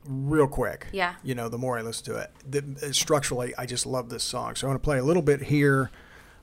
real 0.07 0.47
quick. 0.47 0.87
Yeah. 0.93 1.17
You 1.23 1.35
know, 1.35 1.49
the 1.49 1.59
more 1.59 1.79
I 1.79 1.83
listen 1.83 2.05
to 2.07 2.17
it, 2.17 2.31
the, 2.49 2.89
uh, 2.89 2.93
structurally, 2.93 3.55
I 3.57 3.67
just 3.67 3.85
love 3.85 4.09
this 4.09 4.23
song. 4.25 4.55
So 4.57 4.67
I 4.67 4.71
want 4.71 4.83
to 4.83 4.85
play 4.85 4.99
a 4.99 5.05
little 5.05 5.23
bit 5.23 5.43
here 5.43 5.91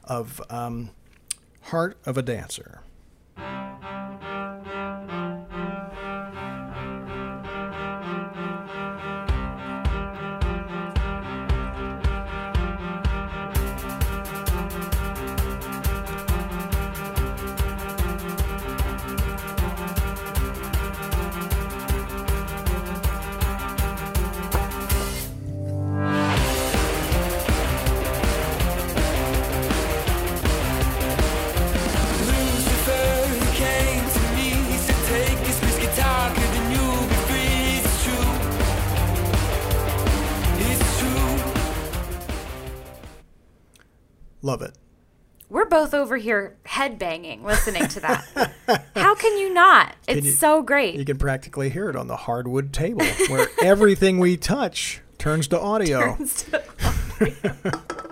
of 0.04 0.42
um, 0.50 0.92
"Heart 1.64 1.98
of 2.06 2.18
a 2.18 2.22
Dancer." 2.22 2.82
Both 45.78 45.94
over 45.94 46.18
here 46.18 46.56
headbanging 46.66 47.44
listening 47.44 47.88
to 47.88 48.00
that. 48.00 48.52
How 48.96 49.14
can 49.14 49.38
you 49.38 49.54
not? 49.54 49.94
It's 50.08 50.26
you- 50.26 50.32
so 50.32 50.64
great. 50.64 50.96
You 50.96 51.06
can 51.06 51.18
practically 51.20 51.70
hear 51.70 51.88
it 51.88 51.96
on 51.96 52.08
the 52.08 52.16
hardwood 52.16 52.74
table, 52.74 53.06
where 53.28 53.48
everything 53.62 54.18
we 54.18 54.38
touch 54.38 55.02
turns 55.20 55.48
to 55.50 55.60
audio. 55.60 56.18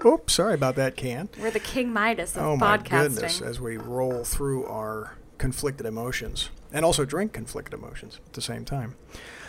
Oops, 0.05 0.31
sorry 0.31 0.53
about 0.53 0.75
that, 0.75 0.95
can. 0.95 1.29
We're 1.41 1.49
the 1.49 1.59
King 1.59 1.91
Midas 1.91 2.35
of 2.37 2.43
Oh 2.43 2.55
my 2.55 2.77
podcasting. 2.77 2.89
goodness! 3.15 3.41
As 3.41 3.59
we 3.59 3.77
roll 3.77 4.23
through 4.23 4.65
our 4.67 5.13
conflicted 5.39 5.87
emotions, 5.87 6.51
and 6.71 6.85
also 6.85 7.03
drink 7.03 7.33
conflicted 7.33 7.73
emotions 7.73 8.19
at 8.27 8.33
the 8.33 8.41
same 8.41 8.63
time. 8.63 8.93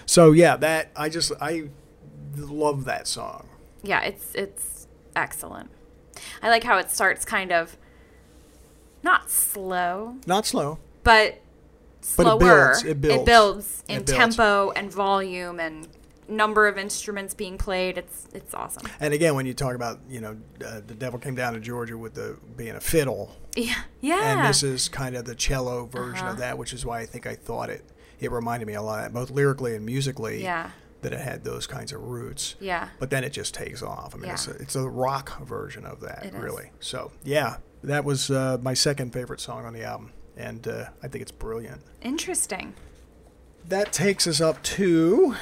So 0.06 0.32
yeah, 0.32 0.56
that 0.56 0.90
I 0.96 1.10
just 1.10 1.32
I 1.38 1.68
love 2.34 2.86
that 2.86 3.06
song. 3.06 3.46
Yeah, 3.82 4.00
it's 4.00 4.34
it's 4.34 4.86
excellent. 5.14 5.70
I 6.42 6.48
like 6.48 6.64
how 6.64 6.78
it 6.78 6.90
starts 6.90 7.26
kind 7.26 7.52
of 7.52 7.76
not 9.06 9.30
slow, 9.30 10.16
Not 10.26 10.44
slow. 10.46 10.78
but 11.04 11.40
But 12.16 12.26
it 12.26 12.28
slower. 12.28 12.38
builds, 12.38 12.84
it 12.84 13.00
builds. 13.00 13.20
It 13.22 13.24
builds 13.26 13.84
in 13.88 13.96
It 14.00 14.06
builds. 14.06 14.36
tempo 14.36 14.70
and 14.72 14.92
volume 14.92 15.58
and 15.60 15.88
number 16.28 16.66
of 16.66 16.76
instruments 16.76 17.34
being 17.34 17.56
played. 17.56 17.96
It's 17.98 18.26
it's 18.34 18.52
awesome. 18.52 18.82
And 19.00 19.14
again, 19.14 19.34
when 19.36 19.46
you 19.46 19.54
talk 19.54 19.74
about 19.76 20.00
you 20.08 20.20
know 20.20 20.36
uh, 20.64 20.80
the 20.86 20.94
devil 20.94 21.18
came 21.18 21.34
down 21.36 21.54
to 21.54 21.60
Georgia 21.60 21.96
with 21.96 22.14
the 22.14 22.36
being 22.56 22.74
a 22.76 22.80
fiddle, 22.80 23.36
Yeah, 23.54 23.74
yeah. 24.00 24.22
and 24.38 24.48
this 24.48 24.62
is 24.62 24.88
kind 24.88 25.14
of 25.16 25.24
the 25.24 25.34
cello 25.36 25.86
version 25.86 26.24
Uh-huh. 26.24 26.32
of 26.32 26.38
that, 26.38 26.58
which 26.58 26.72
is 26.72 26.84
why 26.84 27.00
I 27.00 27.06
think 27.06 27.26
I 27.26 27.34
thought 27.36 27.70
it 27.70 27.84
it 28.18 28.30
reminded 28.32 28.66
me 28.66 28.74
a 28.74 28.82
lot, 28.82 29.12
both 29.12 29.30
lyrically 29.30 29.74
and 29.76 29.84
musically. 29.86 30.42
Yeah. 30.42 30.70
That 31.02 31.12
it 31.12 31.20
had 31.20 31.44
those 31.44 31.66
kinds 31.68 31.92
of 31.92 32.00
roots. 32.02 32.56
Yeah. 32.58 32.88
But 32.98 33.10
then 33.10 33.22
it 33.22 33.30
just 33.32 33.54
takes 33.54 33.80
off. 33.82 34.14
I 34.14 34.18
mean, 34.18 34.30
it's, 34.30 34.48
a, 34.48 34.52
it's 34.52 34.74
a 34.74 34.88
rock 34.88 35.40
version 35.46 35.84
of 35.84 36.00
that, 36.00 36.24
It 36.24 36.34
is. 36.34 36.40
really. 36.42 36.72
So 36.80 37.12
yeah, 37.22 37.58
that 37.86 38.04
was 38.04 38.30
uh, 38.30 38.58
my 38.60 38.74
second 38.74 39.12
favorite 39.12 39.40
song 39.40 39.64
on 39.64 39.72
the 39.72 39.84
album, 39.84 40.12
and 40.36 40.66
uh, 40.66 40.86
I 41.02 41.08
think 41.08 41.22
it's 41.22 41.32
brilliant. 41.32 41.80
Interesting. 42.02 42.74
That 43.68 43.92
takes 43.92 44.26
us 44.26 44.40
up 44.40 44.62
to 44.62 45.36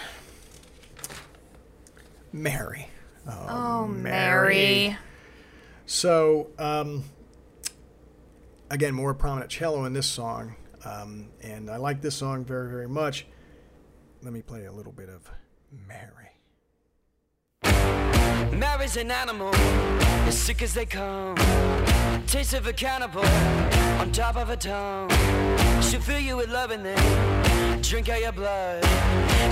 Mary. 2.32 2.88
Oh, 3.26 3.86
Mary. 3.86 4.96
So, 5.86 6.48
um, 6.58 7.04
again, 8.70 8.94
more 8.94 9.14
prominent 9.14 9.50
cello 9.50 9.86
in 9.86 9.94
this 9.94 10.06
song, 10.06 10.56
um, 10.84 11.28
and 11.40 11.70
I 11.70 11.78
like 11.78 12.02
this 12.02 12.14
song 12.14 12.44
very, 12.44 12.68
very 12.68 12.88
much. 12.88 13.26
Let 14.22 14.34
me 14.34 14.42
play 14.42 14.66
a 14.66 14.72
little 14.72 14.92
bit 14.92 15.08
of 15.08 15.30
Mary. 15.86 16.10
Mary's 18.54 18.96
an 18.96 19.10
animal, 19.10 19.54
as 19.54 20.38
sick 20.38 20.60
as 20.60 20.74
they 20.74 20.86
come. 20.86 21.36
Taste 22.26 22.54
of 22.54 22.66
a 22.66 22.72
cannibal 22.72 23.24
on 24.00 24.10
top 24.12 24.36
of 24.36 24.50
a 24.50 24.56
tongue. 24.56 25.10
She'll 25.82 26.00
fill 26.00 26.18
you 26.18 26.36
with 26.36 26.50
love 26.50 26.70
and 26.70 26.84
then 26.84 27.82
drink 27.82 28.08
out 28.08 28.20
your 28.20 28.32
blood. 28.32 28.84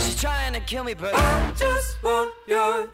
She's 0.00 0.20
trying 0.20 0.52
to 0.54 0.60
kill 0.60 0.84
me, 0.84 0.94
but 0.94 1.14
I 1.14 1.52
just 1.56 2.02
want 2.02 2.32
your. 2.46 2.88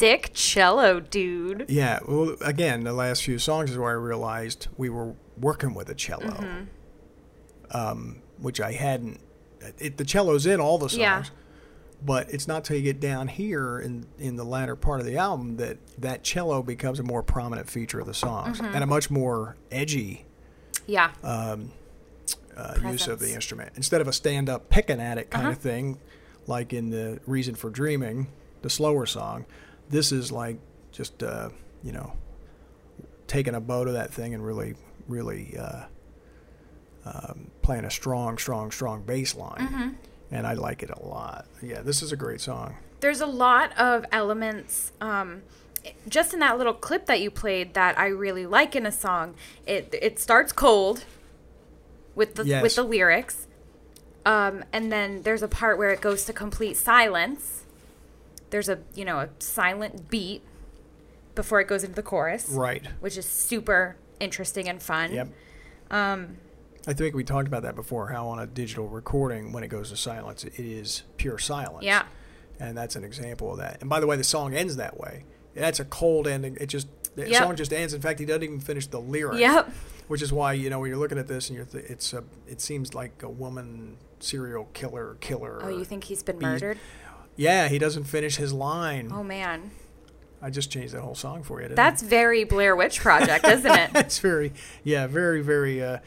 Sick 0.00 0.30
cello, 0.32 0.98
dude. 0.98 1.66
Yeah, 1.68 1.98
well, 2.08 2.34
again, 2.40 2.84
the 2.84 2.94
last 2.94 3.22
few 3.22 3.38
songs 3.38 3.70
is 3.70 3.76
where 3.76 3.90
I 3.90 3.94
realized 3.94 4.68
we 4.78 4.88
were 4.88 5.14
working 5.38 5.74
with 5.74 5.90
a 5.90 5.94
cello, 5.94 6.30
Mm-hmm. 6.30 7.76
um, 7.76 8.22
which 8.38 8.62
I 8.62 8.72
hadn't. 8.72 9.20
It, 9.78 9.98
the 9.98 10.08
cello's 10.08 10.46
in 10.46 10.58
all 10.58 10.78
the 10.78 10.88
songs, 10.88 10.98
Yeah. 11.00 11.24
But 12.02 12.30
it's 12.32 12.48
not 12.48 12.64
till 12.64 12.76
you 12.78 12.82
get 12.82 12.98
down 12.98 13.28
here 13.28 13.78
in 13.78 14.06
in 14.18 14.36
the 14.36 14.44
latter 14.44 14.74
part 14.74 15.00
of 15.00 15.06
the 15.06 15.18
album 15.18 15.58
that 15.58 15.76
that 16.00 16.24
cello 16.24 16.62
becomes 16.62 16.98
a 16.98 17.02
more 17.02 17.22
prominent 17.22 17.68
feature 17.68 18.00
of 18.00 18.06
the 18.06 18.14
songs 18.14 18.58
Mm-hmm. 18.58 18.74
and 18.74 18.82
a 18.82 18.86
much 18.86 19.10
more 19.10 19.56
edgy 19.70 20.24
Yeah. 20.86 21.10
uh, 21.22 21.58
use 22.90 23.06
of 23.06 23.18
the 23.20 23.34
instrument 23.34 23.72
instead 23.76 24.00
of 24.00 24.08
a 24.08 24.14
stand 24.14 24.48
up 24.48 24.70
picking 24.70 24.98
at 24.98 25.18
it 25.18 25.30
kind 25.30 25.44
Uh-huh. 25.48 25.52
of 25.52 25.58
thing, 25.58 25.98
like 26.46 26.72
in 26.72 26.88
the 26.88 27.20
Reason 27.26 27.54
for 27.54 27.68
Dreaming, 27.68 28.28
the 28.62 28.70
slower 28.70 29.04
song. 29.04 29.44
This 29.90 30.12
is 30.12 30.32
like 30.32 30.58
just 30.92 31.22
uh, 31.22 31.50
you 31.82 31.92
know 31.92 32.14
taking 33.26 33.54
a 33.54 33.60
bow 33.60 33.84
to 33.84 33.92
that 33.92 34.12
thing 34.12 34.32
and 34.32 34.44
really 34.44 34.74
really 35.06 35.56
uh, 35.58 35.84
um, 37.04 37.50
playing 37.62 37.84
a 37.84 37.90
strong, 37.90 38.38
strong, 38.38 38.70
strong 38.70 39.02
bass 39.02 39.34
line. 39.34 39.58
Mm-hmm. 39.58 39.88
And 40.32 40.46
I 40.46 40.54
like 40.54 40.82
it 40.82 40.90
a 40.90 41.04
lot. 41.04 41.46
Yeah, 41.60 41.82
this 41.82 42.02
is 42.02 42.12
a 42.12 42.16
great 42.16 42.40
song. 42.40 42.76
There's 43.00 43.20
a 43.20 43.26
lot 43.26 43.76
of 43.78 44.04
elements 44.12 44.92
um, 45.00 45.42
just 46.08 46.32
in 46.32 46.40
that 46.40 46.58
little 46.58 46.74
clip 46.74 47.06
that 47.06 47.20
you 47.20 47.30
played 47.30 47.74
that 47.74 47.98
I 47.98 48.06
really 48.06 48.46
like 48.46 48.76
in 48.76 48.86
a 48.86 48.92
song. 48.92 49.34
It 49.66 49.94
it 50.00 50.18
starts 50.18 50.52
cold 50.52 51.04
with 52.14 52.34
the 52.36 52.60
with 52.62 52.76
the 52.76 52.82
lyrics. 52.82 53.46
Um, 54.26 54.64
and 54.72 54.92
then 54.92 55.22
there's 55.22 55.42
a 55.42 55.48
part 55.48 55.78
where 55.78 55.90
it 55.90 56.00
goes 56.00 56.24
to 56.26 56.32
complete 56.32 56.76
silence. 56.76 57.64
There's 58.50 58.68
a, 58.68 58.80
you 58.94 59.04
know, 59.04 59.18
a 59.20 59.28
silent 59.38 60.10
beat 60.10 60.42
before 61.34 61.60
it 61.60 61.68
goes 61.68 61.82
into 61.84 61.94
the 61.96 62.02
chorus, 62.02 62.48
Right. 62.48 62.84
which 63.00 63.16
is 63.16 63.24
super 63.26 63.96
interesting 64.18 64.68
and 64.68 64.82
fun. 64.82 65.12
Yep. 65.12 65.28
Um, 65.90 66.36
I 66.86 66.92
think 66.92 67.14
we 67.14 67.24
talked 67.24 67.46
about 67.48 67.62
that 67.62 67.74
before. 67.76 68.08
How 68.08 68.26
on 68.28 68.38
a 68.38 68.46
digital 68.46 68.88
recording, 68.88 69.52
when 69.52 69.62
it 69.62 69.68
goes 69.68 69.90
to 69.90 69.96
silence, 69.96 70.44
it 70.44 70.58
is 70.58 71.02
pure 71.16 71.38
silence. 71.38 71.84
Yeah. 71.84 72.04
And 72.58 72.76
that's 72.76 72.96
an 72.96 73.04
example 73.04 73.52
of 73.52 73.58
that. 73.58 73.78
And 73.80 73.88
by 73.88 74.00
the 74.00 74.06
way, 74.06 74.16
the 74.16 74.24
song 74.24 74.54
ends 74.54 74.76
that 74.76 74.98
way. 74.98 75.24
That's 75.54 75.80
a 75.80 75.84
cold 75.84 76.26
ending. 76.26 76.56
It 76.60 76.66
just 76.66 76.88
the 77.16 77.28
Yep. 77.28 77.42
song 77.42 77.56
just 77.56 77.72
ends. 77.72 77.92
In 77.92 78.00
fact, 78.00 78.18
he 78.20 78.24
doesn't 78.26 78.42
even 78.42 78.60
finish 78.60 78.86
the 78.86 79.00
lyric. 79.00 79.40
Yep. 79.40 79.70
Which 80.08 80.22
is 80.22 80.32
why 80.32 80.52
you 80.54 80.70
know 80.70 80.78
when 80.80 80.90
you're 80.90 80.98
looking 80.98 81.18
at 81.18 81.26
this 81.26 81.48
and 81.48 81.56
you're 81.56 81.66
th- 81.66 81.84
it's 81.88 82.12
a 82.12 82.24
it 82.46 82.60
seems 82.60 82.94
like 82.94 83.22
a 83.22 83.28
woman 83.28 83.96
serial 84.20 84.68
killer 84.74 85.16
killer. 85.20 85.58
Oh, 85.62 85.68
you 85.68 85.84
think 85.84 86.04
he's 86.04 86.22
been 86.22 86.38
Be- 86.38 86.46
murdered? 86.46 86.78
Yeah, 87.40 87.68
he 87.68 87.78
doesn't 87.78 88.04
finish 88.04 88.36
his 88.36 88.52
line. 88.52 89.10
Oh 89.10 89.22
man, 89.22 89.70
I 90.42 90.50
just 90.50 90.70
changed 90.70 90.92
that 90.92 91.00
whole 91.00 91.14
song 91.14 91.42
for 91.42 91.60
you. 91.62 91.68
Didn't 91.68 91.76
that's 91.76 92.02
very 92.02 92.44
Blair 92.44 92.76
Witch 92.76 93.00
Project, 93.00 93.46
isn't 93.46 93.70
it? 93.70 93.90
It's 93.94 94.18
very, 94.18 94.52
yeah, 94.84 95.06
very, 95.06 95.40
very, 95.40 95.82
uh, 95.82 95.98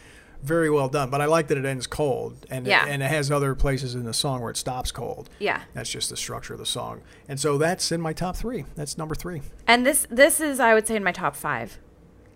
very 0.43 0.69
well 0.69 0.89
done. 0.89 1.09
But 1.09 1.21
I 1.21 1.25
like 1.25 1.47
that 1.47 1.57
it 1.57 1.65
ends 1.65 1.87
cold, 1.87 2.45
and 2.51 2.67
Yeah. 2.67 2.85
it, 2.85 2.91
and 2.91 3.01
it 3.01 3.07
has 3.07 3.31
other 3.31 3.55
places 3.55 3.95
in 3.95 4.03
the 4.03 4.13
song 4.13 4.41
where 4.41 4.51
it 4.51 4.57
stops 4.57 4.91
cold. 4.91 5.27
Yeah. 5.39 5.61
That's 5.73 5.89
just 5.89 6.11
the 6.11 6.17
structure 6.17 6.53
of 6.53 6.59
the 6.59 6.67
song, 6.67 7.01
and 7.27 7.39
so 7.39 7.57
that's 7.57 7.91
in 7.91 7.99
my 7.99 8.13
top 8.13 8.35
three. 8.35 8.65
That's 8.75 8.95
number 8.95 9.15
three. 9.15 9.41
And 9.65 9.87
this 9.87 10.05
this 10.11 10.39
is 10.39 10.59
I 10.59 10.75
would 10.75 10.85
say 10.85 10.95
in 10.95 11.03
my 11.03 11.11
top 11.13 11.35
five, 11.35 11.79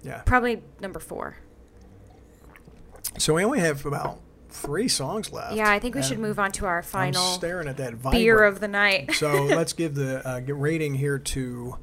Yeah. 0.02 0.22
probably 0.26 0.64
number 0.82 1.00
four. 1.00 1.36
So 3.20 3.36
we 3.36 3.44
only 3.44 3.60
have 3.60 3.86
about 3.86 4.22
three 4.58 4.88
songs 4.88 5.32
left. 5.32 5.56
Yeah, 5.56 5.70
I 5.70 5.80
think 5.80 5.96
we 5.96 6.04
should 6.04 6.20
move 6.20 6.40
on 6.40 6.52
to 6.54 6.66
our 6.66 6.80
I'm 6.80 6.84
final 6.84 7.24
staring 7.34 7.68
at 7.68 7.78
that 7.78 8.02
beer 8.12 8.44
of 8.44 8.60
the 8.60 8.68
night. 8.68 9.12
so 9.16 9.44
let's 9.44 9.74
give 9.74 9.96
the 9.96 10.28
uh, 10.28 10.42
rating 10.54 10.96
here 10.96 11.20
to 11.20 11.78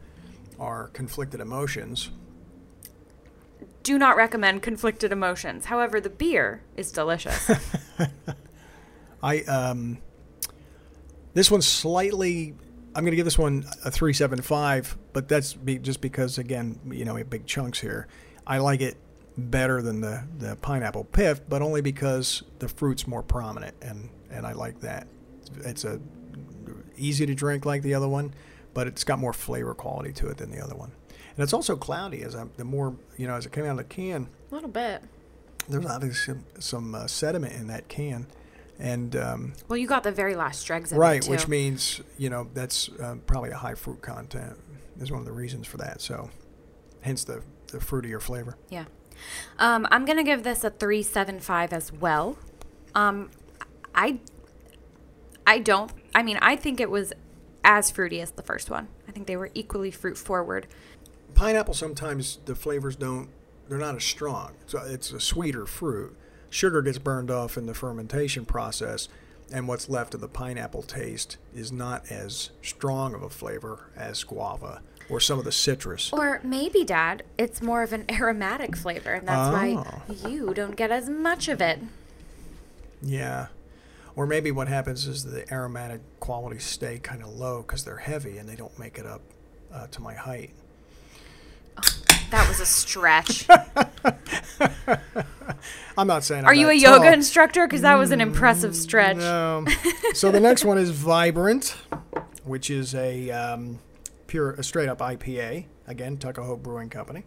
our 0.59 0.89
conflicted 0.89 1.41
emotions. 1.41 2.11
Do 3.83 3.99
not 3.99 4.17
recommend 4.17 4.63
conflicted 4.63 5.13
emotions. 5.13 5.67
However, 5.67 6.01
the 6.01 6.11
beer 6.11 6.63
is 6.77 6.91
delicious. 6.91 7.51
I 9.23 9.41
um, 9.43 9.99
this 11.35 11.51
one's 11.51 11.67
slightly. 11.67 12.55
I'm 12.97 13.03
going 13.03 13.13
to 13.13 13.17
give 13.17 13.27
this 13.27 13.39
one 13.39 13.65
a 13.85 13.91
three 13.91 14.13
seven 14.13 14.41
five, 14.41 14.97
but 15.13 15.29
that's 15.29 15.53
be, 15.55 15.79
just 15.79 16.01
because 16.01 16.39
again, 16.39 16.79
you 16.91 17.05
know, 17.05 17.15
we 17.15 17.21
have 17.21 17.31
big 17.31 17.47
chunks 17.47 17.81
here. 17.81 18.09
I 18.47 18.59
like 18.59 18.81
it 18.81 18.97
better 19.37 19.83
than 19.83 20.01
the 20.01 20.25
the 20.39 20.57
pineapple 20.57 21.05
piff, 21.05 21.41
but 21.49 21.63
only 21.63 21.81
because 21.81 22.43
the 22.59 22.69
fruit's 22.69 23.07
more 23.07 23.23
prominent, 23.23 23.75
and 23.83 24.09
and 24.31 24.47
I 24.47 24.53
like 24.53 24.81
that. 24.81 25.07
It's 25.65 25.85
a 25.85 26.01
easy 26.97 27.27
to 27.27 27.35
drink 27.35 27.67
like 27.67 27.83
the 27.83 27.95
other 27.95 28.09
one, 28.09 28.35
but 28.73 28.87
it's 28.87 29.05
got 29.05 29.19
more 29.19 29.33
flavor 29.33 29.75
quality 29.75 30.13
to 30.13 30.29
it 30.29 30.37
than 30.37 30.51
the 30.51 30.63
other 30.63 30.75
one. 30.75 30.93
And 31.11 31.43
it's 31.43 31.53
also 31.53 31.77
cloudy 31.77 32.23
as 32.23 32.35
I 32.37 32.45
the 32.57 32.65
more 32.65 32.97
you 33.17 33.27
know 33.27 33.35
as 33.35 33.47
it 33.47 33.53
came 33.53 33.65
out 33.65 33.73
of 33.73 33.77
the 33.79 33.85
can 33.85 34.29
A 34.51 34.55
little 34.55 34.69
bit. 34.69 35.03
there's 35.69 35.87
obviously 35.87 36.35
some, 36.35 36.45
some 36.61 36.95
uh, 36.95 37.07
sediment 37.07 37.55
in 37.55 37.67
that 37.69 37.89
can, 37.89 38.27
and 38.79 39.17
um, 39.17 39.53
Well, 39.69 39.77
you 39.77 39.89
got 39.89 40.05
the 40.05 40.13
very 40.13 40.37
last 40.37 40.65
dregs 40.65 40.93
in 40.93 40.99
right, 40.99 41.25
it, 41.25 41.31
which 41.31 41.49
means 41.49 42.01
you 42.19 42.31
know 42.31 42.49
that's 42.55 42.89
uh, 43.01 43.17
probably 43.27 43.51
a 43.51 43.57
high 43.57 43.75
fruit 43.75 44.01
content. 44.01 44.57
Is 45.01 45.11
one 45.11 45.19
of 45.19 45.27
the 45.27 45.33
reasons 45.33 45.67
for 45.67 45.77
that. 45.79 46.01
So, 46.01 46.31
hence 47.01 47.25
the 47.25 47.43
the 47.69 47.79
fruitier 47.79 48.23
flavor. 48.23 48.57
Yeah. 48.71 48.85
Um, 49.59 49.87
I'm 49.91 50.05
gonna 50.05 50.25
give 50.25 50.43
this 50.43 50.65
a 50.65 50.71
three 50.71 51.03
seven 51.03 51.41
five 51.41 51.73
as 51.73 51.93
well. 51.93 52.39
Um, 52.95 53.31
I 53.95 54.19
I 55.47 55.59
don't. 55.59 55.93
I 56.15 56.23
mean, 56.23 56.39
I 56.41 56.57
think 56.57 56.81
it 56.81 56.91
was 56.91 57.13
as 57.65 57.91
fruity 57.91 58.21
as 58.21 58.33
the 58.33 58.43
first 58.43 58.71
one. 58.71 58.89
I 59.09 59.13
think 59.13 59.27
they 59.27 59.37
were 59.37 59.51
equally 59.55 59.91
fruit 59.91 60.19
forward. 60.19 60.67
Pineapple 61.35 61.75
sometimes 61.75 62.39
the 62.45 62.55
flavors 62.55 62.97
don't 62.97 63.29
they're 63.69 63.79
not 63.79 63.97
as 63.97 64.05
strong. 64.05 64.53
So 64.67 64.83
it's 64.85 65.11
a 65.11 65.21
sweeter 65.21 65.67
fruit. 65.67 66.17
Sugar 66.51 66.83
gets 66.83 66.99
burned 66.99 67.31
off 67.31 67.57
in 67.57 67.67
the 67.67 67.75
fermentation 67.75 68.45
process, 68.45 69.09
and 69.53 69.67
what's 69.67 69.89
left 69.89 70.15
of 70.15 70.21
the 70.21 70.29
pineapple 70.29 70.83
taste 70.83 71.37
is 71.55 71.73
not 71.73 72.11
as 72.11 72.51
strong 72.63 73.15
of 73.15 73.23
a 73.23 73.31
flavor 73.31 73.91
as 73.97 74.23
guava 74.23 74.81
or 75.09 75.21
some 75.21 75.39
of 75.39 75.45
the 75.45 75.53
citrus. 75.53 76.13
Or 76.13 76.41
maybe, 76.43 76.85
Dad, 76.85 77.23
it's 77.39 77.61
more 77.63 77.83
of 77.83 77.93
an 77.93 78.05
aromatic 78.11 78.77
flavor, 78.77 79.13
and 79.15 79.29
that's 79.29 79.53
why 79.53 79.75
Oh. 79.77 80.29
you 80.29 80.55
don't 80.55 80.77
get 80.77 80.91
as 80.91 81.09
much 81.09 81.49
of 81.49 81.61
it. 81.61 81.81
Yeah. 83.03 83.49
Or 84.17 84.27
maybe 84.27 84.51
what 84.51 84.69
happens 84.69 85.07
is 85.07 85.25
the 85.25 85.53
aromatic 85.53 86.01
qualities 86.21 86.65
stay 86.65 86.99
kind 86.99 87.23
of 87.23 87.29
low 87.29 87.63
because 87.63 87.85
they're 87.85 87.97
heavy 87.97 88.39
and 88.39 88.49
they 88.49 88.55
don't 88.57 88.79
make 88.79 88.97
it 88.99 89.07
up 89.07 89.23
uh, 89.73 89.89
to 89.89 90.01
my 90.01 90.15
height. 90.15 90.51
That 92.31 92.49
was 92.49 92.61
a 92.61 92.67
stretch. 92.67 93.47
I'm 95.97 96.07
not 96.07 96.25
saying. 96.25 96.45
Are 96.45 96.53
I'm 96.53 96.59
you 96.59 96.69
a 96.71 96.75
yoga 96.75 97.13
instructor? 97.13 97.67
Because 97.67 97.83
that 97.83 97.95
was 97.97 98.11
an 98.11 98.21
impressive 98.21 98.75
stretch. 98.75 99.17
No. 99.19 99.65
so 100.15 100.31
the 100.31 100.41
next 100.41 100.65
one 100.65 100.79
is 100.79 100.91
Vibrant, 100.91 101.77
which 102.45 102.71
is 102.71 102.95
a 102.95 103.31
um, 103.31 103.79
pure, 104.35 104.51
a 104.55 104.65
straight 104.65 104.89
up 104.89 104.99
IPA. 104.99 105.65
Again, 105.87 106.17
Tuckahoe 106.17 106.57
Brewing 106.57 106.91
Company. 106.91 107.23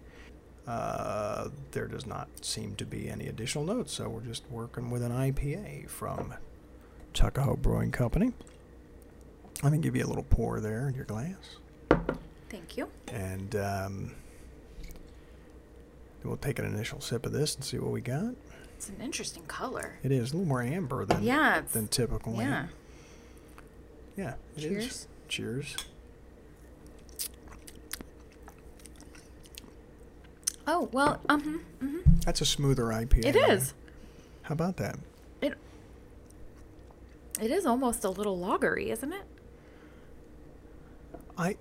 Uh, 0.67 1.47
there 1.71 1.87
does 1.87 2.05
not 2.05 2.27
seem 2.43 2.75
to 2.75 2.85
be 2.85 3.09
any 3.09 3.27
additional 3.27 3.63
notes, 3.63 3.93
so 3.93 4.09
we're 4.09 4.19
just 4.25 4.43
working 4.49 4.89
with 4.91 5.01
an 5.01 5.13
IPA 5.13 5.89
from 5.89 6.33
Tuckahoe 7.13 7.55
Brewing 7.55 7.91
Company. 7.93 8.33
I'm 9.63 9.69
gonna 9.69 9.77
give 9.77 9.95
you 9.95 10.03
a 10.03 10.05
little 10.05 10.25
pour 10.29 10.59
there 10.59 10.89
in 10.89 10.95
your 10.95 11.05
glass. 11.05 11.55
Thank 12.49 12.75
you. 12.75 12.89
And 13.07 13.55
um, 13.55 14.11
we'll 16.25 16.35
take 16.35 16.59
an 16.59 16.65
initial 16.65 16.99
sip 16.99 17.25
of 17.25 17.31
this 17.31 17.55
and 17.55 17.63
see 17.63 17.77
what 17.79 17.91
we 17.91 18.01
got. 18.01 18.35
It's 18.75 18.89
an 18.89 18.97
interesting 18.99 19.43
color. 19.45 19.97
It 20.03 20.11
is 20.11 20.33
a 20.33 20.35
little 20.35 20.49
more 20.49 20.61
amber 20.61 21.05
than 21.05 21.23
Yeah, 21.23 21.61
than 21.71 21.87
typical. 21.87 22.35
Yeah. 22.35 22.65
Yeah. 24.17 24.33
it 24.57 24.65
is. 24.65 25.07
Cheers. 25.29 25.77
Oh 30.67 30.89
well. 30.91 31.21
Um. 31.29 31.61
hmm 31.79 31.97
That's 32.25 32.41
a 32.41 32.45
smoother 32.45 32.85
IPA. 32.85 33.25
It 33.25 33.35
is. 33.35 33.73
How 34.43 34.53
about 34.53 34.77
that? 34.77 34.97
It. 35.41 35.53
It 37.41 37.51
is 37.51 37.65
almost 37.65 38.03
a 38.03 38.09
little 38.09 38.37
lagery, 38.37 38.87
isn't 38.87 39.13
it? 39.13 39.23
I. 41.37 41.55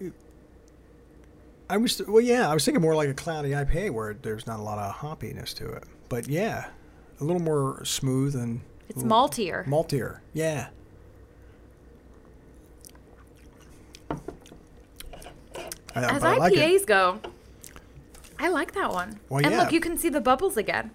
I 1.68 1.76
was 1.78 2.00
well, 2.06 2.20
yeah. 2.20 2.48
I 2.50 2.54
was 2.54 2.64
thinking 2.64 2.82
more 2.82 2.94
like 2.94 3.08
a 3.08 3.14
cloudy 3.14 3.50
IPA 3.50 3.90
where 3.92 4.14
there's 4.14 4.46
not 4.46 4.58
a 4.60 4.62
lot 4.62 4.78
of 4.78 4.94
hoppiness 4.96 5.52
to 5.54 5.68
it, 5.68 5.84
but 6.08 6.28
yeah, 6.28 6.68
a 7.20 7.24
little 7.24 7.42
more 7.42 7.84
smooth 7.84 8.34
and 8.36 8.60
It's 8.88 9.02
maltier. 9.02 9.64
maltier. 9.66 10.20
Yeah. 10.32 10.68
As 15.94 16.22
I 16.22 16.36
like. 16.36 16.52
IPAs 16.52 16.86
go, 16.86 17.18
I 18.38 18.48
like 18.48 18.72
that 18.72 18.92
one. 18.92 19.20
Well, 19.28 19.44
and 19.44 19.52
yeah. 19.52 19.62
look, 19.62 19.72
you 19.72 19.80
can 19.80 19.96
see 19.96 20.08
the 20.08 20.20
bubbles 20.20 20.56
again. 20.56 20.90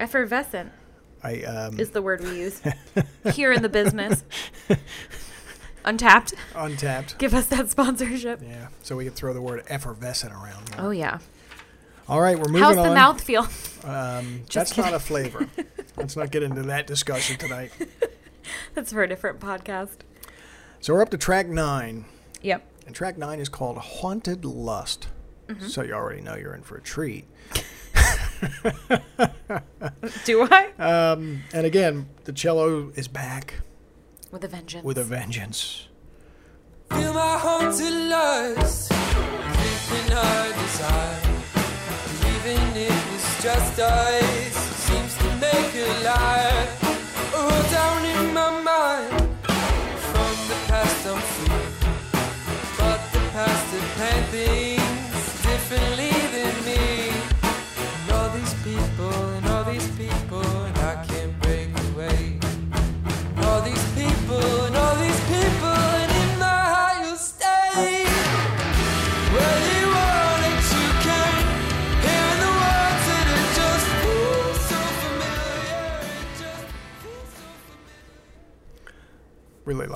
Effervescent 0.00 0.72
I 1.22 1.42
um, 1.42 1.80
is 1.80 1.90
the 1.90 2.02
word 2.02 2.22
we 2.22 2.38
use 2.38 2.62
here 3.32 3.52
in 3.52 3.62
the 3.62 3.68
business. 3.68 4.24
Untappd. 5.84 6.34
Untappd. 6.52 7.18
Give 7.18 7.34
us 7.34 7.46
that 7.46 7.70
sponsorship. 7.70 8.40
Yeah, 8.42 8.68
so 8.82 8.96
we 8.96 9.04
can 9.04 9.14
throw 9.14 9.32
the 9.32 9.40
word 9.40 9.64
effervescent 9.68 10.32
around. 10.32 10.70
Oh 10.78 10.90
yeah. 10.90 11.18
All 12.08 12.20
right, 12.20 12.38
we're 12.38 12.46
moving 12.46 12.62
How's 12.62 12.76
on. 12.78 12.88
the 12.88 12.94
mouth 12.94 13.20
feel? 13.20 13.46
Um, 13.84 14.44
that's 14.50 14.76
not 14.78 14.94
a 14.94 14.98
flavor. 14.98 15.46
Let's 15.96 16.16
not 16.16 16.30
get 16.30 16.42
into 16.42 16.62
that 16.62 16.86
discussion 16.86 17.36
tonight. 17.36 17.70
That's 18.74 18.92
for 18.92 19.02
a 19.02 19.08
different 19.08 19.40
podcast. 19.40 19.98
So 20.80 20.94
we're 20.94 21.02
up 21.02 21.10
to 21.10 21.18
track 21.18 21.48
nine. 21.48 22.06
Yep. 22.40 22.66
And 22.86 22.94
track 22.94 23.18
nine 23.18 23.40
is 23.40 23.50
called 23.50 23.76
Haunted 23.76 24.44
Lust. 24.44 25.08
Mm-hmm. 25.48 25.66
So 25.68 25.82
you 25.82 25.94
already 25.94 26.20
know 26.20 26.36
you're 26.36 26.54
in 26.54 26.62
for 26.62 26.76
a 26.76 26.80
treat. 26.82 27.24
Do 30.24 30.46
I? 30.50 30.68
Um, 30.78 31.42
and 31.52 31.66
again, 31.66 32.08
the 32.24 32.32
cello 32.32 32.90
is 32.94 33.08
back 33.08 33.54
With 34.30 34.44
a 34.44 34.48
vengeance. 34.48 34.84
with 34.84 34.96
a 34.98 35.04
vengeance. 35.04 35.88
Feel 36.90 37.12
my 37.12 37.36
haunted 37.38 37.92
lust, 37.92 38.90
creeping 38.92 40.12
our 40.12 40.52
desire. 40.52 41.20
Even 42.20 42.76
if 42.76 43.14
it's 43.14 43.42
just 43.42 43.78
us, 43.80 44.54
seems 44.86 45.16
to 45.18 45.36
make 45.36 45.74
a 45.74 46.02
liar. 46.04 46.47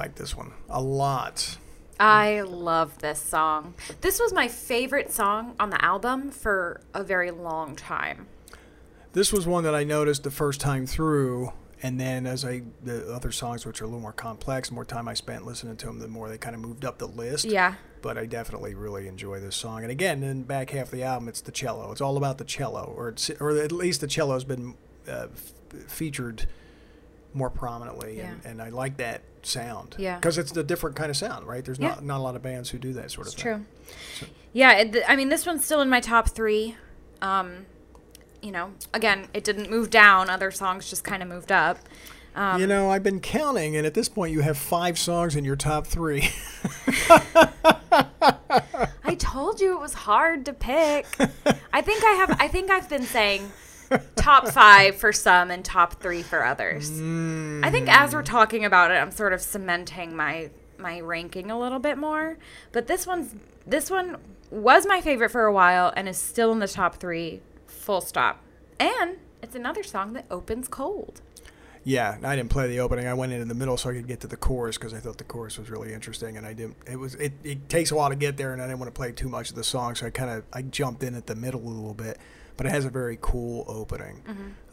Like 0.02 0.16
this 0.16 0.36
one 0.36 0.52
a 0.68 0.82
lot. 0.82 1.58
I 2.00 2.40
love 2.40 2.98
this 2.98 3.20
song. 3.20 3.74
This 4.00 4.18
was 4.18 4.32
my 4.32 4.48
favorite 4.48 5.12
song 5.12 5.54
on 5.60 5.70
the 5.70 5.82
album 5.84 6.32
for 6.32 6.80
a 6.92 7.04
very 7.04 7.30
long 7.30 7.76
time. 7.76 8.26
This 9.12 9.32
was 9.32 9.46
one 9.46 9.62
that 9.62 9.76
I 9.76 9.84
noticed 9.84 10.24
the 10.24 10.30
first 10.32 10.60
time 10.60 10.86
through, 10.86 11.52
and 11.84 12.00
then 12.00 12.26
as 12.26 12.44
I 12.44 12.62
the 12.82 13.14
other 13.14 13.30
songs, 13.30 13.64
which 13.64 13.80
are 13.80 13.84
a 13.84 13.86
little 13.86 14.00
more 14.00 14.12
complex, 14.12 14.72
more 14.72 14.84
time 14.84 15.06
I 15.06 15.14
spent 15.14 15.46
listening 15.46 15.76
to 15.76 15.86
them, 15.86 16.00
the 16.00 16.08
more 16.08 16.28
they 16.28 16.38
kind 16.38 16.56
of 16.56 16.62
moved 16.62 16.84
up 16.84 16.98
the 16.98 17.06
list. 17.06 17.44
Yeah. 17.44 17.74
But 18.00 18.18
I 18.18 18.26
definitely 18.26 18.74
really 18.74 19.06
enjoy 19.06 19.38
this 19.38 19.54
song. 19.54 19.82
And 19.82 19.92
again, 19.92 20.24
in 20.24 20.40
the 20.40 20.44
back 20.44 20.70
half 20.70 20.86
of 20.86 20.90
the 20.90 21.04
album, 21.04 21.28
it's 21.28 21.42
the 21.42 21.52
cello. 21.52 21.92
It's 21.92 22.00
all 22.00 22.16
about 22.16 22.38
the 22.38 22.44
cello, 22.44 22.92
or 22.96 23.10
it's, 23.10 23.30
or 23.38 23.56
at 23.56 23.70
least 23.70 24.00
the 24.00 24.08
cello 24.08 24.34
has 24.34 24.42
been 24.42 24.74
uh, 25.06 25.28
f- 25.32 25.86
featured 25.86 26.48
more 27.34 27.50
prominently, 27.50 28.20
and, 28.20 28.40
Yeah. 28.44 28.50
and 28.50 28.62
I 28.62 28.68
like 28.68 28.96
that 28.98 29.22
sound. 29.42 29.96
Yeah. 29.98 30.16
Because 30.16 30.38
it's 30.38 30.56
a 30.56 30.62
different 30.62 30.96
kind 30.96 31.10
of 31.10 31.16
sound, 31.16 31.46
right? 31.46 31.64
There's 31.64 31.78
Yeah. 31.78 31.88
not 31.88 32.04
not 32.04 32.18
a 32.18 32.22
lot 32.22 32.36
of 32.36 32.42
bands 32.42 32.70
who 32.70 32.78
do 32.78 32.92
that 32.94 33.10
sort 33.10 33.26
of 33.26 33.32
It's 33.34 33.42
thing. 33.42 33.66
true. 34.18 34.28
Yeah, 34.52 34.72
it, 34.78 34.96
I 35.08 35.16
mean, 35.16 35.28
this 35.30 35.46
one's 35.46 35.64
still 35.64 35.80
in 35.80 35.88
my 35.88 36.00
top 36.00 36.28
three. 36.28 36.76
Um, 37.22 37.66
you 38.42 38.50
know, 38.52 38.72
again, 38.92 39.28
it 39.32 39.44
didn't 39.44 39.70
move 39.70 39.88
down. 39.90 40.28
Other 40.28 40.50
songs 40.50 40.90
just 40.90 41.04
kind 41.04 41.22
of 41.22 41.28
moved 41.28 41.50
up. 41.52 41.78
Um, 42.34 42.60
You 42.60 42.66
know, 42.66 42.90
I've 42.90 43.02
been 43.02 43.20
counting, 43.20 43.76
and 43.76 43.86
at 43.86 43.94
this 43.94 44.08
point, 44.08 44.32
you 44.32 44.40
have 44.40 44.56
five 44.58 44.98
songs 44.98 45.36
in 45.36 45.44
your 45.44 45.56
top 45.56 45.86
three. 45.86 46.30
I 49.04 49.14
told 49.18 49.60
you 49.60 49.74
it 49.76 49.80
was 49.80 49.94
hard 49.94 50.44
to 50.46 50.52
pick. 50.52 51.06
I 51.72 51.80
think 51.82 52.04
I 52.04 52.12
have. 52.14 52.36
I 52.40 52.48
think 52.48 52.70
I've 52.70 52.88
been 52.88 53.02
saying 53.04 53.50
top 54.16 54.48
five 54.48 54.96
for 54.96 55.12
some 55.12 55.50
and 55.50 55.64
top 55.64 56.00
three 56.00 56.22
for 56.22 56.44
others. 56.44 56.90
I 56.90 57.70
think 57.70 57.88
as 57.88 58.14
we're 58.14 58.22
mm. 58.22 58.26
talking 58.26 58.64
about 58.64 58.90
it, 58.90 58.94
I'm 58.94 59.10
sort 59.10 59.32
of 59.32 59.40
cementing 59.40 60.14
my 60.16 60.50
my 60.78 61.00
ranking 61.00 61.50
a 61.50 61.58
little 61.58 61.78
bit 61.78 61.98
more. 61.98 62.38
But 62.72 62.86
this 62.86 63.06
one's 63.06 63.34
this 63.66 63.90
one 63.90 64.16
was 64.50 64.86
my 64.86 65.00
favorite 65.00 65.30
for 65.30 65.44
a 65.44 65.52
while 65.52 65.92
and 65.96 66.08
is 66.08 66.18
still 66.18 66.52
in 66.52 66.58
the 66.58 66.68
top 66.68 66.96
three. 66.96 67.40
Full 67.66 68.00
stop. 68.00 68.40
And 68.78 69.16
it's 69.42 69.54
another 69.54 69.82
song 69.82 70.12
that 70.12 70.26
opens 70.30 70.68
cold. 70.68 71.20
Yeah, 71.84 72.16
I 72.22 72.36
didn't 72.36 72.50
play 72.50 72.68
the 72.68 72.78
opening. 72.78 73.08
I 73.08 73.14
went 73.14 73.32
in 73.32 73.40
in 73.40 73.48
the 73.48 73.54
middle 73.54 73.76
so 73.76 73.90
I 73.90 73.94
could 73.94 74.06
get 74.06 74.20
to 74.20 74.28
the 74.28 74.36
chorus 74.36 74.78
because 74.78 74.94
I 74.94 75.00
thought 75.00 75.18
the 75.18 75.24
chorus 75.24 75.58
was 75.58 75.68
really 75.68 75.92
interesting, 75.92 76.36
and 76.36 76.46
I 76.46 76.52
didn't. 76.52 76.76
It 76.88 76.96
was 76.96 77.16
it, 77.16 77.32
it 77.42 77.68
takes 77.68 77.90
a 77.90 77.96
while 77.96 78.08
to 78.08 78.14
get 78.14 78.36
there, 78.36 78.52
and 78.52 78.62
I 78.62 78.66
didn't 78.66 78.78
want 78.78 78.94
to 78.94 78.96
play 78.96 79.10
too 79.10 79.28
much 79.28 79.50
of 79.50 79.56
the 79.56 79.64
song, 79.64 79.96
so 79.96 80.06
I 80.06 80.10
kind 80.10 80.30
of 80.30 80.44
I 80.52 80.62
jumped 80.62 81.02
in 81.02 81.16
at 81.16 81.26
the 81.26 81.34
middle 81.34 81.60
a 81.60 81.64
little 81.64 81.94
bit. 81.94 82.18
But 82.56 82.66
it 82.66 82.70
has 82.70 82.84
a 82.84 82.90
very 82.90 83.18
cool 83.20 83.64
opening, 83.66 84.22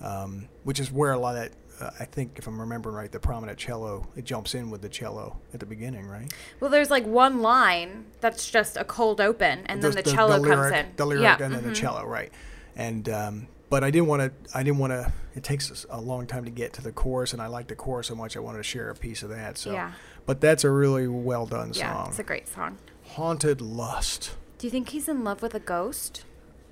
um, 0.01 0.47
which 0.63 0.80
is 0.80 0.91
where 0.91 1.11
a 1.11 1.17
lot 1.19 1.36
of 1.36 1.43
that. 1.43 1.53
Uh, 1.80 1.91
I 1.97 2.03
think 2.03 2.38
if 2.38 2.45
I'm 2.45 2.59
remembering 2.59 2.93
right, 2.93 3.09
the 3.09 3.21
prominent 3.21 3.57
cello 3.57 4.05
it 4.17 4.25
jumps 4.25 4.53
in 4.53 4.69
with 4.69 4.82
the 4.82 4.89
cello 4.89 5.38
at 5.53 5.61
the 5.61 5.65
beginning, 5.65 6.05
right? 6.07 6.30
Well, 6.59 6.69
there's 6.69 6.89
like 6.91 7.05
one 7.05 7.41
line 7.41 8.05
that's 8.19 8.51
just 8.51 8.75
a 8.75 8.84
cold 8.84 9.21
open, 9.21 9.65
and 9.67 9.82
then 9.82 9.91
the, 9.91 10.03
cello 10.03 10.43
comes 10.43 10.47
lyric, 10.47 10.75
in. 10.75 10.91
The 10.97 11.05
lyric 11.05 11.23
yeah, 11.23 11.38
and 11.41 11.53
then 11.53 11.61
mhm. 11.61 11.69
the 11.69 11.75
cello, 11.75 12.05
right? 12.05 12.34
And 12.75 13.07
um, 13.07 13.47
but 13.69 13.84
I 13.84 13.91
didn't 13.91 14.07
want 14.07 14.21
to. 14.21 14.57
I 14.57 14.63
didn't 14.63 14.80
want 14.80 14.91
to. 14.91 15.11
It 15.36 15.43
takes 15.43 15.86
a 15.89 16.01
long 16.01 16.27
time 16.27 16.43
to 16.45 16.51
get 16.51 16.73
to 16.73 16.82
the 16.82 16.91
chorus, 16.91 17.34
and 17.34 17.41
I 17.41 17.47
like 17.47 17.67
the 17.67 17.75
chorus 17.75 18.07
so 18.07 18.15
much. 18.15 18.36
I 18.36 18.39
wanted 18.39 18.57
to 18.57 18.63
share 18.63 18.89
a 18.89 18.95
piece 18.95 19.23
of 19.23 19.30
that. 19.30 19.57
So, 19.57 19.71
Yeah. 19.71 19.91
but 20.25 20.41
that's 20.41 20.63
a 20.63 20.69
really 20.71 21.07
well 21.07 21.45
done 21.45 21.71
Yeah, 21.73 21.93
song. 21.93 22.07
it's 22.09 22.19
a 22.19 22.23
great 22.23 22.47
song. 22.47 22.77
Haunted 23.11 23.61
Lust. 23.61 24.36
Do 24.57 24.67
you 24.67 24.71
think 24.71 24.89
he's 24.89 25.07
in 25.07 25.23
love 25.23 25.41
with 25.41 25.53
a 25.55 25.59
ghost? 25.59 26.25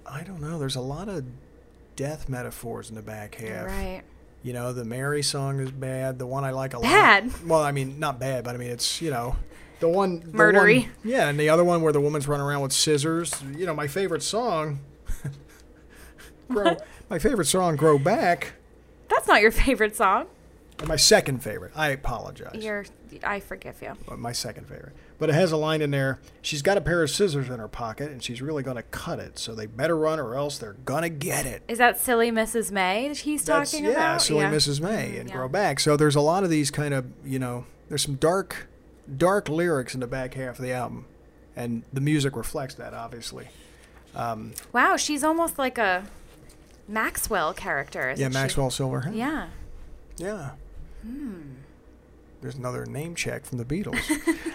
I 0.07 0.23
don't 0.23 0.41
know. 0.41 0.57
There's 0.59 0.75
a 0.75 0.81
lot 0.81 1.09
of 1.09 1.25
death 1.95 2.29
metaphors 2.29 2.89
in 2.89 2.95
the 2.95 3.01
back 3.01 3.35
half. 3.35 3.65
Right. 3.67 4.01
You 4.43 4.53
know, 4.53 4.71
the 4.71 4.85
Mary 4.85 5.23
song 5.23 5.59
is 5.59 5.71
bad. 5.71 6.19
The 6.19 6.27
one 6.27 6.43
I 6.43 6.51
like 6.51 6.73
a 6.73 6.79
Bad? 6.79 7.25
lot. 7.25 7.33
Bad. 7.39 7.47
Well, 7.49 7.61
I 7.61 7.71
mean, 7.71 7.99
not 7.99 8.19
bad, 8.19 8.43
but 8.43 8.55
I 8.55 8.57
mean, 8.57 8.69
it's 8.69 9.01
you 9.01 9.09
know, 9.09 9.35
the 9.79 9.89
one 9.89 10.19
the 10.21 10.27
Murdery. 10.37 10.83
one- 10.83 10.91
yeah, 11.03 11.27
and 11.27 11.39
the 11.39 11.49
other 11.49 11.63
one 11.63 11.81
where 11.81 11.91
the 11.91 11.99
woman's 12.01 12.27
running 12.27 12.45
around 12.45 12.61
with 12.61 12.71
scissors. 12.71 13.33
You 13.55 13.65
know, 13.65 13.73
my 13.73 13.87
favorite 13.87 14.23
song. 14.23 14.79
grow, 16.49 16.77
my 17.09 17.19
favorite 17.19 17.45
song, 17.45 17.75
"Grow 17.75 17.97
Back." 17.97 18.53
That's 19.09 19.27
not 19.27 19.41
your 19.41 19.51
favorite 19.51 19.95
song. 19.95 20.27
My 20.85 20.95
second 20.95 21.39
favorite. 21.41 21.71
I 21.75 21.89
apologize. 21.89 22.63
You're, 22.63 22.85
I 23.23 23.39
forgive 23.39 23.81
you. 23.81 23.93
But 24.07 24.19
my 24.19 24.31
second 24.31 24.67
favorite. 24.67 24.93
But 25.19 25.29
it 25.29 25.33
has 25.33 25.51
a 25.51 25.57
line 25.57 25.81
in 25.81 25.89
there. 25.89 26.19
She's 26.43 26.61
got 26.61 26.77
a 26.77 26.81
pair 26.81 27.01
of 27.01 27.09
scissors 27.09 27.49
in 27.49 27.57
her 27.57 27.67
pocket, 27.67 28.11
and 28.11 28.21
she's 28.21 28.39
really 28.41 28.61
going 28.61 28.77
to 28.77 28.83
cut 28.83 29.17
it. 29.19 29.39
So 29.39 29.55
they 29.55 29.65
better 29.65 29.97
run, 29.97 30.19
or 30.19 30.35
else 30.35 30.59
they're 30.59 30.75
gonna 30.85 31.09
get 31.09 31.45
it. 31.47 31.63
Is 31.67 31.79
that 31.79 31.99
silly 31.99 32.31
Mrs. 32.31 32.71
May 32.71 33.07
that 33.07 33.17
he's 33.17 33.43
That's 33.43 33.71
talking 33.71 33.85
yeah, 33.85 33.91
about? 33.91 34.21
silly 34.21 34.45
Mrs. 34.45 34.79
May 34.79 35.17
and 35.17 35.27
Yeah. 35.27 35.35
Grow 35.35 35.49
Back. 35.49 35.79
So 35.79 35.97
there's 35.97 36.15
a 36.15 36.21
lot 36.21 36.43
of 36.43 36.49
these 36.51 36.69
kind 36.69 36.93
of 36.93 37.05
you 37.25 37.39
know. 37.39 37.65
There's 37.89 38.03
some 38.03 38.15
dark, 38.15 38.67
dark 39.17 39.49
lyrics 39.49 39.93
in 39.95 40.01
the 40.01 40.07
back 40.07 40.35
half 40.35 40.59
of 40.59 40.63
the 40.65 40.71
album, 40.73 41.05
and 41.55 41.81
the 41.91 42.01
music 42.01 42.35
reflects 42.35 42.75
that 42.75 42.93
obviously. 42.93 43.47
Um, 44.15 44.53
Wow, 44.71 44.97
she's 44.97 45.23
almost 45.23 45.57
like 45.57 45.77
a 45.79 46.05
Maxwell 46.87 47.53
character. 47.53 48.11
Isn't 48.11 48.21
yeah, 48.21 48.29
she? 48.29 48.33
Maxwell 48.33 48.69
Silverhand. 48.69 49.15
Yeah. 49.15 49.47
Yeah. 50.17 50.51
There's 52.41 52.55
another 52.55 52.85
name 52.85 53.15
check 53.15 53.45
from 53.45 53.57
the 53.57 53.65
Beatles. 53.65 53.99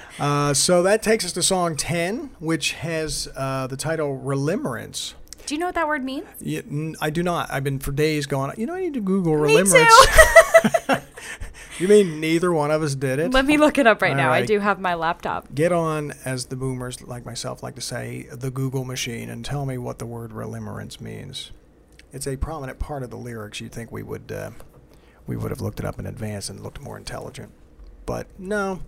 uh, 0.20 0.54
so 0.54 0.82
that 0.82 1.02
takes 1.02 1.24
us 1.24 1.32
to 1.32 1.42
song 1.42 1.76
10, 1.76 2.30
which 2.38 2.72
has 2.74 3.28
uh, 3.36 3.66
the 3.66 3.76
title 3.76 4.20
Relimmerance. 4.22 5.14
Do 5.46 5.54
you 5.54 5.58
know 5.58 5.66
what 5.66 5.74
that 5.74 5.88
word 5.88 6.04
means? 6.04 6.26
Yeah, 6.40 6.60
n- 6.60 6.94
I 7.00 7.10
do 7.10 7.22
not. 7.22 7.50
I've 7.50 7.64
been 7.64 7.80
for 7.80 7.90
days 7.90 8.26
going, 8.26 8.52
you 8.56 8.66
know, 8.66 8.74
I 8.74 8.80
need 8.80 8.94
to 8.94 9.00
Google 9.00 9.36
Me 9.36 9.56
Relimmerance. 9.56 11.02
you 11.80 11.88
mean 11.88 12.20
neither 12.20 12.52
one 12.52 12.70
of 12.70 12.82
us 12.82 12.94
did 12.94 13.18
it? 13.18 13.32
Let 13.32 13.46
me 13.46 13.56
look 13.56 13.78
it 13.78 13.86
up 13.86 14.00
right 14.00 14.12
All 14.12 14.16
now. 14.16 14.32
I 14.32 14.44
do 14.44 14.60
have 14.60 14.78
my 14.78 14.94
laptop. 14.94 15.52
Get 15.52 15.72
on, 15.72 16.12
as 16.24 16.46
the 16.46 16.56
boomers 16.56 17.02
like 17.02 17.26
myself 17.26 17.62
like 17.62 17.74
to 17.74 17.80
say, 17.80 18.28
the 18.30 18.50
Google 18.50 18.84
machine 18.84 19.28
and 19.28 19.44
tell 19.44 19.66
me 19.66 19.78
what 19.78 19.98
the 19.98 20.06
word 20.06 20.30
relimmerance 20.30 21.00
means. 21.00 21.50
It's 22.12 22.28
a 22.28 22.36
prominent 22.36 22.78
part 22.78 23.02
of 23.02 23.10
the 23.10 23.16
lyrics. 23.16 23.60
You'd 23.60 23.72
think 23.72 23.90
we 23.90 24.02
would 24.02 24.30
uh, 24.30 24.50
we 25.26 25.36
would 25.36 25.50
have 25.50 25.60
looked 25.60 25.80
it 25.80 25.86
up 25.86 25.98
in 25.98 26.06
advance 26.06 26.48
and 26.48 26.60
looked 26.60 26.80
more 26.80 26.96
intelligent, 26.98 27.52
but 28.06 28.26
no. 28.38 28.80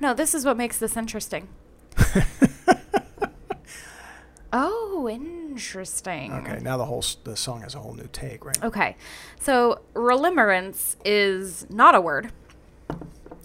No, 0.00 0.14
this 0.14 0.34
is 0.34 0.44
what 0.44 0.56
makes 0.56 0.78
this 0.78 0.96
interesting. 0.96 1.48
oh, 4.52 5.08
interesting. 5.10 6.32
Okay, 6.32 6.58
now 6.62 6.76
the 6.76 6.84
whole 6.86 6.98
s- 6.98 7.16
the 7.24 7.36
song 7.36 7.62
has 7.62 7.74
a 7.74 7.78
whole 7.80 7.94
new 7.94 8.08
take, 8.12 8.44
right? 8.44 8.62
Okay. 8.64 8.96
So, 9.40 9.80
relimmerance 9.94 10.96
is 11.04 11.66
not 11.70 11.94
a 11.94 12.00
word. 12.00 12.32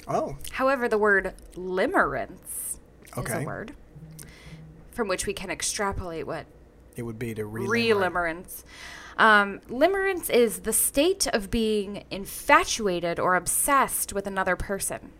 Oh, 0.07 0.37
However, 0.51 0.87
the 0.87 0.97
word 0.97 1.33
limerence 1.55 2.39
is 2.67 2.77
Okay. 3.17 3.43
a 3.43 3.45
word 3.45 3.73
from 4.91 5.07
which 5.07 5.25
we 5.25 5.33
can 5.33 5.49
extrapolate 5.49 6.27
what 6.27 6.45
it 6.95 7.03
would 7.03 7.19
be 7.19 7.33
to 7.33 7.43
relimmer. 7.43 7.69
relimerence. 7.69 8.63
Um, 9.17 9.61
limerence 9.69 10.29
is 10.29 10.61
the 10.61 10.73
state 10.73 11.27
of 11.27 11.49
being 11.49 12.03
infatuated 12.11 13.19
or 13.19 13.35
obsessed 13.35 14.13
with 14.13 14.27
another 14.27 14.55
person. 14.55 15.11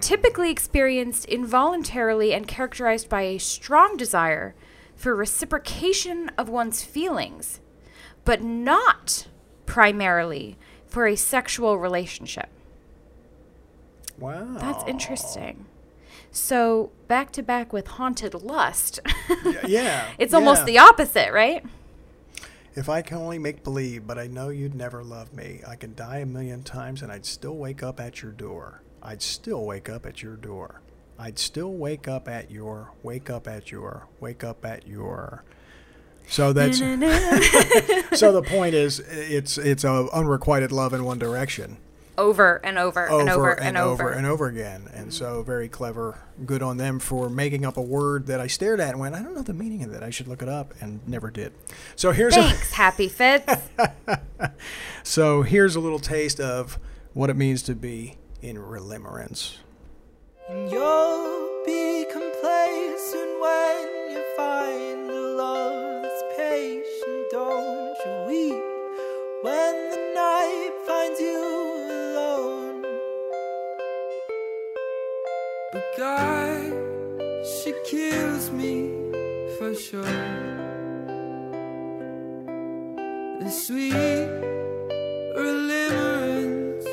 Typically 0.00 0.50
experienced 0.50 1.24
involuntarily 1.24 2.32
and 2.32 2.46
characterized 2.46 3.08
by 3.08 3.22
a 3.22 3.38
strong 3.38 3.96
desire 3.96 4.54
for 4.94 5.16
reciprocation 5.16 6.30
of 6.38 6.48
one's 6.48 6.84
feelings, 6.84 7.60
but 8.24 8.40
not 8.40 9.26
primarily 9.66 10.56
for 10.86 11.06
a 11.06 11.16
sexual 11.16 11.78
relationship. 11.78 12.48
Wow. 14.18 14.58
That's 14.58 14.84
interesting. 14.86 15.66
So 16.30 16.92
back 17.08 17.32
to 17.32 17.42
back 17.42 17.72
with 17.72 17.88
Haunted 17.88 18.34
Lust. 18.34 19.00
Yeah. 19.66 20.08
it's 20.18 20.32
almost 20.32 20.60
yeah. 20.60 20.66
the 20.66 20.78
opposite, 20.78 21.32
right? 21.32 21.64
If 22.74 22.88
I 22.88 23.02
can 23.02 23.18
only 23.18 23.38
make 23.38 23.64
believe, 23.64 24.06
but 24.06 24.18
I 24.18 24.26
know 24.26 24.48
you'd 24.48 24.74
never 24.74 25.04
love 25.04 25.34
me, 25.34 25.60
I 25.66 25.76
can 25.76 25.94
die 25.94 26.18
a 26.18 26.26
million 26.26 26.62
times 26.62 27.02
and 27.02 27.12
I'd 27.12 27.26
still 27.26 27.56
wake 27.56 27.82
up 27.82 28.00
at 28.00 28.22
your 28.22 28.32
door. 28.32 28.82
I'd 29.02 29.20
still 29.20 29.64
wake 29.64 29.90
up 29.90 30.06
at 30.06 30.22
your 30.22 30.36
door. 30.36 30.80
I'd 31.18 31.38
still 31.38 31.72
wake 31.74 32.08
up 32.08 32.28
at 32.28 32.50
your, 32.50 32.92
wake 33.02 33.28
up 33.28 33.46
at 33.46 33.70
your, 33.70 34.06
wake 34.20 34.42
up 34.42 34.64
at 34.64 34.86
your. 34.86 35.44
So 36.28 36.52
that's 36.52 36.78
so 38.18 38.32
the 38.32 38.42
point 38.46 38.74
is 38.74 39.00
it's 39.00 39.58
it's 39.58 39.84
a 39.84 40.08
unrequited 40.12 40.72
love 40.72 40.94
in 40.94 41.04
one 41.04 41.18
direction 41.18 41.76
over 42.22 42.60
and 42.64 42.78
over, 42.78 43.10
over 43.10 43.20
and 43.20 43.30
over 43.30 43.50
and, 43.50 43.68
and 43.68 43.76
over 43.76 44.04
over. 44.04 44.12
and 44.12 44.26
over 44.26 44.46
again. 44.46 44.88
And 44.94 45.12
so 45.12 45.42
very 45.42 45.68
clever. 45.68 46.18
Good 46.46 46.62
on 46.62 46.76
them 46.76 47.00
for 47.00 47.28
making 47.28 47.66
up 47.66 47.76
a 47.76 47.82
word 47.82 48.26
that 48.28 48.40
I 48.40 48.46
stared 48.46 48.78
at 48.80 48.90
and 48.90 49.00
went, 49.00 49.14
I 49.14 49.22
don't 49.22 49.34
know 49.34 49.42
the 49.42 49.52
meaning 49.52 49.82
of 49.82 49.92
it. 49.92 50.02
I 50.02 50.10
should 50.10 50.28
look 50.28 50.40
it 50.40 50.48
up 50.48 50.72
and 50.80 51.06
never 51.06 51.30
did. 51.30 51.52
So 51.96 52.12
here's 52.12 52.36
a, 52.36 52.42
Happy 52.72 53.08
Fits. 53.08 53.52
so 55.02 55.42
here's 55.42 55.74
a 55.74 55.80
little 55.80 55.98
taste 55.98 56.40
of 56.40 56.78
what 57.12 57.28
it 57.28 57.36
means 57.36 57.62
to 57.64 57.74
be 57.74 58.16
in 58.40 58.56
relimmerence. 58.56 59.56
And 60.48 60.70
you'll 60.70 61.62
be 61.66 62.06
complacent 62.10 63.40
when 63.40 64.10
you 64.12 64.24
find 64.36 65.10
a 65.10 65.20
love 65.36 66.02
that's 66.02 66.22
patient. 66.36 67.30
Don't 67.32 67.96
you 68.06 68.24
weep 68.28 68.62
when 69.42 69.90
the 69.90 70.12
night 70.14 70.70
finds 70.86 71.20
you 71.20 71.41
God, 75.94 76.72
she 77.44 77.74
kills 77.84 78.50
me 78.50 78.88
for 79.58 79.74
sure. 79.74 80.02
The 83.40 83.50
sweet 83.50 83.92
relimmerance. 85.36 86.86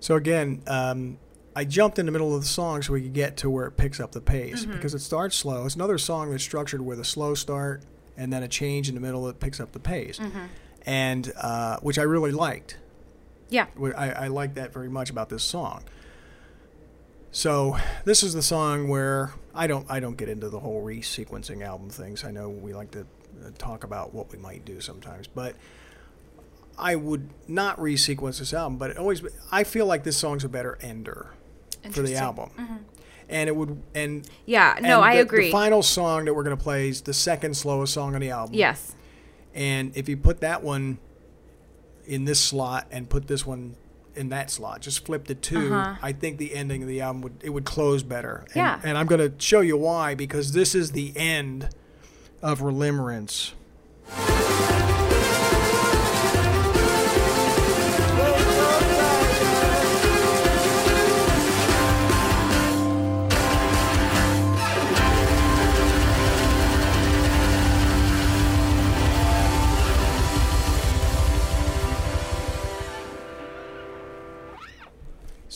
So 0.00 0.16
again, 0.16 0.62
um, 0.66 1.18
I 1.56 1.64
jumped 1.64 1.98
in 1.98 2.06
the 2.06 2.12
middle 2.12 2.34
of 2.34 2.40
the 2.42 2.48
song 2.48 2.82
so 2.82 2.92
we 2.92 3.02
could 3.02 3.12
get 3.12 3.36
to 3.38 3.50
where 3.50 3.66
it 3.66 3.76
picks 3.76 4.00
up 4.00 4.12
the 4.12 4.20
pace 4.20 4.64
because 4.64 4.92
it 4.94 4.98
starts 5.00 5.36
slow. 5.36 5.64
It's 5.66 5.76
another 5.76 5.98
song 5.98 6.30
that's 6.30 6.42
structured 6.42 6.80
with 6.80 6.98
a 6.98 7.04
slow 7.04 7.34
start 7.34 7.82
and 8.16 8.32
then 8.32 8.42
a 8.42 8.48
change 8.48 8.88
in 8.88 8.94
the 8.94 9.00
middle 9.00 9.24
that 9.26 9.38
picks 9.40 9.60
up 9.60 9.72
the 9.72 9.78
pace, 9.80 10.18
and 10.86 11.32
uh, 11.40 11.78
which 11.80 11.98
I 11.98 12.02
really 12.02 12.32
liked. 12.32 12.76
yeah. 13.50 13.66
I, 13.96 14.10
I 14.10 14.26
like 14.28 14.54
that 14.54 14.72
very 14.72 14.88
much 14.88 15.10
about 15.10 15.28
this 15.28 15.42
song. 15.44 15.84
So 17.30 17.76
this 18.04 18.22
is 18.22 18.34
the 18.34 18.42
song 18.42 18.88
where 18.88 19.32
I 19.54 19.66
don't 19.66 19.86
I 19.90 19.98
don't 20.00 20.16
get 20.16 20.28
into 20.28 20.48
the 20.48 20.60
whole 20.60 20.82
resequencing 20.84 21.62
album 21.62 21.90
things. 21.90 22.24
I 22.24 22.30
know 22.30 22.48
we 22.48 22.72
like 22.72 22.92
to 22.92 23.00
uh, 23.00 23.50
talk 23.58 23.82
about 23.84 24.14
what 24.14 24.30
we 24.30 24.38
might 24.38 24.64
do 24.64 24.80
sometimes, 24.80 25.26
but 25.26 25.56
I 26.78 26.94
would 26.96 27.28
not 27.48 27.76
resequence 27.78 28.38
this 28.38 28.52
album. 28.54 28.78
But 28.78 28.90
it 28.92 28.98
always 28.98 29.22
I 29.50 29.64
feel 29.64 29.86
like 29.86 30.04
this 30.04 30.16
song's 30.16 30.44
a 30.44 30.48
better 30.48 30.78
ender 30.80 31.30
for 31.90 32.02
the 32.02 32.16
album, 32.16 32.50
and 33.28 33.48
it 33.48 33.54
would 33.56 33.80
and 33.94 34.28
Yeah, 34.46 34.76
no, 34.80 34.96
and 35.02 35.04
I 35.04 35.16
the- 35.16 35.22
agree. 35.22 35.46
The 35.46 35.52
final 35.52 35.82
song 35.82 36.24
that 36.26 36.34
we're 36.34 36.42
gonna 36.44 36.56
play 36.56 36.88
is 36.88 37.02
the 37.02 37.14
second 37.14 37.56
slowest 37.56 37.92
song 37.94 38.14
on 38.14 38.20
the 38.20 38.30
album. 38.30 38.54
yes. 38.54 38.94
And 39.54 39.92
if 39.96 40.08
you 40.08 40.16
put 40.16 40.40
that 40.40 40.62
one 40.64 40.98
in 42.06 42.24
this 42.24 42.40
slot 42.40 42.86
and 42.90 43.08
put 43.08 43.28
this 43.28 43.46
one 43.46 43.76
in 44.16 44.28
that 44.30 44.50
slot, 44.50 44.80
just 44.80 45.04
flip 45.06 45.26
the 45.26 45.34
2 45.34 45.72
Uh-huh. 45.74 45.94
I 46.02 46.12
think 46.12 46.38
the 46.38 46.54
ending 46.54 46.82
of 46.82 46.88
the 46.88 47.00
album 47.00 47.22
would 47.22 47.34
it 47.42 47.50
would 47.50 47.64
close 47.64 48.02
better. 48.02 48.44
And, 48.48 48.56
Yeah. 48.56 48.80
And 48.82 48.98
I'm 48.98 49.06
going 49.06 49.20
to 49.20 49.32
show 49.38 49.60
you 49.60 49.76
why 49.76 50.14
because 50.16 50.52
this 50.52 50.74
is 50.74 50.90
the 50.92 51.12
end 51.16 51.68
of 52.42 52.60
Relimmerance. 52.60 53.52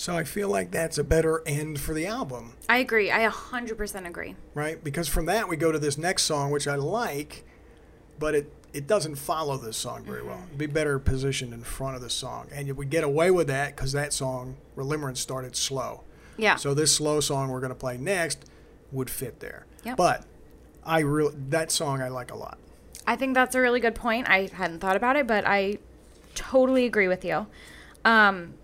So 0.09 0.17
I 0.17 0.25
feel 0.25 0.49
like 0.49 0.71
that's 0.71 0.97
a 0.97 1.05
better 1.05 1.43
end 1.45 1.79
for 1.79 1.93
the 1.93 2.07
album. 2.07 2.55
I 2.67 2.79
agree. 2.79 3.11
I 3.11 3.29
100% 3.29 4.07
agree. 4.07 4.37
right? 4.55 4.83
Because 4.83 5.07
from 5.07 5.27
that 5.27 5.51
we 5.51 5.57
go 5.59 5.71
to 5.71 5.79
this 5.79 5.99
next 5.99 6.23
song, 6.23 6.51
which 6.51 6.67
I 6.67 6.77
like, 6.77 7.45
but 8.19 8.35
it 8.35 8.51
it 8.73 8.87
doesn't 8.87 9.17
follow 9.17 9.59
this 9.59 9.77
song 9.77 10.05
very 10.05 10.23
well. 10.23 10.43
It'd 10.47 10.57
be 10.57 10.65
better 10.65 10.99
positioned 10.99 11.53
in 11.53 11.61
front 11.61 11.95
of 11.95 12.01
the 12.01 12.09
song, 12.09 12.49
and 12.51 12.75
we 12.75 12.87
get 12.87 13.05
away 13.05 13.31
with 13.31 13.49
that 13.49 13.77
because 13.77 13.93
that 13.93 14.15
song, 14.15 14.57
Relimmerance, 14.79 15.19
started 15.19 15.55
slow. 15.55 16.05
Yeah. 16.39 16.57
So 16.57 16.73
this 16.73 16.95
slow 16.95 17.21
song 17.21 17.51
we're 17.51 17.61
going 17.61 17.69
to 17.69 17.75
play 17.75 17.99
next 17.99 18.47
would 18.91 19.11
fit 19.11 19.41
there. 19.41 19.67
Yep. 19.85 19.99
But 19.99 20.25
I 20.87 21.01
really 21.01 21.35
that 21.51 21.71
song 21.71 22.01
I 22.01 22.09
like 22.09 22.31
a 22.31 22.37
lot. 22.37 22.57
I 23.07 23.15
think 23.17 23.35
that's 23.35 23.55
a 23.55 23.61
really 23.61 23.81
good 23.81 23.95
point. 23.95 24.27
I 24.27 24.49
hadn't 24.55 24.79
thought 24.79 24.97
about 24.97 25.17
it, 25.17 25.27
but 25.27 25.47
I 25.47 25.81
totally 26.35 26.87
agree 26.87 27.09
with 27.09 27.27
you. 27.27 27.47
Um, 28.07 28.55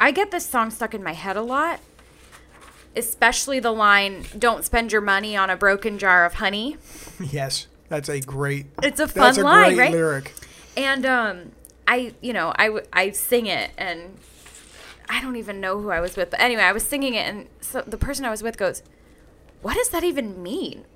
I 0.00 0.12
get 0.12 0.30
this 0.30 0.46
song 0.46 0.70
stuck 0.70 0.94
in 0.94 1.02
my 1.02 1.12
head 1.12 1.36
a 1.36 1.42
lot, 1.42 1.80
especially 2.96 3.60
the 3.60 3.70
line, 3.70 4.24
Don't 4.36 4.64
spend 4.64 4.92
your 4.92 5.02
money 5.02 5.36
on 5.36 5.50
a 5.50 5.56
broken 5.56 5.98
jar 5.98 6.24
of 6.24 6.34
honey. 6.34 6.78
yes, 7.20 7.66
that's 7.90 8.08
a 8.08 8.20
great. 8.20 8.66
It's 8.82 8.98
a 8.98 9.06
fun 9.06 9.38
a 9.38 9.42
line, 9.42 9.76
right? 9.76 9.92
lyric. 9.92 10.32
And 10.74 11.04
um, 11.04 11.52
I, 11.86 12.14
you 12.22 12.32
know, 12.32 12.54
I, 12.58 12.80
I 12.92 13.10
sing 13.10 13.44
it 13.44 13.72
and 13.76 14.16
I 15.06 15.20
don't 15.20 15.36
even 15.36 15.60
know 15.60 15.78
who 15.78 15.90
I 15.90 16.00
was 16.00 16.16
with. 16.16 16.30
But 16.30 16.40
anyway, 16.40 16.62
I 16.62 16.72
was 16.72 16.82
singing 16.82 17.12
it 17.12 17.26
and 17.28 17.48
so 17.60 17.82
the 17.86 17.98
person 17.98 18.24
I 18.24 18.30
was 18.30 18.42
with 18.42 18.56
goes, 18.56 18.82
What 19.60 19.74
does 19.74 19.90
that 19.90 20.02
even 20.02 20.42
mean? 20.42 20.86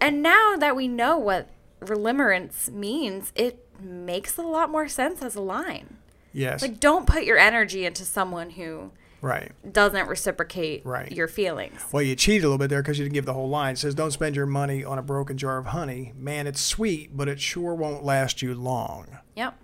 And 0.00 0.20
now 0.20 0.56
that 0.56 0.74
we 0.74 0.88
know 0.88 1.16
what 1.16 1.48
relimmerance 1.80 2.70
means, 2.70 3.32
it 3.36 3.64
makes 3.80 4.36
a 4.36 4.42
lot 4.42 4.68
more 4.68 4.88
sense 4.88 5.22
as 5.22 5.36
a 5.36 5.40
line. 5.40 5.98
Yes, 6.36 6.60
Like, 6.62 6.80
don't 6.80 7.06
put 7.06 7.24
your 7.24 7.38
energy 7.38 7.86
into 7.86 8.04
someone 8.04 8.50
who 8.50 8.90
right. 9.22 9.52
doesn't 9.72 10.06
reciprocate 10.06 10.84
Right. 10.84 11.10
your 11.10 11.28
feelings. 11.28 11.80
Well, 11.92 12.02
you 12.02 12.14
cheated 12.14 12.44
a 12.44 12.48
little 12.48 12.58
bit 12.58 12.68
there 12.68 12.82
because 12.82 12.98
you 12.98 13.04
didn't 13.06 13.14
give 13.14 13.24
the 13.24 13.32
whole 13.32 13.48
line. 13.48 13.72
It 13.72 13.78
says, 13.78 13.94
"Don't 13.94 14.10
spend 14.10 14.36
your 14.36 14.44
money 14.46 14.84
on 14.84 14.98
a 14.98 15.02
broken 15.02 15.38
jar 15.38 15.56
of 15.56 15.66
honey. 15.66 16.12
Man, 16.18 16.46
it's 16.46 16.60
sweet, 16.60 17.16
but 17.16 17.26
it 17.28 17.40
sure 17.40 17.74
won't 17.74 18.04
last 18.04 18.42
you 18.42 18.54
long." 18.54 19.18
Yep. 19.34 19.54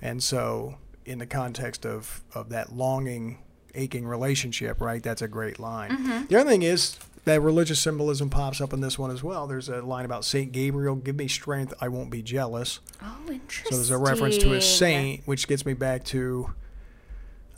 And 0.00 0.22
so, 0.22 0.76
in 1.04 1.18
the 1.18 1.26
context 1.26 1.84
of, 1.84 2.22
of 2.34 2.48
that 2.48 2.72
longing, 2.72 3.38
aching 3.74 4.06
relationship, 4.06 4.80
right, 4.80 5.02
that's 5.02 5.20
a 5.22 5.28
great 5.28 5.58
line. 5.60 5.90
Mm-hmm. 5.90 6.26
The 6.28 6.36
other 6.40 6.48
thing 6.50 6.62
is 6.62 6.98
that 7.24 7.40
religious 7.40 7.78
symbolism 7.78 8.30
pops 8.30 8.60
up 8.60 8.72
in 8.72 8.80
this 8.80 8.98
one 8.98 9.10
as 9.10 9.22
well. 9.22 9.46
There's 9.46 9.68
a 9.68 9.80
line 9.82 10.04
about 10.04 10.24
St. 10.24 10.50
Gabriel, 10.52 10.96
give 10.96 11.16
me 11.16 11.28
strength, 11.28 11.72
I 11.80 11.88
won't 11.88 12.10
be 12.10 12.22
jealous. 12.22 12.80
Oh, 13.00 13.16
interesting. 13.28 13.70
So 13.70 13.76
there's 13.76 13.90
a 13.90 13.98
reference 13.98 14.38
to 14.38 14.54
a 14.54 14.60
saint, 14.60 15.22
which 15.26 15.46
gets 15.46 15.64
me 15.64 15.74
back 15.74 16.04
to 16.06 16.52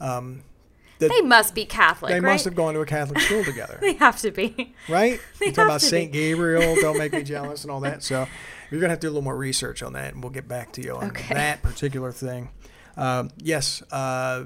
um, 0.01 0.43
that 0.99 1.09
They 1.09 1.21
must 1.23 1.55
be 1.55 1.65
Catholic, 1.65 2.11
they 2.13 2.21
right? 2.21 2.33
must 2.33 2.45
have 2.45 2.55
gone 2.55 2.75
to 2.75 2.81
a 2.81 2.87
Catholic 2.87 3.21
school 3.21 3.43
together, 3.45 3.79
They 3.81 3.95
have 3.95 4.21
to 4.21 4.31
be. 4.31 4.75
right? 4.89 5.21
They 5.41 5.47
You 5.47 5.53
talk 5.53 5.65
about 5.67 5.81
St. 5.81 6.13
be. 6.13 6.19
Gabriel, 6.19 6.77
don't 6.81 6.99
make 6.99 7.13
me 7.13 7.23
jealous, 7.23 7.63
and 7.65 7.71
all 7.71 7.81
that. 7.81 8.03
So 8.03 8.27
you're 8.71 8.81
going 8.81 8.89
to 8.89 8.93
have 8.93 9.01
to 9.01 9.07
do 9.07 9.09
a 9.09 9.13
little 9.13 9.23
more 9.23 9.37
research 9.37 9.83
on 9.83 9.95
that, 9.95 10.13
and 10.15 10.23
we'll 10.23 10.31
get 10.33 10.47
back 10.47 10.73
to 10.73 10.83
you 10.83 10.97
on 10.97 11.09
Okay. 11.09 11.35
that 11.35 11.63
particular 11.63 12.13
thing. 12.13 12.51
Um, 12.97 13.31
yes, 13.39 13.83
uh, 13.91 14.45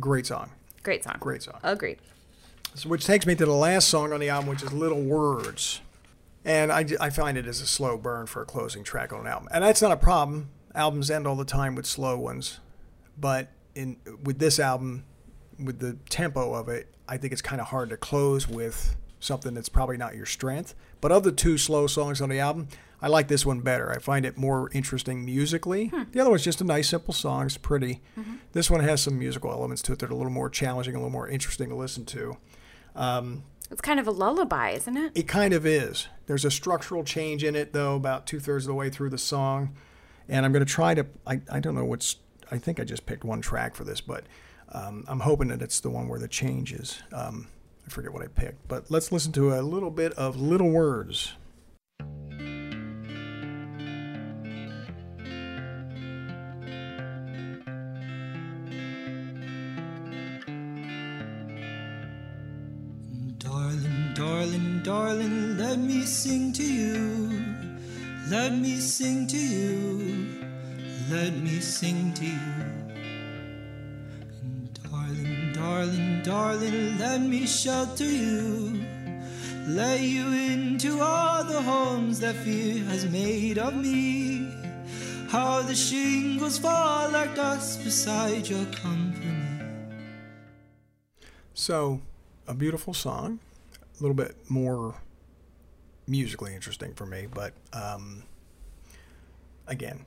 great 0.00 0.26
song. 0.26 0.50
Great 0.82 1.04
song. 1.04 1.16
Great 1.20 1.42
song. 1.42 1.58
Agreed. 1.62 1.98
So, 2.74 2.88
which 2.88 3.04
takes 3.04 3.26
me 3.26 3.34
to 3.34 3.44
the 3.44 3.52
last 3.52 3.88
song 3.88 4.12
on 4.12 4.20
the 4.20 4.28
album, 4.28 4.50
which 4.50 4.62
is 4.62 4.72
Little 4.72 5.02
Words. 5.02 5.80
And 6.44 6.72
I, 6.72 6.86
I 7.00 7.10
find 7.10 7.36
it 7.36 7.46
as 7.46 7.60
a 7.60 7.66
slow 7.66 7.98
burn 7.98 8.26
for 8.26 8.42
a 8.42 8.46
closing 8.46 8.84
track 8.84 9.12
on 9.12 9.20
an 9.20 9.26
album. 9.26 9.48
And 9.52 9.64
that's 9.64 9.82
not 9.82 9.92
a 9.92 9.96
problem. 9.96 10.50
Albums 10.74 11.10
end 11.10 11.26
all 11.26 11.36
the 11.36 11.44
time 11.44 11.74
with 11.74 11.86
slow 11.86 12.16
ones. 12.16 12.60
But 13.18 13.48
in 13.74 13.96
with 14.22 14.38
this 14.38 14.58
album, 14.58 15.04
with 15.62 15.80
the 15.80 15.98
tempo 16.08 16.54
of 16.54 16.68
it, 16.68 16.94
I 17.08 17.16
think 17.16 17.32
it's 17.32 17.42
kind 17.42 17.60
of 17.60 17.68
hard 17.68 17.90
to 17.90 17.96
close 17.96 18.48
with 18.48 18.96
something 19.20 19.54
that's 19.54 19.68
probably 19.68 19.96
not 19.96 20.14
your 20.14 20.26
strength. 20.26 20.74
But 21.00 21.12
of 21.12 21.24
the 21.24 21.32
two 21.32 21.58
slow 21.58 21.86
songs 21.86 22.20
on 22.20 22.28
the 22.28 22.38
album, 22.38 22.68
I 23.00 23.08
like 23.08 23.28
this 23.28 23.46
one 23.46 23.60
better. 23.60 23.90
I 23.90 23.98
find 23.98 24.26
it 24.26 24.36
more 24.36 24.70
interesting 24.72 25.24
musically. 25.24 25.88
Hmm. 25.88 26.04
The 26.12 26.20
other 26.20 26.30
one's 26.30 26.44
just 26.44 26.60
a 26.60 26.64
nice, 26.64 26.88
simple 26.88 27.14
song. 27.14 27.46
It's 27.46 27.56
pretty. 27.56 28.00
Mm-hmm. 28.18 28.36
This 28.52 28.70
one 28.70 28.80
has 28.80 29.02
some 29.02 29.18
musical 29.18 29.50
elements 29.50 29.82
to 29.82 29.92
it 29.92 30.00
that 30.00 30.10
are 30.10 30.12
a 30.12 30.16
little 30.16 30.32
more 30.32 30.50
challenging, 30.50 30.94
a 30.94 30.98
little 30.98 31.10
more 31.10 31.28
interesting 31.28 31.68
to 31.68 31.74
listen 31.74 32.04
to. 32.06 32.36
It's 33.70 33.80
kind 33.80 34.00
of 34.00 34.06
a 34.06 34.10
lullaby, 34.10 34.70
isn't 34.70 34.96
it? 34.96 35.12
It 35.14 35.28
kind 35.28 35.52
of 35.52 35.66
is. 35.66 36.08
There's 36.26 36.44
a 36.44 36.50
structural 36.50 37.04
change 37.04 37.44
in 37.44 37.54
it, 37.54 37.72
though, 37.72 37.96
about 37.96 38.26
two 38.26 38.40
thirds 38.40 38.64
of 38.64 38.68
the 38.68 38.74
way 38.74 38.88
through 38.88 39.10
the 39.10 39.18
song. 39.18 39.74
And 40.28 40.44
I'm 40.44 40.52
going 40.52 40.64
to 40.64 40.70
try 40.70 40.94
to, 40.94 41.06
I, 41.26 41.40
I 41.50 41.60
don't 41.60 41.74
know 41.74 41.84
what's, 41.84 42.16
I 42.50 42.58
think 42.58 42.80
I 42.80 42.84
just 42.84 43.06
picked 43.06 43.24
one 43.24 43.40
track 43.40 43.74
for 43.74 43.84
this, 43.84 44.00
but 44.00 44.24
um, 44.70 45.04
I'm 45.06 45.20
hoping 45.20 45.48
that 45.48 45.62
it's 45.62 45.80
the 45.80 45.90
one 45.90 46.08
where 46.08 46.18
the 46.18 46.28
change 46.28 46.72
is. 46.72 47.02
Um, 47.12 47.48
I 47.86 47.90
forget 47.90 48.12
what 48.12 48.22
I 48.22 48.26
picked. 48.26 48.68
But 48.68 48.90
let's 48.90 49.12
listen 49.12 49.32
to 49.32 49.54
a 49.54 49.60
little 49.62 49.90
bit 49.90 50.12
of 50.14 50.36
Little 50.36 50.70
Words. 50.70 51.34
Darling, 63.68 64.14
darling, 64.14 64.80
darling, 64.82 65.58
let 65.58 65.78
me 65.78 66.00
sing 66.00 66.54
to 66.54 66.62
you. 66.62 67.28
Let 68.30 68.54
me 68.54 68.80
sing 68.80 69.26
to 69.26 69.36
you. 69.36 70.26
Let 71.10 71.34
me 71.36 71.60
sing 71.60 72.14
to 72.14 72.24
you. 72.24 72.54
Darling, 74.90 75.52
darling, 75.52 76.22
darling, 76.22 76.98
let 76.98 77.20
me 77.20 77.46
shelter 77.46 78.10
you. 78.10 78.80
Let 79.66 80.00
you 80.00 80.32
into 80.32 81.02
all 81.02 81.44
the 81.44 81.60
homes 81.60 82.20
that 82.20 82.36
fear 82.36 82.82
has 82.84 83.04
made 83.04 83.58
of 83.58 83.76
me. 83.76 84.48
How 85.28 85.60
the 85.60 85.74
shingles 85.74 86.58
fall 86.58 87.10
like 87.10 87.36
dust 87.36 87.84
beside 87.84 88.48
your 88.48 88.64
company. 88.72 89.44
So, 91.52 92.00
a 92.46 92.54
beautiful 92.54 92.94
song, 92.94 93.40
a 93.98 94.02
little 94.02 94.14
bit 94.14 94.36
more 94.48 94.94
musically 96.06 96.54
interesting 96.54 96.94
for 96.94 97.06
me, 97.06 97.26
but 97.32 97.52
um, 97.72 98.22
again, 99.66 100.04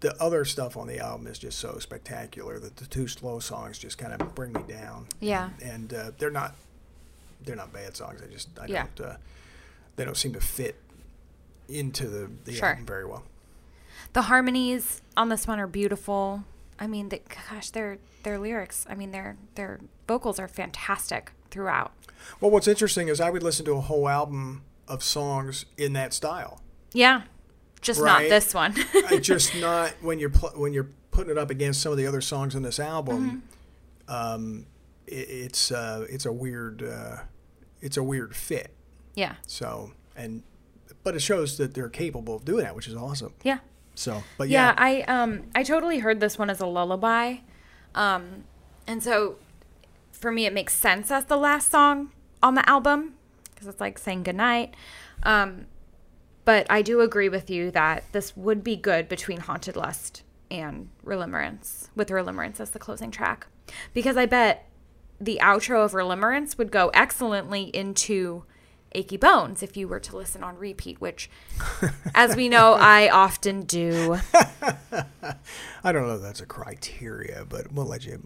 the 0.00 0.20
other 0.22 0.44
stuff 0.44 0.76
on 0.76 0.86
the 0.86 0.98
album 0.98 1.26
is 1.26 1.38
just 1.38 1.58
so 1.58 1.78
spectacular 1.78 2.58
that 2.58 2.76
the 2.76 2.86
two 2.86 3.08
slow 3.08 3.38
songs 3.38 3.78
just 3.78 3.98
kind 3.98 4.12
of 4.12 4.34
bring 4.34 4.52
me 4.52 4.60
down. 4.68 5.06
Yeah. 5.20 5.50
and 5.62 5.92
uh, 5.92 6.10
they're 6.18 6.30
not 6.30 6.54
they're 7.44 7.56
not 7.56 7.72
bad 7.72 7.96
songs. 7.96 8.20
I 8.22 8.26
just 8.30 8.48
I 8.60 8.66
Yeah. 8.66 8.86
don't 8.94 9.08
uh, 9.08 9.16
they 9.96 10.04
don't 10.04 10.16
seem 10.16 10.32
to 10.34 10.40
fit 10.40 10.76
into 11.68 12.06
the, 12.08 12.30
the 12.44 12.52
Sure. 12.52 12.68
album 12.70 12.86
very 12.86 13.04
well. 13.04 13.24
The 14.12 14.22
harmonies 14.22 15.02
on 15.16 15.28
this 15.30 15.46
one 15.46 15.58
are 15.58 15.66
beautiful. 15.66 16.44
I 16.78 16.86
mean, 16.86 17.08
the, 17.08 17.20
gosh, 17.50 17.70
their 17.70 17.98
their 18.22 18.38
lyrics. 18.38 18.86
I 18.88 18.94
mean, 18.94 19.10
their 19.10 19.36
their 19.54 19.80
vocals 20.06 20.38
are 20.38 20.48
fantastic 20.48 21.32
throughout. 21.50 21.92
Well, 22.40 22.50
what's 22.50 22.68
interesting 22.68 23.08
is 23.08 23.20
I 23.20 23.30
would 23.30 23.42
listen 23.42 23.64
to 23.66 23.72
a 23.74 23.80
whole 23.80 24.08
album 24.08 24.62
of 24.88 25.02
songs 25.02 25.66
in 25.76 25.92
that 25.94 26.12
style. 26.12 26.60
Yeah, 26.92 27.22
just 27.80 28.00
Right. 28.00 28.22
not 28.24 28.28
this 28.30 28.54
one. 28.54 28.74
Just 29.20 29.54
not 29.56 29.92
when 30.00 30.18
you're 30.18 30.30
pl- 30.30 30.52
when 30.56 30.72
you're 30.72 30.88
putting 31.10 31.30
it 31.30 31.38
up 31.38 31.50
against 31.50 31.80
some 31.82 31.92
of 31.92 31.98
the 31.98 32.06
other 32.06 32.20
songs 32.20 32.54
in 32.54 32.62
this 32.62 32.78
album. 32.80 33.42
Mm-hmm. 34.08 34.14
Um, 34.14 34.66
it, 35.06 35.28
it's 35.28 35.70
uh, 35.70 36.06
it's 36.08 36.26
a 36.26 36.32
weird 36.32 36.82
uh, 36.82 37.18
it's 37.80 37.96
a 37.96 38.02
weird 38.02 38.34
fit. 38.36 38.72
yeah, 39.14 39.34
So 39.46 39.92
and 40.16 40.42
but 41.02 41.14
it 41.14 41.20
shows 41.20 41.56
that 41.58 41.74
they're 41.74 41.88
capable 41.88 42.34
of 42.36 42.44
doing 42.44 42.64
that, 42.64 42.74
which 42.74 42.88
is 42.88 42.94
awesome. 42.94 43.34
yeah. 43.42 43.58
So, 43.94 44.22
but 44.36 44.48
Yeah, 44.48 44.68
yeah, 44.68 44.74
I 44.76 45.00
um 45.02 45.44
I 45.54 45.62
totally 45.62 45.98
heard 46.00 46.20
this 46.20 46.38
one 46.38 46.50
as 46.50 46.60
a 46.60 46.66
lullaby. 46.66 47.36
Um 47.94 48.44
and 48.86 49.02
so 49.02 49.36
for 50.12 50.30
me 50.32 50.46
it 50.46 50.52
makes 50.52 50.74
sense 50.74 51.10
as 51.10 51.24
the 51.26 51.36
last 51.36 51.70
song 51.70 52.10
on 52.42 52.54
the 52.54 52.68
album 52.68 53.14
because 53.54 53.66
it's 53.68 53.80
like 53.80 53.98
saying 53.98 54.22
goodnight. 54.22 54.74
Um 55.22 55.66
but 56.44 56.66
I 56.70 56.80
do 56.80 57.00
agree 57.00 57.28
with 57.28 57.50
you 57.50 57.72
that 57.72 58.04
this 58.12 58.36
would 58.36 58.62
be 58.62 58.76
good 58.76 59.08
between 59.08 59.40
Haunted 59.40 59.74
Lust 59.74 60.22
and 60.48 60.90
Relimmerance 61.04 61.88
with 61.96 62.08
Relimmerance 62.08 62.60
as 62.60 62.70
the 62.70 62.78
closing 62.78 63.10
track. 63.10 63.48
Because 63.92 64.16
I 64.16 64.26
bet 64.26 64.68
the 65.20 65.40
outro 65.42 65.84
of 65.84 65.92
Relimmerance 65.92 66.56
would 66.56 66.70
go 66.70 66.90
excellently 66.94 67.64
into 67.64 68.44
Achy 68.96 69.18
Bones 69.18 69.62
if 69.62 69.76
you 69.76 69.86
were 69.86 70.00
to 70.00 70.16
listen 70.16 70.42
on 70.42 70.56
repeat, 70.56 71.00
which, 71.00 71.28
as 72.14 72.34
we 72.34 72.48
know, 72.48 72.72
I 72.78 73.08
often 73.10 73.62
do. 73.62 74.18
I 75.84 75.92
don't 75.92 76.08
know 76.08 76.16
if 76.16 76.22
that's 76.22 76.40
a 76.40 76.46
criteria, 76.46 77.44
but 77.48 77.70
we'll 77.72 77.86
let 77.86 78.06
you 78.06 78.22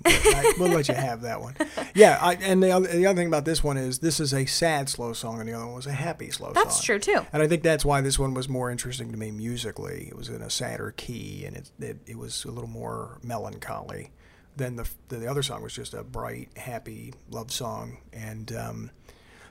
we'll 0.59 0.71
let 0.71 0.89
you 0.89 0.95
have 0.95 1.23
that 1.23 1.41
one. 1.41 1.57
Yeah, 1.95 2.19
I, 2.23 2.35
and 2.37 2.63
the 2.63 2.71
other, 2.71 2.87
the 2.87 3.07
other 3.07 3.17
thing 3.17 3.27
about 3.27 3.45
this 3.45 3.65
one 3.65 3.77
is 3.77 3.99
this 3.99 4.21
is 4.21 4.33
a 4.33 4.47
sad 4.47 4.89
slow 4.89 5.13
song, 5.13 5.41
and 5.41 5.49
the 5.49 5.53
other 5.53 5.67
one 5.67 5.75
was 5.75 5.87
a 5.87 5.93
happy 5.93 6.31
slow 6.31 6.49
song. 6.49 6.55
That's 6.55 6.83
true 6.83 6.99
too. 6.99 7.27
And 7.33 7.43
I 7.43 7.49
think 7.49 7.63
that's 7.63 7.85
why 7.85 8.01
this 8.01 8.19
one 8.19 8.33
was 8.33 8.49
more 8.49 8.71
interesting 8.71 9.11
to 9.11 9.19
me 9.19 9.31
musically. 9.31 10.07
It 10.09 10.17
was 10.17 10.29
in 10.29 10.41
a 10.41 10.51
sadder 10.51 10.95
key, 10.97 11.45
and 11.45 11.57
it 11.57 11.71
it, 11.81 11.99
it 12.07 12.19
was 12.19 12.45
a 12.45 12.51
little 12.51 12.71
more 12.71 13.19
melancholy 13.23 14.11
than 14.57 14.77
the 14.77 14.89
the 15.09 15.27
other 15.29 15.43
song 15.43 15.63
was 15.63 15.73
just 15.73 15.95
a 15.95 16.05
bright, 16.05 16.51
happy 16.57 17.13
love 17.31 17.51
song. 17.51 17.99
And 18.13 18.53
um, 18.53 18.91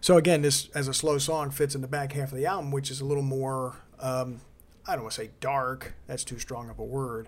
so 0.02 0.18
again, 0.18 0.42
this 0.42 0.70
as 0.76 0.88
a 0.88 0.94
slow 0.94 1.18
song 1.18 1.52
fits 1.52 1.76
in 1.76 1.82
the 1.82 1.88
back 1.88 2.14
half 2.14 2.32
of 2.32 2.38
the 2.38 2.46
album, 2.46 2.72
which 2.72 2.90
is 2.92 3.02
a 3.02 3.06
little 3.06 3.24
more. 3.24 3.78
Um, 4.00 4.42
I 4.88 4.94
don't 4.94 5.04
want 5.04 5.14
to 5.16 5.22
say 5.22 5.30
dark. 5.40 5.94
That's 6.08 6.24
too 6.24 6.40
strong 6.40 6.70
of 6.70 6.80
a 6.80 6.84
word, 6.84 7.28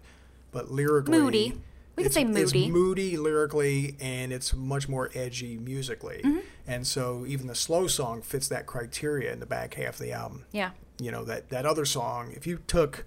but 0.52 0.72
lyrically 0.72 1.20
Moody. 1.20 1.62
We 1.96 2.04
could 2.04 2.12
it's- 2.12 2.14
say 2.14 2.22
It's 2.42 2.54
moody. 2.54 2.72
moody 2.72 3.18
lyrically, 3.18 3.98
and 4.00 4.32
it's 4.32 4.54
much 4.54 4.88
more 4.88 5.12
edgy 5.14 5.58
musically. 5.58 6.22
Mm-hmm. 6.24 6.40
And 6.66 6.88
so 6.88 7.26
even 7.28 7.48
the 7.48 7.56
slow 7.56 7.88
song 7.88 8.22
fits 8.22 8.48
that 8.48 8.66
criteria 8.66 9.32
in 9.34 9.40
the 9.42 9.46
back 9.46 9.74
half 9.74 9.96
of 9.96 10.00
the 10.00 10.14
album 10.14 10.46
Yeah. 10.54 10.72
you 11.00 11.12
know 11.12 11.24
that 11.26 11.50
that 11.50 11.66
other 11.66 11.84
song 11.86 12.32
if 12.36 12.48
you 12.48 12.60
took 12.68 13.06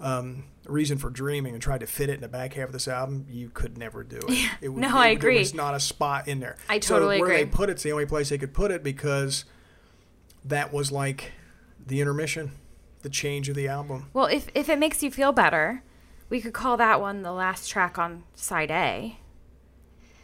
um, 0.00 0.44
reason 0.66 0.98
for 0.98 1.08
dreaming 1.10 1.54
and 1.54 1.62
tried 1.62 1.80
to 1.80 1.86
fit 1.86 2.10
it 2.10 2.14
in 2.14 2.20
the 2.20 2.28
back 2.28 2.52
half 2.54 2.66
of 2.66 2.72
this 2.72 2.86
album 2.88 3.24
you 3.30 3.48
could 3.52 3.78
never 3.78 4.02
do 4.04 4.20
it, 4.28 4.50
it 4.60 4.68
would, 4.68 4.80
No, 4.82 4.88
it 4.88 4.94
I 4.94 5.08
agree. 5.08 5.34
there 5.34 5.40
was 5.40 5.54
not 5.54 5.74
a 5.74 5.80
spot 5.80 6.28
in 6.28 6.40
there 6.40 6.56
I 6.68 6.80
so 6.80 6.94
totally 6.96 7.20
where 7.20 7.30
they 7.30 7.46
put 7.46 7.70
it's 7.70 7.82
the 7.82 7.92
only 7.92 8.04
place 8.06 8.28
they 8.28 8.38
could 8.38 8.52
put 8.52 8.70
it 8.70 8.82
because 8.82 9.44
that 10.44 10.72
was 10.72 10.92
like 10.92 11.32
the 11.86 12.00
intermission 12.00 12.52
the 13.02 13.08
change 13.08 13.48
of 13.48 13.54
the 13.54 13.68
album 13.68 14.10
Well, 14.12 14.26
if 14.26 14.48
if 14.54 14.68
it 14.68 14.78
makes 14.78 15.02
you 15.02 15.10
feel 15.10 15.32
better, 15.32 15.82
we 16.28 16.40
could 16.40 16.52
call 16.52 16.76
that 16.78 17.00
one 17.00 17.22
the 17.22 17.32
last 17.32 17.68
track 17.68 17.98
on 17.98 18.24
side 18.34 18.70
A. 18.70 19.18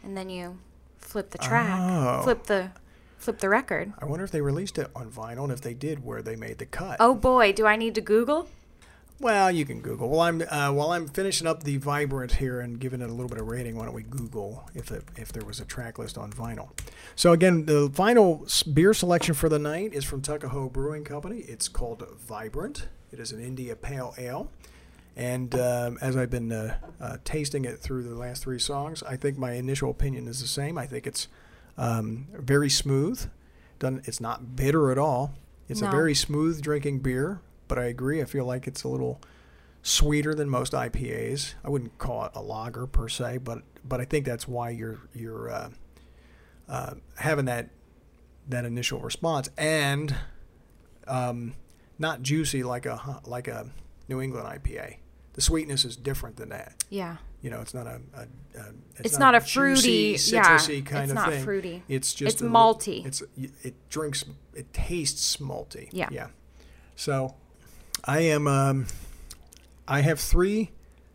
And 0.03 0.17
then 0.17 0.29
you 0.29 0.59
flip 0.99 1.29
the 1.31 1.37
track, 1.37 1.79
Oh. 1.81 2.21
flip 2.23 2.43
the 2.47 2.71
flip 3.17 3.39
the 3.39 3.47
record. 3.47 3.93
i 3.99 4.05
wonder 4.05 4.25
if 4.25 4.31
they 4.31 4.41
released 4.41 4.77
it 4.77 4.89
on 4.95 5.09
vinyl 5.09 5.43
and 5.45 5.53
if 5.53 5.61
they 5.61 5.73
did 5.73 6.03
where 6.03 6.21
they 6.21 6.35
made 6.35 6.57
the 6.57 6.65
cut 6.65 6.97
Oh 6.99 7.15
boy, 7.15 7.53
do 7.53 7.65
I 7.65 7.77
need 7.77 7.95
to 7.95 8.01
Google? 8.01 8.49
Well, 9.23 9.49
you 9.51 9.63
can 9.63 9.79
Google. 9.79 10.09
While 10.09 10.19
I'm 10.19 10.41
uh, 10.41 10.73
while 10.73 10.91
I'm 10.91 11.07
finishing 11.07 11.47
up 11.47 11.63
the 11.63 11.77
Vibrant 11.77 12.33
here 12.33 12.59
and 12.59 12.77
giving 12.77 12.99
it 12.99 13.09
a 13.09 13.13
little 13.13 13.29
bit 13.29 13.39
of 13.39 13.47
rating, 13.47 13.77
why 13.77 13.85
don't 13.85 13.93
we 13.93 14.03
Google 14.03 14.69
if 14.75 14.91
it, 14.91 15.05
if 15.15 15.31
there 15.31 15.45
was 15.45 15.61
a 15.61 15.65
track 15.65 15.97
list 15.97 16.17
on 16.17 16.33
vinyl? 16.33 16.71
So 17.15 17.31
again, 17.31 17.65
the 17.65 17.89
final 17.93 18.45
beer 18.73 18.93
selection 18.93 19.33
for 19.33 19.47
the 19.47 19.59
night 19.59 19.93
is 19.93 20.03
from 20.03 20.21
Tuckahoe 20.21 20.67
Brewing 20.67 21.05
Company. 21.05 21.37
It's 21.37 21.69
called 21.69 22.05
Vibrant. 22.27 22.89
It 23.13 23.19
is 23.21 23.31
an 23.31 23.39
India 23.39 23.77
Pale 23.77 24.13
Ale, 24.17 24.51
and 25.15 25.55
um, 25.55 25.97
as 26.01 26.17
I've 26.17 26.29
been 26.29 26.51
uh, 26.51 26.75
uh, 26.99 27.15
tasting 27.23 27.63
it 27.63 27.79
through 27.79 28.03
the 28.03 28.15
last 28.15 28.43
three 28.43 28.59
songs, 28.59 29.03
I 29.03 29.15
think 29.15 29.37
my 29.37 29.53
initial 29.53 29.89
opinion 29.89 30.27
is 30.27 30.41
the 30.41 30.47
same. 30.47 30.77
I 30.77 30.85
think 30.85 31.07
it's 31.07 31.29
um, 31.77 32.27
very 32.33 32.69
smooth. 32.69 33.25
Doesn't 33.79 34.05
it's 34.05 34.19
not 34.19 34.57
bitter 34.57 34.91
at 34.91 34.97
all. 34.97 35.33
It's 35.69 35.81
a 35.81 35.89
very 35.89 36.13
smooth 36.13 36.61
drinking 36.61 36.99
beer, 36.99 37.39
but 37.73 37.81
I 37.81 37.85
agree. 37.85 38.21
I 38.21 38.25
feel 38.25 38.45
like 38.45 38.67
it's 38.67 38.83
a 38.83 38.87
little 38.87 39.19
sweeter 39.81 40.35
than 40.35 40.47
most 40.47 40.73
IPAs. 40.73 41.55
I 41.65 41.69
wouldn't 41.69 41.97
call 41.97 42.25
it 42.25 42.31
a 42.35 42.39
lager 42.39 42.85
per 42.85 43.09
se, 43.09 43.39
but 43.39 43.63
but 43.83 43.99
I 43.99 44.05
think 44.05 44.27
that's 44.27 44.47
why 44.47 44.69
you're 44.69 44.99
you're 45.15 45.49
uh, 45.49 45.69
uh, 46.69 46.93
having 47.17 47.45
that 47.45 47.69
that 48.47 48.63
initial 48.63 48.99
response 48.99 49.49
and 49.57 50.15
um, 51.07 51.55
not 51.97 52.21
juicy 52.21 52.61
like 52.61 52.85
a 52.85 53.21
like 53.25 53.47
a 53.47 53.65
New 54.07 54.21
England 54.21 54.45
IPA. 54.47 54.97
The 55.33 55.41
sweetness 55.41 55.83
is 55.83 55.95
different 55.95 56.35
than 56.35 56.49
that. 56.49 56.75
Yeah. 56.91 57.17
You 57.41 57.49
know, 57.49 57.59
it's 57.59 57.73
not 57.73 57.87
a, 57.87 58.01
a, 58.13 58.21
a 58.59 58.65
It's 58.99 59.17
not 59.17 59.33
a 59.33 59.41
fruity- 59.41 60.11
juicy, 60.11 60.35
yeah, 60.35 60.57
citrusy 60.59 60.85
kind 60.85 61.03
it's 61.05 61.11
of 61.11 61.15
not 61.15 61.33
fruity. 61.43 61.81
It's 61.89 62.13
just 62.13 62.33
It's 62.35 62.41
a 62.43 62.45
malty. 62.45 63.03
It's 63.03 63.23
it 63.35 63.73
drinks. 63.89 64.25
It 64.53 64.71
tastes 64.73 65.37
malty. 65.37 65.89
Yeah. 65.91 66.09
Yeah. 66.11 66.27
So, 66.95 67.33
I 68.03 68.19
am. 68.21 68.47
Um, 68.47 68.87
I 69.87 70.01
have 70.01 70.19
three 70.19 70.71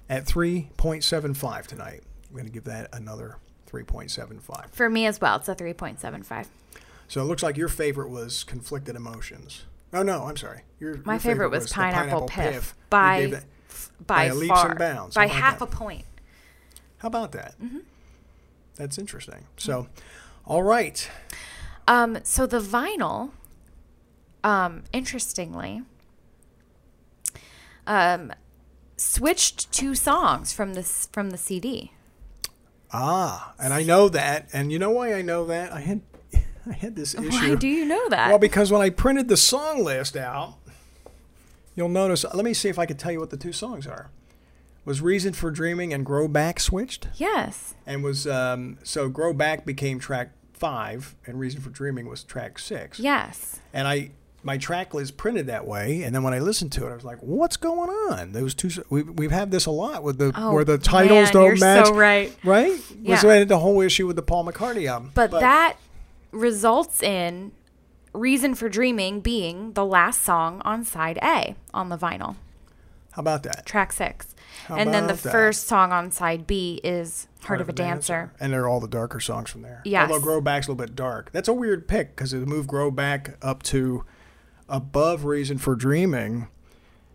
at 0.09 0.27
three 0.27 0.69
point 0.77 1.05
seven 1.05 1.35
five 1.35 1.67
tonight. 1.67 2.03
I'm 2.29 2.35
going 2.35 2.47
to 2.47 2.53
give 2.53 2.65
that 2.65 2.89
another 2.93 3.37
three 3.67 3.83
point 3.85 4.11
seven 4.11 4.39
five. 4.41 4.71
For 4.73 4.89
me 4.89 5.07
as 5.07 5.21
well, 5.21 5.37
it's 5.37 5.49
a 5.49 5.55
3.75. 5.55 6.47
So 7.09 7.23
it 7.23 7.25
looks 7.25 7.43
like 7.43 7.57
your 7.57 7.69
favorite 7.69 8.11
was 8.11 8.45
Conflicted 8.45 8.97
Emotions. 8.97 9.65
Oh 9.93 10.03
no, 10.03 10.25
I'm 10.25 10.37
sorry. 10.37 10.63
Your 10.79 10.99
My 11.05 11.15
your 11.15 11.21
favorite 11.21 11.51
was 11.51 11.67
the 11.69 11.75
Pineapple 11.75 12.27
Piff 12.29 12.75
You 12.77 12.85
by- 12.91 13.27
that- 13.27 13.45
by, 14.07 14.25
a 14.25 14.35
leaps 14.35 14.49
far, 14.55 14.71
and 14.71 14.79
bounds. 14.79 15.15
by 15.15 15.27
half 15.27 15.61
a 15.61 15.67
point. 15.67 16.05
How 16.99 17.09
about 17.09 17.33
that? 17.33 17.55
Mm-hmm. 17.61 17.79
That's 18.77 18.97
interesting. 18.99 19.45
So, 19.57 19.89
all 20.47 20.63
right. 20.63 21.09
Um, 21.87 22.19
so 22.23 22.47
the 22.47 22.61
vinyl, 22.61 23.31
um, 24.43 24.85
interestingly, 24.93 25.83
um, 27.89 28.33
switched 28.97 29.73
two 29.73 29.97
songs 29.97 30.53
from 30.53 30.75
this 30.75 31.09
from 31.13 31.31
the 31.31 31.39
CD. 31.39 31.93
Ah, 32.93 33.55
and 33.59 33.75
I 33.75 33.83
know 33.83 34.09
that, 34.09 34.49
and 34.53 34.71
you 34.71 34.79
know 34.79 34.91
why 34.91 35.15
I 35.15 35.23
know 35.23 35.45
that? 35.47 35.73
I 35.73 35.81
had 35.81 36.03
I 36.67 36.73
had 36.73 36.95
this 36.95 37.15
issue. 37.15 37.31
Why 37.31 37.55
do 37.57 37.67
you 37.67 37.85
know 37.85 38.09
that? 38.11 38.29
Well, 38.29 38.39
because 38.39 38.71
when 38.71 38.81
I 38.81 38.91
printed 38.91 39.29
the 39.29 39.37
song 39.37 39.83
list 39.83 40.17
out, 40.17 40.59
you'll 41.75 41.89
notice. 41.89 42.25
Let 42.33 42.45
me 42.45 42.55
see 42.55 42.69
if 42.69 42.79
I 42.79 42.87
can 42.87 42.97
tell 42.97 43.11
you 43.11 43.21
what 43.21 43.31
the 43.31 43.37
two 43.37 43.53
songs 43.53 43.87
are. 43.87 44.11
Was 44.85 45.03
Reason 45.03 45.35
for 45.35 45.51
Dreaming 45.51 45.93
and 45.93 46.05
Grow 46.07 46.29
Back 46.29 46.61
switched? 46.61 47.09
yes. 47.17 47.75
And 47.85 48.03
was 48.03 48.27
um, 48.27 48.79
so 48.83 49.09
Grow 49.11 49.35
Back 49.35 49.67
became 49.67 49.99
track 49.99 50.31
five, 50.55 51.15
and 51.27 51.39
Reason 51.39 51.61
for 51.61 51.69
Dreaming 51.71 52.09
was 52.09 52.25
track 52.25 52.59
six. 52.59 52.99
Yes. 52.99 53.61
And 53.73 53.87
I 53.87 54.13
my 54.43 54.57
track 54.57 54.95
list 54.95 55.17
printed 55.17 55.47
that 55.49 55.67
way, 55.67 56.03
and 56.03 56.15
then 56.15 56.23
when 56.23 56.33
I 56.33 56.39
listened 56.39 56.73
to 56.73 56.87
it, 56.87 56.91
I 56.91 56.95
was 56.95 57.05
like, 57.05 57.19
"What's 57.19 57.57
going 57.57 57.91
on?" 57.91 58.33
Those 58.33 58.55
two. 58.55 58.71
We 58.89 59.03
we've 59.03 59.33
had 59.33 59.51
this 59.51 59.67
a 59.67 59.71
lot 59.71 60.03
with 60.03 60.19
the 60.19 60.33
Oh, 60.37 60.53
where 60.53 60.65
the 60.65 60.79
titles 60.79 61.33
man, 61.33 61.33
don't 61.33 61.61
match. 61.61 61.87
so 61.87 61.95
right. 61.95 62.35
Right? 62.45 62.81
Yeah. 63.03 63.23
Was 63.23 63.49
the 63.49 63.59
whole 63.59 63.81
issue 63.81 64.07
with 64.07 64.17
the 64.17 64.23
Paul 64.23 64.45
McCartney 64.45 64.89
album. 64.89 65.11
But, 65.15 65.31
that 65.33 65.77
results 66.31 67.03
in 67.03 67.53
Reason 68.13 68.55
for 68.55 68.69
Dreaming 68.69 69.21
being 69.21 69.73
the 69.73 69.85
last 69.85 70.23
song 70.23 70.63
on 70.65 70.85
side 70.85 71.19
A 71.23 71.55
on 71.75 71.89
the 71.89 71.97
vinyl, 71.99 72.37
how 73.13 73.21
about 73.21 73.43
that? 73.43 73.67
track 73.67 73.93
six. 73.93 74.35
How 74.67 74.77
and 74.77 74.93
then 74.93 75.07
the 75.07 75.15
that? 75.15 75.33
first 75.33 75.67
song 75.67 75.93
on 75.93 76.11
side 76.11 76.47
B 76.47 76.81
is 76.85 77.27
Heart, 77.43 77.61
of 77.61 77.69
a 77.69 77.73
Dancer. 77.73 78.33
And 78.41 78.53
they're 78.53 78.69
all 78.69 78.81
the 78.81 78.89
darker 78.89 79.21
songs 79.21 79.51
from 79.51 79.63
there. 79.63 79.83
Yeah. 79.85 80.03
Although 80.03 80.21
Grow 80.21 80.41
Back's 80.41 80.67
a 80.67 80.73
little 80.73 80.85
bit 80.87 80.95
dark. 80.95 81.31
That's 81.33 81.49
a 81.49 81.53
weird 81.53 81.89
pick 81.89 82.15
because 82.17 82.33
it 82.33 82.47
moved 82.47 82.69
Grow 82.69 82.91
Back 82.91 83.37
up 83.43 83.63
to 83.65 84.05
above 84.69 85.25
Reason 85.25 85.59
for 85.59 85.75
Dreaming. 85.75 86.49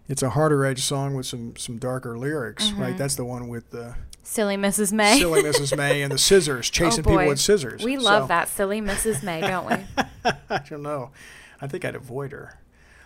It's 0.09 0.21
a 0.21 0.31
harder 0.31 0.65
edge 0.65 0.81
song 0.83 1.15
with 1.15 1.25
some 1.25 1.55
some 1.55 1.77
darker 1.77 2.17
lyrics, 2.17 2.67
Mm-hmm. 2.69 2.81
right? 2.81 2.97
That's 2.97 3.15
the 3.15 3.25
one 3.25 3.47
with 3.47 3.69
the 3.71 3.95
Silly 4.21 4.55
Mrs. 4.57 4.91
May. 4.93 5.19
silly 5.19 5.43
Mrs. 5.43 5.75
May 5.77 6.01
and 6.01 6.11
the 6.11 6.17
scissors, 6.17 6.69
chasing 6.71 7.03
people 7.03 7.25
with 7.27 7.39
scissors. 7.39 7.83
We 7.83 7.97
love 7.97 8.23
So- 8.23 8.27
that 8.27 8.47
silly 8.49 8.81
Mrs. 8.81 9.23
May, 9.23 9.41
don't 9.41 9.65
we? 9.65 10.03
I 10.49 10.59
don't 10.69 10.81
know. 10.81 11.11
I 11.61 11.67
think 11.67 11.85
I'd 11.85 11.95
avoid 11.95 12.31
her. 12.33 12.57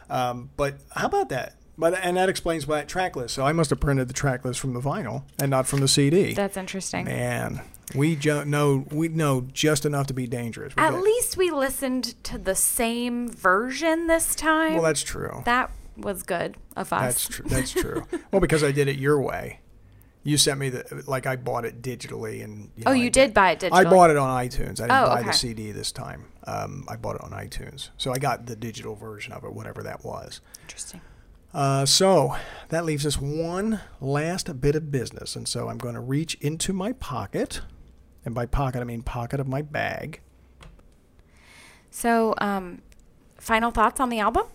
Um, 0.10 0.50
but 0.58 0.76
how 0.96 1.06
about 1.08 1.30
that? 1.30 1.54
But 1.78 1.94
and 2.04 2.18
that 2.18 2.30
explains 2.30 2.66
why 2.66 2.78
that 2.78 2.88
track 2.88 3.16
list. 3.16 3.36
So 3.36 3.46
I 3.46 3.52
must 3.52 3.70
have 3.70 3.80
printed 3.80 4.08
the 4.08 4.14
track 4.14 4.44
list 4.44 4.60
from 4.60 4.74
the 4.74 4.80
vinyl 4.80 5.24
and 5.40 5.52
not 5.52 5.68
from 5.68 5.80
the 5.82 5.88
CD. 5.88 6.34
That's 6.34 6.58
interesting. 6.58 7.06
Man, 7.06 7.62
we 7.96 8.16
ju- 8.16 8.46
know 8.46 8.86
we 8.92 9.08
know 9.08 9.42
just 9.54 9.86
enough 9.86 10.08
to 10.08 10.14
be 10.14 10.28
dangerous. 10.28 10.76
We 10.76 10.84
At 10.84 10.92
got- 10.92 11.02
least 11.04 11.38
we 11.38 11.52
listened 11.52 12.22
to 12.26 12.38
the 12.38 12.56
same 12.56 13.30
version 13.30 14.08
this 14.08 14.36
time. 14.36 14.74
well, 14.74 14.84
that's 14.84 15.04
true. 15.04 15.42
that 15.46 15.72
was 15.96 16.24
good 16.24 16.58
of 16.76 16.92
us. 16.94 17.02
That's 17.02 17.28
true. 17.28 17.46
That's 17.50 17.72
true. 17.72 18.06
well, 18.32 18.42
because 18.42 18.64
I 18.64 18.72
did 18.72 18.88
it 18.88 18.98
your 18.98 19.20
way. 19.22 19.62
You 20.24 20.38
sent 20.38 20.60
me 20.60 20.68
the 20.70 21.04
like 21.08 21.26
I 21.26 21.38
bought 21.38 21.64
it 21.64 21.82
digitally 21.82 22.44
and. 22.44 22.70
You 22.76 22.84
Oh, 22.88 22.92
you 22.92 23.06
I 23.06 23.10
did 23.10 23.34
buy 23.34 23.52
it 23.52 23.62
digitally. 23.62 23.72
I 23.72 23.84
bought 23.86 24.10
it 24.10 24.18
on 24.18 24.30
iTunes. 24.46 24.82
I 24.82 24.88
didn't 24.88 24.92
Oh, 24.92 25.06
buy 25.08 25.20
okay. 25.20 25.28
the 25.28 25.34
CD 25.34 25.72
this 25.72 25.92
time. 25.94 26.26
Um, 26.46 26.84
I 26.90 26.98
bought 26.98 27.16
it 27.16 27.22
on 27.22 27.32
iTunes, 27.32 27.90
so 27.98 28.12
I 28.12 28.18
got 28.18 28.46
the 28.46 28.56
digital 28.58 28.96
version 28.96 29.32
of 29.32 29.44
it, 29.46 29.54
whatever 29.54 29.82
that 29.84 30.04
was. 30.04 30.42
Interesting. 30.64 31.00
Uh, 31.54 31.86
so 31.86 32.36
that 32.70 32.84
leaves 32.86 33.06
us 33.06 33.20
one 33.20 33.80
last 34.02 34.60
bit 34.60 34.76
of 34.76 34.92
business, 34.92 35.36
and 35.38 35.48
so 35.48 35.70
I'm 35.70 35.78
going 35.78 35.96
to 35.96 36.02
reach 36.02 36.36
into 36.42 36.74
my 36.74 36.92
pocket, 36.94 37.62
and 38.28 38.36
by 38.36 38.46
pocket 38.46 38.82
I 38.82 38.84
mean 38.84 39.02
pocket 39.02 39.40
of 39.40 39.48
my 39.48 39.64
bag. 39.64 40.22
So, 41.90 42.36
um, 42.38 42.84
final 43.40 43.72
thoughts 43.72 44.00
on 44.00 44.10
the 44.10 44.20
album? 44.20 44.46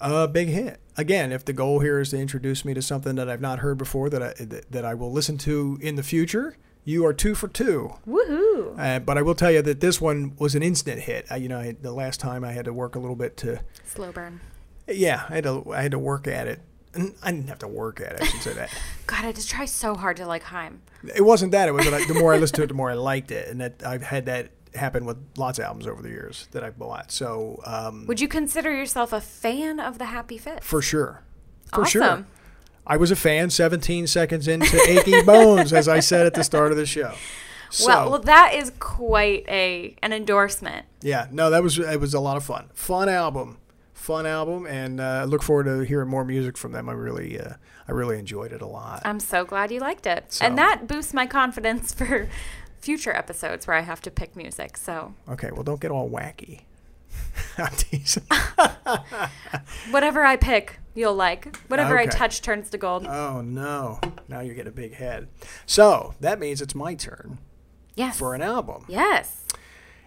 A 0.00 0.26
big 0.26 0.48
hit. 0.48 0.80
Again, 0.96 1.30
if 1.30 1.44
the 1.44 1.52
goal 1.52 1.80
here 1.80 2.00
is 2.00 2.10
to 2.10 2.18
introduce 2.18 2.64
me 2.64 2.74
to 2.74 2.82
something 2.82 3.14
that 3.16 3.28
I've 3.28 3.40
not 3.40 3.60
heard 3.60 3.78
before 3.78 4.10
that 4.10 4.22
I, 4.22 4.32
that, 4.42 4.72
that 4.72 4.84
I 4.84 4.94
will 4.94 5.12
listen 5.12 5.38
to 5.38 5.78
in 5.80 5.94
the 5.96 6.02
future, 6.02 6.56
you 6.84 7.04
are 7.04 7.12
two 7.12 7.34
for 7.34 7.46
two. 7.48 7.94
Woohoo! 8.08 8.74
Uh, 8.78 8.98
but 9.00 9.18
I 9.18 9.22
will 9.22 9.34
tell 9.34 9.50
you 9.52 9.62
that 9.62 9.80
this 9.80 10.00
one 10.00 10.34
was 10.38 10.54
an 10.54 10.62
instant 10.62 11.02
hit. 11.02 11.26
I, 11.30 11.36
you 11.36 11.48
know, 11.48 11.58
I, 11.58 11.76
the 11.80 11.92
last 11.92 12.18
time 12.18 12.42
I 12.44 12.52
had 12.52 12.64
to 12.64 12.72
work 12.72 12.96
a 12.96 12.98
little 12.98 13.16
bit 13.16 13.36
to, 13.38 13.60
Slow 13.84 14.10
burn. 14.10 14.40
yeah, 14.88 15.24
I 15.28 15.34
had 15.36 15.44
to, 15.44 15.70
I 15.72 15.82
had 15.82 15.90
to 15.92 15.98
work 15.98 16.26
at 16.26 16.46
it. 16.48 16.60
I 17.22 17.30
didn't 17.32 17.48
have 17.48 17.58
to 17.60 17.68
work 17.68 18.00
at 18.00 18.12
it. 18.14 18.22
I 18.22 18.26
should 18.26 18.42
say 18.42 18.52
that. 18.54 18.70
God, 19.06 19.24
I 19.24 19.32
just 19.32 19.48
try 19.50 19.64
so 19.64 19.94
hard 19.94 20.16
to 20.18 20.26
like 20.26 20.42
Haim. 20.44 20.82
It 21.14 21.22
wasn't 21.22 21.52
that. 21.52 21.68
It 21.68 21.72
was 21.72 21.84
that 21.84 21.94
I, 21.94 22.04
the 22.06 22.14
more 22.14 22.34
I 22.34 22.38
listened 22.38 22.56
to 22.56 22.62
it, 22.64 22.66
the 22.68 22.74
more 22.74 22.90
I 22.90 22.94
liked 22.94 23.30
it, 23.30 23.48
and 23.48 23.60
that 23.60 23.82
I've 23.84 24.02
had 24.02 24.26
that 24.26 24.50
happen 24.74 25.04
with 25.06 25.16
lots 25.36 25.58
of 25.58 25.64
albums 25.64 25.86
over 25.86 26.02
the 26.02 26.10
years 26.10 26.46
that 26.52 26.62
I've 26.62 26.78
bought. 26.78 27.10
So 27.10 27.60
um, 27.64 28.06
Would 28.06 28.20
you 28.20 28.28
consider 28.28 28.72
yourself 28.74 29.12
a 29.12 29.20
fan 29.20 29.80
of 29.80 29.98
the 29.98 30.06
Happy 30.06 30.38
Fit? 30.38 30.62
for 30.62 30.82
sure, 30.82 31.22
for 31.74 31.84
sure, 31.86 32.02
Awesome. 32.04 32.26
I 32.86 32.96
was 32.96 33.10
a 33.10 33.16
fan. 33.16 33.50
17 33.50 34.06
seconds 34.06 34.48
into 34.48 34.80
Achy 34.88 35.22
Bones, 35.22 35.72
as 35.72 35.88
I 35.88 36.00
said 36.00 36.26
at 36.26 36.34
the 36.34 36.42
start 36.44 36.70
of 36.70 36.76
the 36.78 36.86
show. 36.86 37.12
So, 37.70 37.86
well, 37.86 38.10
well, 38.12 38.18
that 38.20 38.54
is 38.54 38.72
quite 38.78 39.44
a 39.46 39.94
an 40.02 40.14
endorsement. 40.14 40.86
yeah, 41.02 41.26
no, 41.30 41.50
that 41.50 41.62
was 41.62 41.78
it 41.78 42.00
was 42.00 42.14
a 42.14 42.18
lot 42.20 42.38
of 42.38 42.44
fun. 42.44 42.70
Fun 42.72 43.10
album, 43.10 43.58
fun 43.98 44.26
album, 44.26 44.66
and 44.66 45.00
uh, 45.00 45.04
I 45.04 45.24
look 45.24 45.42
forward 45.42 45.64
to 45.64 45.80
hearing 45.80 46.08
more 46.08 46.24
music 46.24 46.56
from 46.56 46.72
them. 46.72 46.88
I 46.88 46.92
really, 46.92 47.38
uh, 47.38 47.54
I 47.86 47.92
really 47.92 48.18
enjoyed 48.18 48.52
it 48.52 48.62
a 48.62 48.66
lot. 48.66 49.02
I'm 49.04 49.20
so 49.20 49.44
glad 49.44 49.70
you 49.70 49.80
liked 49.80 50.06
it, 50.06 50.32
So- 50.32 50.46
and 50.46 50.56
that 50.56 50.86
boosts 50.86 51.12
my 51.12 51.26
confidence 51.26 51.92
for 51.98 52.28
future 52.80 53.14
episodes 53.14 53.66
where 53.66 53.76
I 53.76 53.80
have 53.80 54.00
to 54.02 54.10
pick 54.10 54.36
music. 54.36 54.76
So 54.76 55.14
Okay, 55.28 55.50
well, 55.52 55.64
don't 55.64 55.80
get 55.80 55.90
all 55.90 56.08
wacky. 56.08 56.62
I'm 57.58 57.72
teasing. 57.74 58.24
whatever 59.90 60.24
I 60.24 60.36
pick, 60.36 60.78
you'll 60.94 61.14
like. 61.14 61.56
Whatever 61.68 61.98
I 61.98 62.06
touch 62.06 62.40
turns 62.42 62.70
to 62.70 62.78
gold. 62.78 63.06
Oh 63.06 63.40
no! 63.40 64.00
Now 64.28 64.40
you 64.40 64.54
get 64.54 64.66
a 64.66 64.70
big 64.72 64.94
head. 64.94 65.28
So 65.66 66.14
that 66.20 66.38
means 66.38 66.60
it's 66.62 66.74
my 66.74 66.94
turn 66.94 67.38
yes. 67.96 68.18
for 68.18 68.34
an 68.34 68.42
album. 68.42 68.84
yes. 68.88 69.44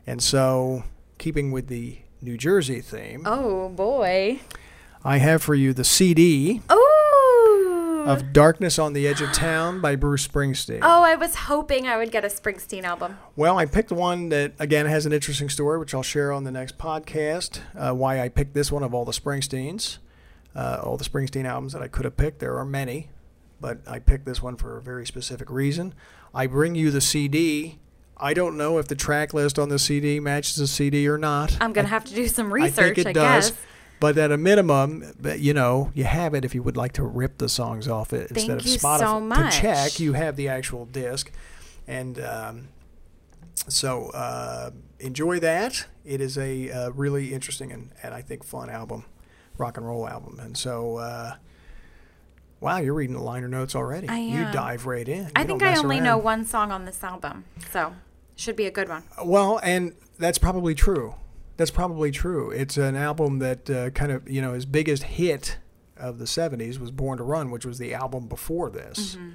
And 0.08 0.22
so, 0.24 0.84
keeping 1.20 1.52
with 1.52 1.68
the 1.68 2.00
New 2.22 2.38
Jersey 2.38 2.82
theme, 2.82 3.24
Oh 3.26 3.70
boy. 3.70 4.40
I 5.04 5.18
have 5.18 5.42
for 5.42 5.56
you 5.56 5.74
the 5.74 5.84
CD 5.84 6.62
Ooh. 6.72 8.04
of 8.06 8.32
Darkness 8.32 8.78
on 8.78 8.94
the 8.94 9.08
Edge 9.08 9.22
of 9.22 9.32
Town 9.32 9.82
by 9.82 9.96
Bruce 9.96 10.28
Springsteen. 10.28 10.80
oh, 10.84 11.02
I 11.04 11.16
was 11.16 11.34
hoping 11.36 11.88
I 11.88 11.98
would 11.98 12.12
get 12.12 12.24
a 12.24 12.28
Springsteen 12.28 12.84
album. 12.84 13.18
Well, 13.36 13.58
I 13.58 13.66
picked 13.66 13.92
one 13.92 14.30
that, 14.30 14.54
again, 14.60 14.86
has 14.86 15.08
an 15.08 15.14
interesting 15.14 15.50
story, 15.50 15.80
which 15.80 15.96
I'll 15.96 16.04
share 16.04 16.32
on 16.32 16.44
the 16.44 16.52
next 16.52 16.78
podcast. 16.78 17.60
Uh, 17.76 17.94
why 17.96 18.22
I 18.22 18.30
picked 18.30 18.54
this 18.54 18.72
one 18.72 18.84
of 18.84 18.94
all 18.94 19.06
the 19.06 19.12
Springsteens, 19.12 19.98
uh, 20.56 20.80
all 20.84 20.98
the 20.98 21.04
Springsteen 21.04 21.46
albums 21.46 21.74
that 21.74 21.82
I 21.82 21.88
could 21.88 22.06
have 22.06 22.18
picked. 22.18 22.38
There 22.38 22.56
are 22.60 22.66
many, 22.66 23.10
but 23.60 23.80
I 23.88 23.98
picked 23.98 24.26
this 24.26 24.44
one 24.44 24.56
for 24.58 24.78
a 24.78 24.82
very 24.84 25.08
specific 25.08 25.50
reason. 25.50 25.96
I 26.36 26.46
bring 26.46 26.76
you 26.76 26.92
the 26.92 27.02
CD. 27.02 27.80
I 28.22 28.34
don't 28.34 28.56
know 28.58 28.78
if 28.78 28.88
the 28.88 28.96
track 28.96 29.34
list 29.34 29.58
on 29.58 29.70
the 29.70 29.80
CD 29.80 30.20
matches 30.20 30.56
the 30.56 30.68
CD 30.68 31.08
or 31.08 31.18
not. 31.18 31.58
I'm 31.60 31.74
gonna 31.74 31.88
I- 31.88 31.92
have 31.92 32.06
to 32.06 32.14
do 32.16 32.28
some 32.28 32.54
research. 32.54 32.80
I 32.80 32.94
think 32.94 32.98
it 33.00 33.08
I 33.08 33.14
does. 33.14 33.52
guess. 33.52 33.60
But 34.00 34.18
at 34.18 34.32
a 34.32 34.38
minimum, 34.38 35.14
you 35.38 35.54
know, 35.54 35.92
you 35.94 36.06
have 36.06 36.34
it 36.34 36.44
if 36.44 36.56
you 36.56 36.64
would 36.64 36.76
like 36.76 36.94
to 36.94 37.04
rip 37.04 37.38
the 37.38 37.48
songs 37.48 37.88
off 37.88 38.14
it 38.14 38.32
instead 38.32 38.48
Thank 38.48 38.62
of 38.62 38.66
you 38.68 38.78
Spotify. 38.80 39.00
so 39.00 39.20
much. 39.20 39.56
To 39.56 39.62
check, 39.62 40.00
you 40.00 40.14
have 40.14 40.36
the 40.36 40.48
actual 40.48 40.86
disc. 40.86 41.32
And 41.88 42.20
um, 42.20 42.68
so 43.68 44.10
uh, 44.10 44.72
enjoy 45.00 45.40
that. 45.42 45.86
It 46.04 46.20
is 46.20 46.36
a 46.38 46.72
uh, 46.72 46.90
really 46.92 47.32
interesting 47.32 47.72
and, 47.72 47.92
and 48.02 48.14
I 48.16 48.24
think 48.24 48.44
fun 48.44 48.72
album, 48.72 49.06
rock 49.60 49.78
and 49.78 49.86
roll 49.86 50.08
album. 50.08 50.40
And 50.40 50.58
so, 50.58 50.98
uh, 50.98 51.36
wow, 52.60 52.78
you're 52.78 52.96
reading 52.96 53.16
the 53.16 53.22
liner 53.22 53.48
notes 53.48 53.76
already. 53.76 54.10
I 54.10 54.18
You 54.18 54.52
dive 54.52 54.88
right 54.88 55.08
in. 55.08 55.30
I 55.36 55.44
think 55.44 55.62
I 55.62 55.76
only 55.78 56.00
know 56.00 56.18
one 56.18 56.44
song 56.46 56.72
on 56.72 56.86
this 56.86 57.04
album, 57.04 57.46
so 57.72 57.94
should 58.42 58.56
be 58.56 58.66
a 58.66 58.72
good 58.72 58.90
one. 58.90 59.04
Well, 59.24 59.60
and 59.64 59.96
that's 60.18 60.38
probably 60.38 60.76
true. 60.76 61.16
That's 61.58 61.72
probably 61.72 62.12
true. 62.12 62.50
It's 62.52 62.78
an 62.78 62.96
album 62.96 63.40
that 63.40 63.70
uh, 63.70 63.90
kind 63.92 64.12
of, 64.12 64.28
you 64.30 64.42
know, 64.42 64.54
his 64.54 64.66
biggest 64.66 65.04
hit 65.04 65.58
of 65.98 66.18
the 66.18 66.26
70s 66.26 66.80
was 66.80 66.90
Born 66.92 67.18
to 67.20 67.24
Run, 67.24 67.52
which 67.52 67.66
was 67.66 67.78
the 67.78 67.94
album 67.94 68.28
before 68.28 68.70
this. 68.72 69.16
Mm-hmm. 69.16 69.30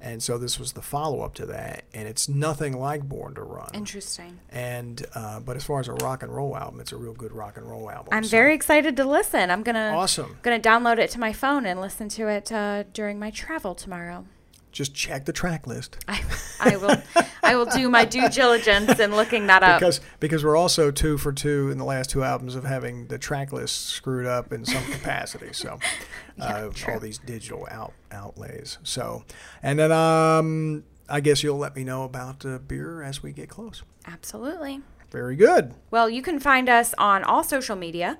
And 0.00 0.20
so 0.20 0.36
this 0.36 0.58
was 0.58 0.72
the 0.72 0.82
follow 0.82 1.20
up 1.20 1.34
to 1.34 1.46
that. 1.46 1.84
And 1.94 2.08
it's 2.08 2.28
nothing 2.28 2.76
like 2.80 3.08
Born 3.08 3.36
to 3.36 3.42
Run. 3.42 3.68
Interesting. 3.72 4.40
And, 4.50 5.06
uh, 5.14 5.38
but 5.38 5.54
as 5.56 5.62
far 5.62 5.78
as 5.78 5.86
a 5.86 5.92
rock 5.94 6.24
and 6.24 6.34
roll 6.34 6.56
album, 6.56 6.80
it's 6.80 6.90
a 6.90 6.96
real 6.96 7.12
good 7.12 7.30
rock 7.30 7.56
and 7.56 7.70
roll 7.70 7.88
album. 7.88 8.08
I'm 8.10 8.24
So- 8.24 8.30
very 8.30 8.52
excited 8.52 8.96
to 8.96 9.04
listen. 9.04 9.48
I'm 9.52 9.62
gonna 9.62 9.92
Awesome. 9.94 10.38
gonna 10.42 10.58
download 10.58 10.98
it 10.98 11.10
to 11.10 11.20
my 11.20 11.32
phone 11.32 11.64
and 11.66 11.80
listen 11.80 12.08
to 12.08 12.26
it 12.26 12.50
uh, 12.50 12.82
during 12.92 13.20
my 13.20 13.30
travel 13.30 13.76
tomorrow. 13.76 14.24
Just 14.72 14.94
check 14.94 15.26
the 15.26 15.32
track 15.32 15.66
list 15.66 15.98
I, 16.08 16.22
I 16.60 16.76
will 16.76 16.96
I 17.42 17.56
will 17.56 17.66
do 17.66 17.88
my 17.88 18.04
due 18.04 18.28
diligence 18.28 18.98
in 18.98 19.14
looking 19.14 19.48
that 19.48 19.62
up. 19.62 19.80
because 19.80 20.00
because 20.20 20.44
we're 20.44 20.56
also 20.56 20.90
two 20.90 21.18
for 21.18 21.32
two 21.32 21.70
in 21.70 21.78
the 21.78 21.84
last 21.84 22.10
two 22.10 22.22
albums 22.22 22.54
of 22.54 22.64
having 22.64 23.08
the 23.08 23.18
track 23.18 23.52
list 23.52 23.86
screwed 23.86 24.26
up 24.26 24.52
in 24.52 24.64
some 24.64 24.84
capacity. 24.84 25.52
So 25.52 25.78
uh, 26.40 26.70
all 26.88 27.00
these 27.00 27.18
digital 27.18 27.66
out 27.70 27.92
outlays. 28.10 28.78
So 28.82 29.24
and 29.62 29.78
then 29.78 29.92
um, 29.92 30.84
I 31.08 31.20
guess 31.20 31.42
you'll 31.42 31.58
let 31.58 31.76
me 31.76 31.84
know 31.84 32.04
about 32.04 32.46
uh, 32.46 32.58
beer 32.58 33.02
as 33.02 33.22
we 33.22 33.32
get 33.32 33.48
close. 33.48 33.82
Absolutely. 34.06 34.80
Very 35.10 35.36
good. 35.36 35.74
Well, 35.90 36.08
you 36.08 36.22
can 36.22 36.40
find 36.40 36.68
us 36.68 36.94
on 36.96 37.22
all 37.22 37.44
social 37.44 37.76
media 37.76 38.18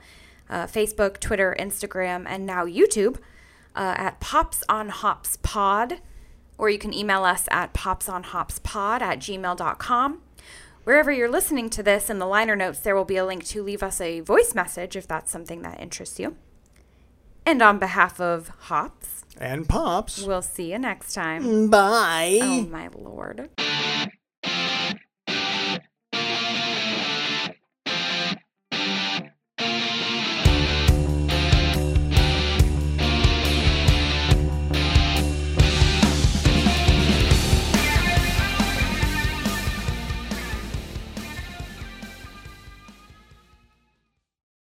uh, 0.51 0.67
Facebook, 0.67 1.19
Twitter, 1.19 1.57
Instagram, 1.59 2.27
and 2.29 2.45
now 2.45 2.67
YouTube 2.67 3.17
uh, 3.75 3.95
at 3.97 4.21
Pops 4.21 4.63
on 4.69 4.91
Hops 4.91 5.39
Pod. 5.43 6.01
Or 6.63 6.71
you 6.71 6.79
can 6.79 6.95
email 6.95 7.25
us 7.25 7.49
at 7.51 7.75
popsonhopspod 7.75 9.01
at 9.01 9.19
gmail.com. 9.19 10.21
Wherever 10.85 11.11
you're 11.11 11.29
listening 11.29 11.69
to 11.71 11.83
this, 11.83 12.09
in 12.09 12.21
the 12.21 12.25
liner 12.27 12.55
notes, 12.55 12.79
there 12.79 12.95
will 12.95 13.05
be 13.05 13.17
a 13.17 13.25
link 13.27 13.45
to 13.47 13.65
leave 13.65 13.83
us 13.83 14.01
a 14.01 14.21
voice 14.21 14.55
message 14.55 14.95
if 14.95 15.09
that's 15.09 15.33
something 15.33 15.63
that 15.63 15.81
interests 15.81 16.21
you. 16.21 16.37
And 17.45 17.61
on 17.63 17.81
behalf 17.81 18.21
of 18.21 18.47
Hops, 18.71 19.25
And 19.41 19.69
pops. 19.69 20.23
we'll 20.25 20.41
see 20.41 20.71
you 20.71 20.79
next 20.79 21.15
time. 21.15 21.69
Bye. 21.69 22.39
Oh, 22.41 22.63
my 22.71 22.89
lord. 22.95 23.51